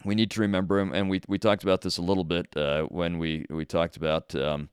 we 0.05 0.15
need 0.15 0.31
to 0.33 0.41
remember, 0.41 0.79
and 0.79 1.09
we, 1.11 1.21
we 1.29 1.39
talked 1.39 1.63
about 1.63 1.83
this 1.83 1.99
a 1.99 2.03
little 2.03 2.25
bit 2.25 2.57
uh, 2.57 2.85
when 2.85 3.19
we, 3.19 3.47
we 3.51 3.65
talked 3.65 3.97
about 3.97 4.35
um, 4.35 4.69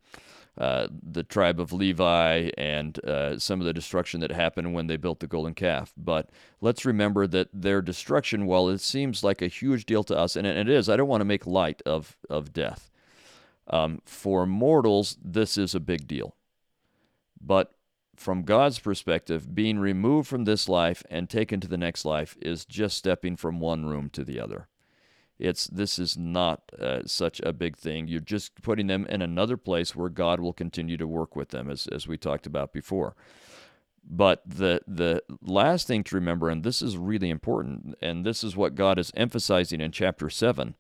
uh, 0.58 0.88
the 1.04 1.24
tribe 1.24 1.60
of 1.60 1.74
Levi 1.74 2.50
and 2.58 3.04
uh, 3.06 3.38
some 3.38 3.60
of 3.60 3.66
the 3.66 3.74
destruction 3.74 4.22
that 4.22 4.32
happened 4.32 4.74
when 4.74 4.88
they 4.88 4.98
built 4.98 5.20
the 5.20 5.28
golden 5.28 5.54
calf. 5.54 5.94
But 5.98 6.30
let's 6.62 6.86
remember 6.86 7.28
that 7.28 7.50
their 7.54 7.82
destruction, 7.82 8.46
while 8.46 8.70
it 8.70 8.82
seems 8.82 9.24
like 9.24 9.42
a 9.42 9.48
huge 9.48 9.86
deal 9.86 10.04
to 10.06 10.18
us, 10.18 10.36
and 10.36 10.48
it 10.48 10.70
is, 10.70 10.88
I 10.90 10.96
don't 10.96 11.10
want 11.10 11.22
to 11.22 11.26
make 11.26 11.46
light 11.46 11.82
of, 11.86 12.16
of 12.30 12.54
death. 12.54 12.90
Um, 13.68 14.02
for 14.06 14.46
mortals, 14.46 15.18
this 15.24 15.58
is 15.58 15.76
a 15.76 15.80
big 15.80 16.08
deal. 16.08 16.36
But 17.42 17.75
from 18.16 18.44
God's 18.44 18.80
perspective, 18.80 19.54
being 19.54 19.80
removed 19.80 20.28
from 20.28 20.46
this 20.46 20.70
life 20.70 21.04
and 21.10 21.30
taken 21.30 21.60
to 21.60 21.68
the 21.68 21.78
next 21.78 22.06
life 22.06 22.38
is 22.42 22.66
just 22.66 22.98
stepping 22.98 23.36
from 23.36 23.60
one 23.60 23.86
room 23.86 24.10
to 24.12 24.24
the 24.24 24.40
other. 24.40 24.68
It's 25.38 25.68
this 25.68 26.00
is 26.00 26.18
not 26.18 26.72
uh, 26.80 27.02
such 27.06 27.42
a 27.42 27.52
big 27.52 27.76
thing. 27.76 28.08
You're 28.08 28.22
just 28.22 28.62
putting 28.62 28.88
them 28.88 29.06
in 29.08 29.22
another 29.22 29.58
place 29.58 29.96
where 29.96 30.10
God 30.10 30.40
will 30.40 30.54
continue 30.54 30.96
to 30.98 31.08
work 31.08 31.36
with 31.36 31.50
them, 31.50 31.70
as 31.70 31.88
as 31.88 32.08
we 32.08 32.18
talked 32.18 32.48
about 32.48 32.72
before. 32.72 33.16
But 34.08 34.42
the 34.46 34.82
the 34.88 35.24
last 35.42 35.88
thing 35.88 36.04
to 36.06 36.16
remember, 36.16 36.48
and 36.48 36.64
this 36.64 36.82
is 36.82 36.98
really 36.98 37.30
important, 37.30 37.96
and 38.02 38.26
this 38.26 38.44
is 38.44 38.56
what 38.56 38.76
God 38.76 38.98
is 38.98 39.12
emphasizing 39.16 39.82
in 39.82 39.92
chapter 39.92 40.30
seven, 40.30 40.76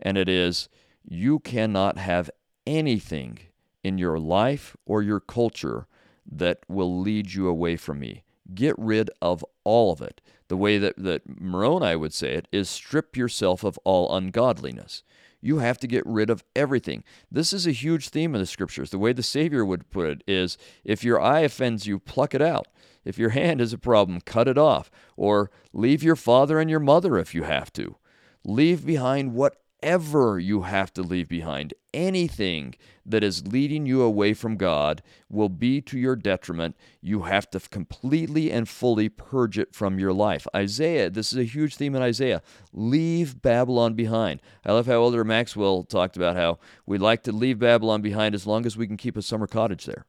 and 0.00 0.16
it 0.16 0.28
is 0.28 0.70
you 1.04 1.38
cannot 1.38 1.98
have 1.98 2.30
anything 2.66 3.38
in 3.82 3.98
your 3.98 4.18
life 4.18 4.76
or 4.86 5.02
your 5.02 5.20
culture 5.20 5.86
that 6.30 6.60
will 6.68 7.00
lead 7.00 7.34
you 7.34 7.48
away 7.48 7.76
from 7.76 8.00
me. 8.00 8.24
Get 8.54 8.74
rid 8.78 9.10
of 9.20 9.44
all 9.64 9.92
of 9.92 10.00
it. 10.00 10.20
The 10.48 10.56
way 10.56 10.78
that, 10.78 10.94
that 10.96 11.22
Moroni 11.40 11.94
would 11.96 12.12
say 12.12 12.34
it 12.34 12.48
is 12.50 12.68
strip 12.68 13.16
yourself 13.16 13.62
of 13.64 13.78
all 13.84 14.14
ungodliness. 14.14 15.02
You 15.40 15.58
have 15.58 15.78
to 15.78 15.86
get 15.86 16.04
rid 16.04 16.28
of 16.28 16.44
everything. 16.54 17.02
This 17.30 17.52
is 17.52 17.66
a 17.66 17.72
huge 17.72 18.08
theme 18.08 18.34
in 18.34 18.40
the 18.40 18.46
scriptures. 18.46 18.90
The 18.90 18.98
way 18.98 19.12
the 19.12 19.22
Savior 19.22 19.64
would 19.64 19.90
put 19.90 20.08
it 20.08 20.24
is 20.26 20.58
if 20.84 21.02
your 21.02 21.20
eye 21.20 21.40
offends 21.40 21.86
you, 21.86 21.98
pluck 21.98 22.34
it 22.34 22.42
out. 22.42 22.68
If 23.04 23.18
your 23.18 23.30
hand 23.40 23.60
is 23.60 23.72
a 23.72 23.78
problem, 23.78 24.20
cut 24.20 24.48
it 24.48 24.58
off. 24.58 24.90
Or 25.16 25.50
leave 25.72 26.02
your 26.02 26.16
father 26.16 26.58
and 26.58 26.68
your 26.68 26.80
mother 26.80 27.16
if 27.18 27.34
you 27.34 27.44
have 27.44 27.72
to. 27.74 27.96
Leave 28.44 28.84
behind 28.84 29.34
what 29.34 29.59
whatever 29.80 30.38
you 30.38 30.62
have 30.62 30.92
to 30.92 31.02
leave 31.02 31.28
behind, 31.28 31.72
anything 31.94 32.74
that 33.06 33.24
is 33.24 33.46
leading 33.46 33.86
you 33.86 34.02
away 34.02 34.34
from 34.34 34.56
God 34.56 35.02
will 35.28 35.48
be 35.48 35.80
to 35.82 35.98
your 35.98 36.16
detriment. 36.16 36.76
You 37.00 37.22
have 37.22 37.50
to 37.50 37.60
completely 37.60 38.52
and 38.52 38.68
fully 38.68 39.08
purge 39.08 39.58
it 39.58 39.74
from 39.74 39.98
your 39.98 40.12
life. 40.12 40.46
Isaiah, 40.54 41.10
this 41.10 41.32
is 41.32 41.38
a 41.38 41.44
huge 41.44 41.76
theme 41.76 41.94
in 41.94 42.02
Isaiah. 42.02 42.42
Leave 42.72 43.40
Babylon 43.40 43.94
behind. 43.94 44.40
I 44.64 44.72
love 44.72 44.86
how 44.86 44.94
Elder 44.94 45.24
Maxwell 45.24 45.84
talked 45.84 46.16
about 46.16 46.36
how 46.36 46.58
we 46.86 46.98
like 46.98 47.22
to 47.24 47.32
leave 47.32 47.58
Babylon 47.58 48.02
behind 48.02 48.34
as 48.34 48.46
long 48.46 48.66
as 48.66 48.76
we 48.76 48.86
can 48.86 48.96
keep 48.96 49.16
a 49.16 49.22
summer 49.22 49.46
cottage 49.46 49.86
there 49.86 50.06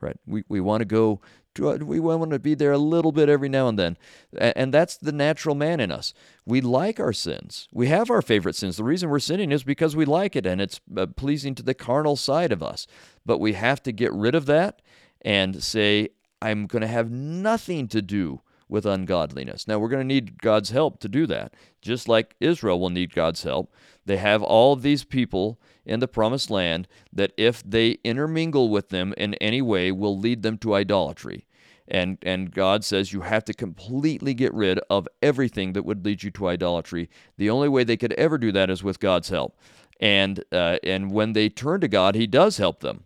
right? 0.00 0.16
We, 0.26 0.44
we 0.46 0.60
want 0.60 0.82
to 0.82 0.84
go 0.84 1.22
we 1.58 2.00
want 2.00 2.30
to 2.30 2.38
be 2.38 2.54
there 2.54 2.72
a 2.72 2.78
little 2.78 3.12
bit 3.12 3.28
every 3.28 3.48
now 3.48 3.68
and 3.68 3.78
then. 3.78 3.96
And 4.36 4.72
that's 4.72 4.96
the 4.96 5.12
natural 5.12 5.54
man 5.54 5.80
in 5.80 5.90
us. 5.90 6.14
We 6.44 6.60
like 6.60 7.00
our 7.00 7.12
sins. 7.12 7.68
We 7.72 7.88
have 7.88 8.10
our 8.10 8.22
favorite 8.22 8.56
sins. 8.56 8.76
The 8.76 8.84
reason 8.84 9.10
we're 9.10 9.18
sinning 9.18 9.52
is 9.52 9.64
because 9.64 9.96
we 9.96 10.04
like 10.04 10.36
it 10.36 10.46
and 10.46 10.60
it's 10.60 10.80
uh, 10.96 11.06
pleasing 11.06 11.54
to 11.56 11.62
the 11.62 11.74
carnal 11.74 12.16
side 12.16 12.52
of 12.52 12.62
us. 12.62 12.86
But 13.24 13.38
we 13.38 13.54
have 13.54 13.82
to 13.84 13.92
get 13.92 14.12
rid 14.12 14.34
of 14.34 14.46
that 14.46 14.82
and 15.22 15.62
say, 15.62 16.10
I'm 16.40 16.66
going 16.66 16.82
to 16.82 16.88
have 16.88 17.10
nothing 17.10 17.88
to 17.88 18.02
do 18.02 18.40
with 18.68 18.84
ungodliness. 18.84 19.68
Now, 19.68 19.78
we're 19.78 19.88
going 19.88 20.06
to 20.06 20.14
need 20.14 20.42
God's 20.42 20.70
help 20.70 20.98
to 21.00 21.08
do 21.08 21.26
that, 21.26 21.54
just 21.80 22.08
like 22.08 22.34
Israel 22.40 22.80
will 22.80 22.90
need 22.90 23.14
God's 23.14 23.42
help. 23.42 23.72
They 24.04 24.16
have 24.16 24.42
all 24.42 24.76
these 24.76 25.04
people 25.04 25.60
in 25.86 26.00
the 26.00 26.08
promised 26.08 26.50
land 26.50 26.88
that 27.12 27.32
if 27.36 27.62
they 27.62 27.98
intermingle 28.04 28.68
with 28.68 28.90
them 28.90 29.14
in 29.16 29.34
any 29.34 29.62
way 29.62 29.92
will 29.92 30.18
lead 30.18 30.42
them 30.42 30.58
to 30.58 30.74
idolatry. 30.74 31.46
And, 31.88 32.18
and 32.22 32.50
God 32.50 32.84
says 32.84 33.12
you 33.12 33.20
have 33.20 33.44
to 33.44 33.54
completely 33.54 34.34
get 34.34 34.52
rid 34.52 34.80
of 34.90 35.08
everything 35.22 35.72
that 35.74 35.84
would 35.84 36.04
lead 36.04 36.22
you 36.22 36.30
to 36.32 36.48
idolatry. 36.48 37.08
The 37.36 37.50
only 37.50 37.68
way 37.68 37.84
they 37.84 37.96
could 37.96 38.12
ever 38.14 38.38
do 38.38 38.50
that 38.52 38.70
is 38.70 38.82
with 38.82 38.98
God's 38.98 39.28
help. 39.28 39.56
And, 40.00 40.44
uh, 40.50 40.78
and 40.82 41.10
when 41.12 41.32
they 41.32 41.48
turn 41.48 41.80
to 41.80 41.88
God, 41.88 42.14
He 42.16 42.26
does 42.26 42.58
help 42.58 42.80
them. 42.80 43.04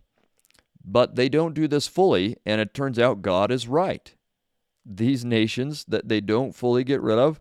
But 0.83 1.15
they 1.15 1.29
don't 1.29 1.53
do 1.53 1.67
this 1.67 1.87
fully, 1.87 2.37
and 2.43 2.59
it 2.59 2.73
turns 2.73 2.97
out 2.97 3.21
God 3.21 3.51
is 3.51 3.67
right. 3.67 4.13
These 4.83 5.23
nations 5.23 5.85
that 5.87 6.09
they 6.09 6.19
don't 6.19 6.55
fully 6.55 6.83
get 6.83 7.01
rid 7.01 7.19
of 7.19 7.39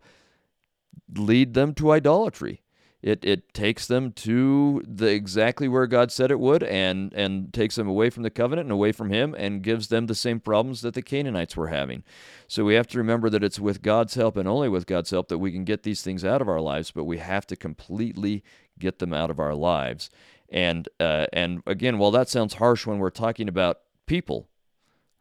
lead 1.16 1.55
them 1.55 1.74
to 1.74 1.93
idolatry. 1.93 2.62
It, 3.03 3.24
it 3.24 3.55
takes 3.55 3.86
them 3.86 4.12
to 4.12 4.82
the 4.86 5.07
exactly 5.07 5.68
where 5.68 5.86
God 5.86 6.12
said 6.12 6.30
it 6.30 6.38
would 6.38 6.62
and 6.62 7.14
and 7.14 7.53
takes 7.53 7.76
them 7.76 7.88
away 7.88 8.11
from 8.11 8.24
the 8.24 8.30
covenant 8.30 8.66
and 8.66 8.72
away 8.72 8.92
from 8.92 9.11
him 9.11 9.34
and 9.38 9.62
gives 9.62 9.88
them 9.88 10.07
the 10.07 10.14
same 10.14 10.38
problems 10.38 10.82
that 10.82 10.92
the 10.92 11.01
Canaanites 11.01 11.57
were 11.57 11.68
having. 11.68 12.03
So 12.46 12.64
we 12.64 12.74
have 12.74 12.88
to 12.88 12.98
remember 12.98 13.30
that 13.30 13.42
it's 13.42 13.59
with 13.59 13.80
God's 13.80 14.14
help 14.14 14.36
and 14.36 14.46
only 14.46 14.68
with 14.68 14.86
God's 14.86 15.11
help 15.11 15.28
that 15.28 15.38
we 15.38 15.51
can 15.51 15.64
get 15.64 15.82
these 15.82 16.03
things 16.03 16.26
out 16.26 16.42
of 16.42 16.48
our 16.48 16.61
lives, 16.61 16.90
but 16.90 17.05
we 17.05 17.18
have 17.18 17.46
to 17.46 17.57
completely 17.57 18.44
get 18.78 18.98
them 18.98 19.14
out 19.14 19.30
of 19.30 19.38
our 19.38 19.55
lives. 19.55 20.11
And 20.51 20.86
uh, 20.98 21.26
and 21.32 21.62
again, 21.66 21.96
while 21.96 22.11
that 22.11 22.28
sounds 22.28 22.55
harsh 22.55 22.86
when 22.86 22.98
we're 22.98 23.09
talking 23.09 23.48
about 23.48 23.80
people, 24.07 24.49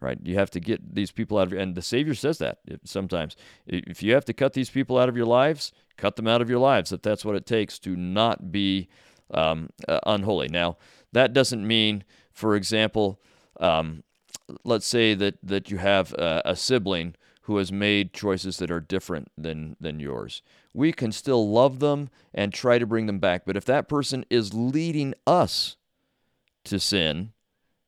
right? 0.02 0.18
You 0.24 0.36
have 0.36 0.52
to 0.52 0.60
get 0.60 0.95
these 0.95 1.12
people 1.12 1.38
out 1.38 1.47
of 1.47 1.54
your, 1.54 1.62
and 1.62 1.76
the 1.76 1.82
Savior 1.82 2.16
says 2.16 2.38
that 2.39 2.60
sometimes. 2.84 3.36
If 3.68 4.02
you 4.02 4.14
have 4.14 4.26
to 4.26 4.34
cut 4.34 4.54
these 4.54 4.70
people 4.70 4.97
out 4.97 5.10
of 5.10 5.18
your 5.18 5.26
lives, 5.26 5.72
cut 5.97 6.16
them 6.16 6.28
out 6.28 6.41
of 6.41 6.50
your 6.50 6.60
lives 6.60 6.91
if 6.91 7.02
that's 7.02 7.26
what 7.26 7.36
it 7.36 7.45
takes 7.45 7.80
to 7.80 7.95
not 7.95 8.52
be 8.52 8.88
um, 9.32 9.70
uh, 9.88 10.00
unholy. 10.06 10.47
Now, 10.47 10.78
that 11.12 11.34
doesn't 11.34 11.66
mean, 11.66 12.04
for 12.32 12.56
example, 12.56 13.20
um, 13.60 14.04
let's 14.64 14.88
say 14.88 15.14
that 15.14 15.38
that 15.43 15.70
you 15.70 15.78
have 15.78 16.14
a, 16.14 16.41
a 16.45 16.56
sibling 16.56 17.16
who 17.43 17.58
has 17.58 17.72
made 17.72 18.14
choices 18.14 18.58
that 18.58 18.72
are 18.72 18.80
different 18.80 19.30
than 19.38 19.76
than 19.80 20.00
yours. 20.00 20.41
We 20.74 20.93
can 20.93 21.12
still 21.12 21.50
love 21.50 21.80
them 21.80 22.10
and 22.34 22.54
try 22.54 22.78
to 22.80 22.86
bring 22.86 23.08
them 23.08 23.20
back, 23.20 23.43
but 23.45 23.58
if 23.58 23.66
that 23.66 23.89
person 23.89 24.24
is 24.30 24.54
leading 24.54 25.14
us 25.26 25.76
to 26.66 26.80
sin, 26.80 27.32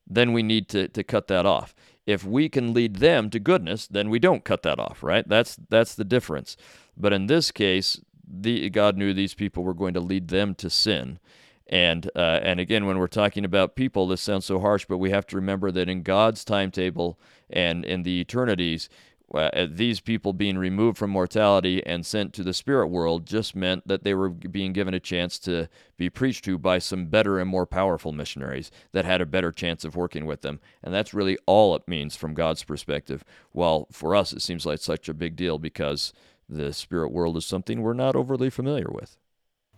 then 0.07 0.33
we 0.33 0.43
need 0.43 0.67
to, 0.69 0.87
to 0.87 1.03
cut 1.03 1.27
that 1.27 1.45
off. 1.45 1.75
If 2.05 2.25
we 2.25 2.49
can 2.49 2.73
lead 2.73 2.97
them 2.97 3.29
to 3.29 3.39
goodness, 3.39 3.87
then 3.87 4.09
we 4.09 4.19
don't 4.19 4.43
cut 4.43 4.63
that 4.63 4.79
off, 4.79 5.03
right? 5.03 5.27
That's 5.27 5.57
that's 5.69 5.95
the 5.95 6.03
difference. 6.03 6.57
But 6.97 7.13
in 7.13 7.27
this 7.27 7.51
case, 7.51 8.01
the 8.27 8.69
God 8.69 8.97
knew 8.97 9.13
these 9.13 9.33
people 9.33 9.63
were 9.63 9.73
going 9.73 9.93
to 9.93 9.99
lead 9.99 10.29
them 10.29 10.55
to 10.55 10.69
sin. 10.69 11.19
And 11.67 12.09
uh, 12.15 12.39
and 12.43 12.59
again, 12.59 12.85
when 12.85 12.97
we're 12.97 13.07
talking 13.07 13.45
about 13.45 13.75
people, 13.75 14.07
this 14.07 14.21
sounds 14.21 14.45
so 14.45 14.59
harsh, 14.59 14.85
but 14.85 14.97
we 14.97 15.11
have 15.11 15.25
to 15.27 15.35
remember 15.37 15.71
that 15.71 15.87
in 15.87 16.03
God's 16.03 16.43
timetable 16.43 17.17
and 17.49 17.85
in 17.85 18.03
the 18.03 18.19
eternities, 18.19 18.89
uh, 19.33 19.67
these 19.69 19.99
people 19.99 20.33
being 20.33 20.57
removed 20.57 20.97
from 20.97 21.09
mortality 21.09 21.85
and 21.85 22.05
sent 22.05 22.33
to 22.33 22.43
the 22.43 22.53
spirit 22.53 22.87
world 22.87 23.25
just 23.25 23.55
meant 23.55 23.87
that 23.87 24.03
they 24.03 24.13
were 24.13 24.29
being 24.29 24.73
given 24.73 24.93
a 24.93 24.99
chance 24.99 25.39
to 25.39 25.67
be 25.97 26.09
preached 26.09 26.43
to 26.45 26.57
by 26.57 26.79
some 26.79 27.05
better 27.05 27.39
and 27.39 27.49
more 27.49 27.65
powerful 27.65 28.11
missionaries 28.11 28.71
that 28.91 29.05
had 29.05 29.21
a 29.21 29.25
better 29.25 29.51
chance 29.51 29.85
of 29.85 29.95
working 29.95 30.25
with 30.25 30.41
them. 30.41 30.59
And 30.83 30.93
that's 30.93 31.13
really 31.13 31.37
all 31.45 31.75
it 31.75 31.87
means 31.87 32.15
from 32.15 32.33
God's 32.33 32.63
perspective. 32.63 33.23
While 33.51 33.87
for 33.91 34.15
us, 34.15 34.33
it 34.33 34.41
seems 34.41 34.65
like 34.65 34.79
such 34.79 35.07
a 35.07 35.13
big 35.13 35.35
deal 35.35 35.57
because 35.57 36.13
the 36.49 36.73
spirit 36.73 37.11
world 37.11 37.37
is 37.37 37.45
something 37.45 37.81
we're 37.81 37.93
not 37.93 38.15
overly 38.15 38.49
familiar 38.49 38.89
with. 38.89 39.17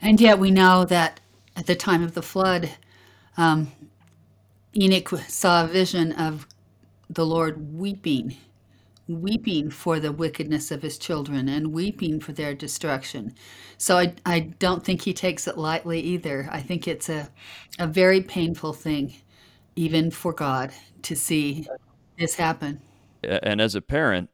And 0.01 0.19
yet 0.19 0.39
we 0.39 0.51
know 0.51 0.85
that 0.85 1.19
at 1.55 1.67
the 1.67 1.75
time 1.75 2.03
of 2.03 2.13
the 2.13 2.21
flood, 2.21 2.71
um, 3.37 3.71
Enoch 4.75 5.09
saw 5.27 5.63
a 5.63 5.67
vision 5.67 6.11
of 6.13 6.47
the 7.09 7.25
Lord 7.25 7.77
weeping, 7.77 8.35
weeping 9.07 9.69
for 9.69 9.99
the 9.99 10.11
wickedness 10.11 10.71
of 10.71 10.81
his 10.81 10.97
children 10.97 11.49
and 11.49 11.73
weeping 11.73 12.19
for 12.19 12.31
their 12.31 12.53
destruction. 12.53 13.33
So 13.77 13.97
I, 13.97 14.13
I 14.25 14.39
don't 14.39 14.83
think 14.83 15.01
he 15.01 15.13
takes 15.13 15.47
it 15.47 15.57
lightly 15.57 15.99
either. 15.99 16.47
I 16.51 16.61
think 16.61 16.87
it's 16.87 17.09
a, 17.09 17.29
a 17.79 17.87
very 17.87 18.21
painful 18.21 18.73
thing, 18.73 19.13
even 19.75 20.09
for 20.09 20.31
God, 20.31 20.71
to 21.03 21.15
see 21.15 21.67
this 22.17 22.35
happen. 22.35 22.81
And 23.23 23.59
as 23.59 23.75
a 23.75 23.81
parent, 23.81 24.29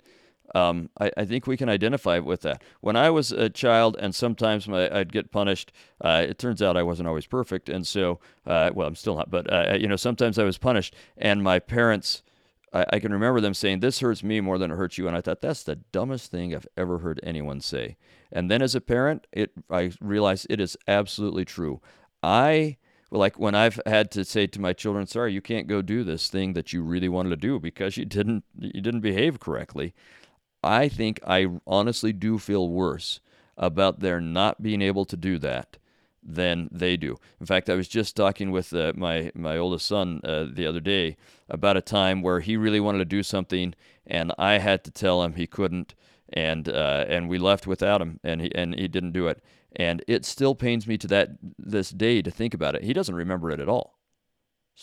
um, 0.56 0.90
I, 1.00 1.12
I, 1.18 1.26
think 1.26 1.46
we 1.46 1.58
can 1.58 1.70
identify 1.70 2.20
with 2.20 2.42
that. 2.42 2.64
When 2.82 2.96
I 2.96 3.10
was 3.10 3.32
a 3.32 3.50
child, 3.50 3.96
and 4.00 4.16
sometimes 4.16 4.68
my, 4.68 4.90
I'd 4.96 5.12
get 5.12 5.32
punished. 5.32 5.72
Uh, 6.02 6.26
it 6.28 6.40
turns 6.40 6.62
out 6.62 6.76
I 6.76 6.84
wasn't 6.84 7.08
always 7.08 7.28
perfect, 7.28 7.70
and 7.70 7.86
so 7.86 8.20
uh, 8.48 8.72
well, 8.74 8.88
I'm 8.88 8.96
still 8.96 9.16
not. 9.16 9.30
But 9.30 9.52
uh, 9.52 9.78
you 9.80 9.88
know, 9.88 9.96
sometimes 9.96 10.40
I 10.40 10.44
was 10.44 10.58
punished, 10.58 10.96
and 11.18 11.44
my 11.44 11.60
parents. 11.60 12.24
I, 12.74 12.86
I, 12.94 13.00
can 13.00 13.12
remember 13.12 13.42
them 13.42 13.54
saying, 13.54 13.80
"This 13.80 14.00
hurts 14.00 14.24
me 14.24 14.42
more 14.42 14.58
than 14.58 14.72
it 14.72 14.76
hurts 14.76 14.98
you," 14.98 15.08
and 15.08 15.16
I 15.16 15.22
thought 15.22 15.42
that's 15.42 15.64
the 15.64 15.78
dumbest 15.78 16.32
thing 16.32 16.54
I've 16.54 16.68
ever 16.78 17.00
heard 17.00 17.20
anyone 17.24 17.62
say. 17.62 17.98
And 18.32 18.50
then 18.50 18.62
as 18.62 18.76
a 18.76 18.82
parent, 18.82 19.28
it 19.32 19.52
I 19.70 19.92
realized 20.02 20.48
it 20.50 20.60
is 20.60 20.78
absolutely 20.88 21.46
true. 21.46 21.82
I 22.22 22.78
like 23.12 23.40
when 23.40 23.56
I've 23.56 23.80
had 23.86 24.12
to 24.12 24.26
say 24.26 24.48
to 24.48 24.62
my 24.62 24.74
children, 24.74 25.08
"Sorry, 25.08 25.34
you 25.34 25.42
can't 25.42 25.68
go 25.68 25.82
do 25.82 26.04
this 26.04 26.30
thing 26.30 26.54
that 26.54 26.74
you 26.74 26.84
really 26.84 27.10
wanted 27.10 27.30
to 27.30 27.38
do 27.38 27.60
because 27.60 27.98
you 27.98 28.06
didn't 28.06 28.44
you 28.58 28.82
didn't 28.82 29.02
behave 29.02 29.40
correctly." 29.40 29.94
I 30.64 30.90
think 30.90 31.20
I 31.26 31.48
honestly 31.66 32.12
do 32.12 32.38
feel 32.38 32.70
worse 32.70 33.22
about 33.58 34.00
their 34.00 34.20
not 34.22 34.62
being 34.62 34.82
able 34.82 35.06
to 35.06 35.18
do 35.18 35.38
that 35.40 35.78
than 36.24 36.70
they 36.72 36.98
do. 36.98 37.18
In 37.40 37.46
fact, 37.46 37.70
I 37.70 37.76
was 37.76 37.88
just 37.88 38.16
talking 38.16 38.52
with 38.52 38.74
uh, 38.74 38.94
my 38.96 39.32
my 39.36 39.58
oldest 39.58 39.86
son 39.86 40.22
uh, 40.24 40.46
the 40.52 40.66
other 40.66 40.80
day 40.80 41.18
about 41.50 41.78
a 41.78 41.82
time 41.82 42.22
where 42.22 42.40
he 42.40 42.58
really 42.58 42.80
wanted 42.80 43.00
to 43.00 43.06
do 43.06 43.24
something, 43.24 43.74
and 44.06 44.34
I 44.38 44.60
had 44.60 44.84
to 44.86 44.92
tell 44.92 45.24
him 45.24 45.34
he 45.34 45.48
couldn't, 45.48 45.96
and 46.32 46.68
uh, 46.70 47.06
and 47.08 47.30
we 47.30 47.38
left 47.38 47.68
without 47.68 48.02
him, 48.02 48.20
and 48.24 48.42
he 48.42 48.54
and 48.56 48.76
he 48.76 48.88
didn't 48.88 49.14
do 49.14 49.28
it, 49.28 49.42
and 49.76 50.04
it 50.08 50.26
still 50.26 50.56
pains 50.56 50.88
me 50.88 50.98
to 50.98 51.08
that 51.08 51.32
this 51.58 51.90
day 51.90 52.22
to 52.22 52.32
think 52.32 52.54
about 52.54 52.76
it. 52.76 52.84
He 52.84 52.94
doesn't 52.94 53.16
remember 53.16 53.52
it 53.52 53.60
at 53.60 53.70
all 53.70 53.99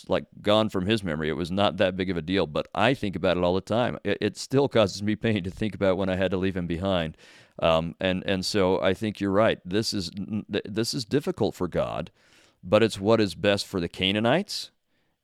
like 0.08 0.26
gone 0.42 0.68
from 0.68 0.86
his 0.86 1.02
memory. 1.02 1.28
It 1.28 1.36
was 1.36 1.50
not 1.50 1.76
that 1.78 1.96
big 1.96 2.10
of 2.10 2.16
a 2.16 2.22
deal, 2.22 2.46
but 2.46 2.68
I 2.74 2.94
think 2.94 3.16
about 3.16 3.36
it 3.36 3.44
all 3.44 3.54
the 3.54 3.60
time. 3.60 3.98
It, 4.04 4.18
it 4.20 4.36
still 4.36 4.68
causes 4.68 5.02
me 5.02 5.16
pain 5.16 5.42
to 5.44 5.50
think 5.50 5.74
about 5.74 5.96
when 5.96 6.08
I 6.08 6.16
had 6.16 6.30
to 6.32 6.36
leave 6.36 6.56
him 6.56 6.66
behind. 6.66 7.16
Um, 7.58 7.94
and 8.00 8.22
and 8.26 8.44
so 8.44 8.80
I 8.80 8.92
think 8.94 9.20
you're 9.20 9.30
right. 9.30 9.58
This 9.64 9.94
is 9.94 10.10
this 10.48 10.92
is 10.92 11.04
difficult 11.04 11.54
for 11.54 11.68
God, 11.68 12.10
but 12.62 12.82
it's 12.82 13.00
what 13.00 13.20
is 13.20 13.34
best 13.34 13.66
for 13.66 13.80
the 13.80 13.88
Canaanites, 13.88 14.70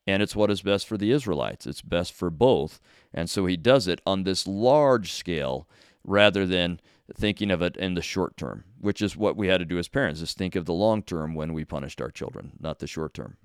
and 0.06 0.22
it's 0.22 0.34
what 0.34 0.50
is 0.50 0.62
best 0.62 0.86
for 0.86 0.96
the 0.96 1.10
Israelites. 1.10 1.66
It's 1.66 1.82
best 1.82 2.12
for 2.14 2.30
both, 2.30 2.80
and 3.12 3.28
so 3.28 3.44
He 3.44 3.56
does 3.58 3.86
it 3.86 4.00
on 4.06 4.22
this 4.22 4.46
large 4.46 5.12
scale 5.12 5.68
rather 6.04 6.46
than 6.46 6.80
thinking 7.14 7.50
of 7.50 7.60
it 7.60 7.76
in 7.76 7.94
the 7.94 8.02
short 8.02 8.38
term, 8.38 8.64
which 8.80 9.02
is 9.02 9.14
what 9.14 9.36
we 9.36 9.48
had 9.48 9.58
to 9.58 9.66
do 9.66 9.78
as 9.78 9.88
parents: 9.88 10.22
is 10.22 10.32
think 10.32 10.56
of 10.56 10.64
the 10.64 10.72
long 10.72 11.02
term 11.02 11.34
when 11.34 11.52
we 11.52 11.66
punished 11.66 12.00
our 12.00 12.10
children, 12.10 12.52
not 12.58 12.78
the 12.78 12.86
short 12.86 13.12
term. 13.12 13.36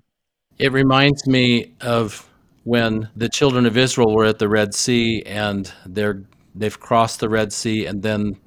It 0.58 0.72
reminds 0.72 1.26
me 1.26 1.74
of 1.80 2.28
when 2.64 3.08
the 3.14 3.28
children 3.28 3.64
of 3.64 3.76
Israel 3.76 4.12
were 4.12 4.24
at 4.24 4.40
the 4.40 4.48
Red 4.48 4.74
Sea 4.74 5.22
and 5.24 5.72
they're 5.86 6.24
they've 6.54 6.78
crossed 6.78 7.20
the 7.20 7.28
Red 7.28 7.52
Sea 7.52 7.86
and 7.86 8.02
then 8.02 8.40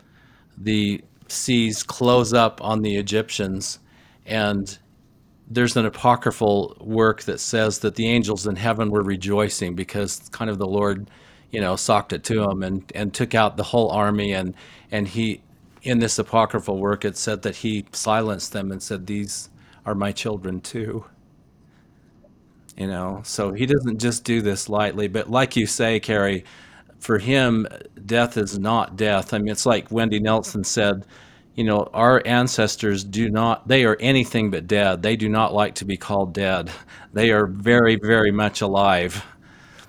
the 0.57 1.01
seas 1.29 1.83
close 1.83 2.33
up 2.33 2.61
on 2.61 2.81
the 2.81 2.97
Egyptians. 2.97 3.79
And 4.25 4.77
there's 5.49 5.77
an 5.77 5.85
apocryphal 5.85 6.75
work 6.81 7.23
that 7.23 7.39
says 7.39 7.79
that 7.79 7.95
the 7.95 8.09
angels 8.09 8.45
in 8.45 8.57
heaven 8.57 8.91
were 8.91 9.03
rejoicing 9.03 9.73
because 9.75 10.19
kind 10.31 10.51
of 10.51 10.57
the 10.57 10.67
Lord, 10.67 11.09
you 11.49 11.61
know, 11.61 11.77
socked 11.77 12.11
it 12.11 12.25
to 12.25 12.41
them 12.41 12.61
and, 12.61 12.91
and 12.93 13.13
took 13.13 13.33
out 13.33 13.55
the 13.55 13.63
whole 13.63 13.89
army. 13.89 14.33
And 14.33 14.53
and 14.91 15.07
he 15.07 15.43
in 15.81 15.99
this 15.99 16.19
apocryphal 16.19 16.77
work 16.77 17.05
it 17.05 17.15
said 17.15 17.41
that 17.43 17.55
he 17.57 17.85
silenced 17.93 18.51
them 18.51 18.69
and 18.69 18.83
said 18.83 19.07
these 19.07 19.49
are 19.85 19.95
my 19.95 20.11
children 20.11 20.59
too 20.59 21.05
you 22.77 22.87
know? 22.87 23.21
So 23.23 23.53
he 23.53 23.65
doesn't 23.65 23.99
just 23.99 24.23
do 24.23 24.41
this 24.41 24.69
lightly 24.69 25.07
but 25.07 25.29
like 25.29 25.55
you 25.55 25.65
say 25.65 25.99
Kerry 25.99 26.45
for 26.99 27.17
him 27.17 27.67
death 28.05 28.37
is 28.37 28.57
not 28.59 28.95
death. 28.95 29.33
I 29.33 29.39
mean 29.39 29.49
it's 29.49 29.65
like 29.65 29.91
wendy 29.91 30.19
nelson 30.19 30.63
said 30.63 31.05
you 31.55 31.63
know 31.63 31.89
our 31.93 32.21
ancestors 32.25 33.03
do 33.03 33.29
not 33.29 33.67
they 33.67 33.85
are 33.85 33.97
anything 33.99 34.51
but 34.51 34.67
dead. 34.67 35.01
They 35.01 35.15
do 35.15 35.29
not 35.29 35.53
like 35.53 35.75
to 35.75 35.85
be 35.85 35.97
called 35.97 36.33
dead. 36.33 36.71
They 37.13 37.31
are 37.31 37.45
very 37.47 37.97
very 38.01 38.31
much 38.31 38.61
alive. 38.61 39.25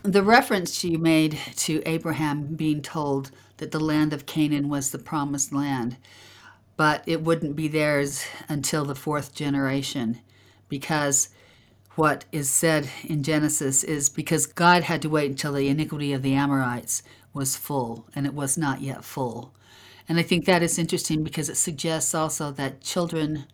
The 0.03 0.23
reference 0.23 0.83
you 0.83 0.99
made 0.99 1.39
to 1.57 1.83
abraham 1.87 2.55
being 2.55 2.83
told 2.83 3.31
that 3.59 3.71
the 3.71 3.79
land 3.79 4.13
of 4.13 4.27
canaan 4.27 4.69
was 4.69 4.91
the 4.91 4.99
promised 4.99 5.53
land 5.53 5.97
but 6.77 7.05
it 7.07 7.23
wouldn't 7.23 7.55
be 7.55 7.69
theirs 7.69 8.25
until 8.49 8.85
the 8.85 8.95
fourth 8.95 9.35
generation 9.35 10.21
because 10.69 11.29
what 11.95 12.25
is 12.33 12.49
said 12.49 12.89
in 13.05 13.23
Genesis 13.23 13.85
is 13.85 14.09
because 14.09 14.47
God 14.47 14.85
had 14.85 15.03
to 15.03 15.11
wait 15.11 15.31
until 15.31 15.53
the 15.53 15.69
iniquity 15.69 16.13
of 16.13 16.23
the 16.23 16.35
Amorites 16.35 17.03
was 17.35 17.57
full, 17.57 18.07
and 18.15 18.27
it 18.27 18.35
was 18.35 18.57
not 18.57 18.81
yet 18.81 19.05
full. 19.05 19.53
And 20.09 20.19
I 20.19 20.23
think 20.23 20.45
that 20.45 20.63
is 20.63 20.79
interesting 20.79 21.23
because 21.23 21.49
it 21.49 21.57
suggests 21.57 22.15
also 22.15 22.51
that 22.53 22.81
children 22.81 23.47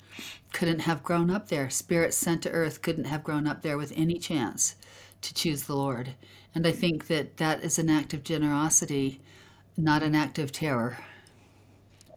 couldn't 0.52 0.80
have 0.80 1.02
grown 1.02 1.30
up 1.30 1.48
there. 1.48 1.68
Spirits 1.68 2.16
sent 2.16 2.42
to 2.42 2.50
earth 2.50 2.80
couldn't 2.80 3.04
have 3.04 3.24
grown 3.24 3.46
up 3.46 3.62
there 3.62 3.76
with 3.76 3.92
any 3.96 4.18
chance 4.18 4.76
to 5.20 5.34
choose 5.34 5.64
the 5.64 5.76
Lord. 5.76 6.14
And 6.54 6.66
I 6.66 6.72
think 6.72 7.08
that 7.08 7.36
that 7.36 7.62
is 7.62 7.78
an 7.78 7.90
act 7.90 8.14
of 8.14 8.24
generosity, 8.24 9.20
not 9.76 10.02
an 10.02 10.14
act 10.14 10.38
of 10.38 10.52
terror. 10.52 10.98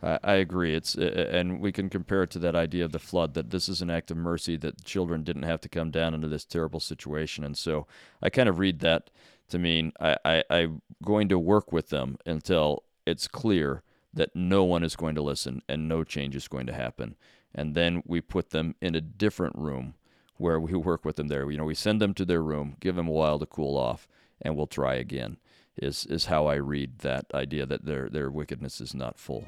I, 0.02 0.20
I 0.24 0.34
agree. 0.36 0.76
It's 0.76 0.96
and 0.96 1.60
we 1.60 1.72
can 1.72 1.90
compare 1.90 2.24
it 2.24 2.32
to 2.32 2.40
that 2.40 2.56
idea 2.56 2.86
of 2.86 2.92
the 2.92 3.00
flood. 3.00 3.34
That 3.34 3.50
this 3.50 3.70
is 3.70 3.82
an 3.82 3.90
act 3.90 4.12
of 4.12 4.18
mercy 4.18 4.58
that 4.58 4.84
children 4.84 5.24
didn't 5.24 5.44
have 5.44 5.62
to 5.62 5.70
come 5.70 5.92
down 5.92 6.14
into 6.14 6.28
this 6.28 6.46
terrible 6.46 6.80
situation. 6.80 7.44
And 7.44 7.58
so 7.58 7.88
I 8.22 8.30
kind 8.30 8.50
of 8.50 8.60
read 8.60 8.80
that 8.80 9.10
to 9.50 9.60
mean 9.60 9.94
I, 10.00 10.18
I 10.26 10.44
I'm 10.50 10.82
going 11.04 11.30
to 11.30 11.40
work 11.40 11.72
with 11.72 11.90
them 11.90 12.18
until 12.26 12.84
it's 13.06 13.28
clear 13.28 13.84
that 14.14 14.36
no 14.36 14.64
one 14.64 14.84
is 14.84 14.96
going 14.96 15.16
to 15.16 15.22
listen 15.22 15.62
and 15.70 15.88
no 15.88 16.04
change 16.04 16.36
is 16.36 16.48
going 16.48 16.68
to 16.68 16.74
happen. 16.74 17.16
And 17.54 17.76
then 17.76 18.04
we 18.06 18.22
put 18.22 18.52
them 18.52 18.76
in 18.82 18.96
a 18.96 19.02
different 19.02 19.56
room 19.58 19.96
where 20.38 20.60
we 20.60 20.74
work 20.74 21.06
with 21.06 21.18
them 21.18 21.28
there. 21.28 21.50
You 21.50 21.58
know, 21.58 21.66
we 21.66 21.76
send 21.76 22.02
them 22.02 22.14
to 22.16 22.26
their 22.26 22.42
room, 22.42 22.76
give 22.80 22.96
them 22.96 23.08
a 23.08 23.12
while 23.12 23.40
to 23.40 23.46
cool 23.46 23.78
off, 23.78 24.08
and 24.42 24.56
we'll 24.56 24.68
try 24.68 24.96
again. 24.96 25.38
Is 25.78 26.06
is 26.06 26.26
how 26.26 26.48
I 26.48 26.56
read 26.56 27.00
that 27.00 27.26
idea 27.34 27.66
that 27.66 27.86
their 27.86 28.10
their 28.10 28.30
wickedness 28.30 28.82
is 28.82 28.94
not 28.94 29.18
full. 29.18 29.46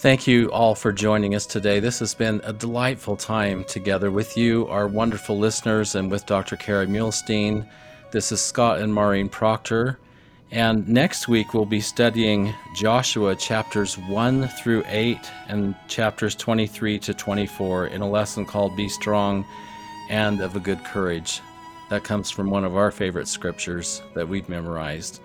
Thank 0.00 0.26
you 0.26 0.50
all 0.50 0.74
for 0.74 0.92
joining 0.92 1.34
us 1.34 1.44
today. 1.44 1.78
This 1.78 1.98
has 1.98 2.14
been 2.14 2.40
a 2.42 2.54
delightful 2.54 3.18
time 3.18 3.64
together 3.64 4.10
with 4.10 4.34
you, 4.34 4.66
our 4.68 4.88
wonderful 4.88 5.38
listeners, 5.38 5.94
and 5.94 6.10
with 6.10 6.24
Dr. 6.24 6.56
Kerry 6.56 6.86
Muhlestein. 6.86 7.68
This 8.10 8.32
is 8.32 8.40
Scott 8.40 8.78
and 8.78 8.94
Maureen 8.94 9.28
Proctor. 9.28 9.98
And 10.50 10.88
next 10.88 11.28
week 11.28 11.52
we'll 11.52 11.66
be 11.66 11.82
studying 11.82 12.54
Joshua 12.74 13.36
chapters 13.36 13.98
1 13.98 14.48
through 14.48 14.84
8 14.86 15.18
and 15.48 15.74
chapters 15.86 16.34
23 16.34 16.98
to 17.00 17.12
24 17.12 17.88
in 17.88 18.00
a 18.00 18.08
lesson 18.08 18.46
called 18.46 18.74
Be 18.78 18.88
Strong 18.88 19.44
and 20.08 20.40
of 20.40 20.56
a 20.56 20.60
Good 20.60 20.82
Courage. 20.82 21.42
That 21.90 22.04
comes 22.04 22.30
from 22.30 22.48
one 22.48 22.64
of 22.64 22.74
our 22.74 22.90
favorite 22.90 23.28
scriptures 23.28 24.00
that 24.14 24.26
we've 24.26 24.48
memorized. 24.48 25.20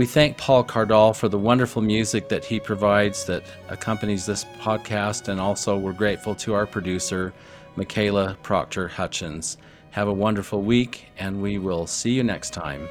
We 0.00 0.06
thank 0.06 0.38
Paul 0.38 0.64
Cardall 0.64 1.14
for 1.14 1.28
the 1.28 1.38
wonderful 1.38 1.82
music 1.82 2.30
that 2.30 2.42
he 2.42 2.58
provides 2.58 3.26
that 3.26 3.42
accompanies 3.68 4.24
this 4.24 4.46
podcast, 4.58 5.28
and 5.28 5.38
also 5.38 5.76
we're 5.76 5.92
grateful 5.92 6.34
to 6.36 6.54
our 6.54 6.64
producer, 6.64 7.34
Michaela 7.76 8.34
Proctor 8.42 8.88
Hutchins. 8.88 9.58
Have 9.90 10.08
a 10.08 10.12
wonderful 10.14 10.62
week, 10.62 11.08
and 11.18 11.42
we 11.42 11.58
will 11.58 11.86
see 11.86 12.12
you 12.12 12.22
next 12.22 12.54
time. 12.54 12.88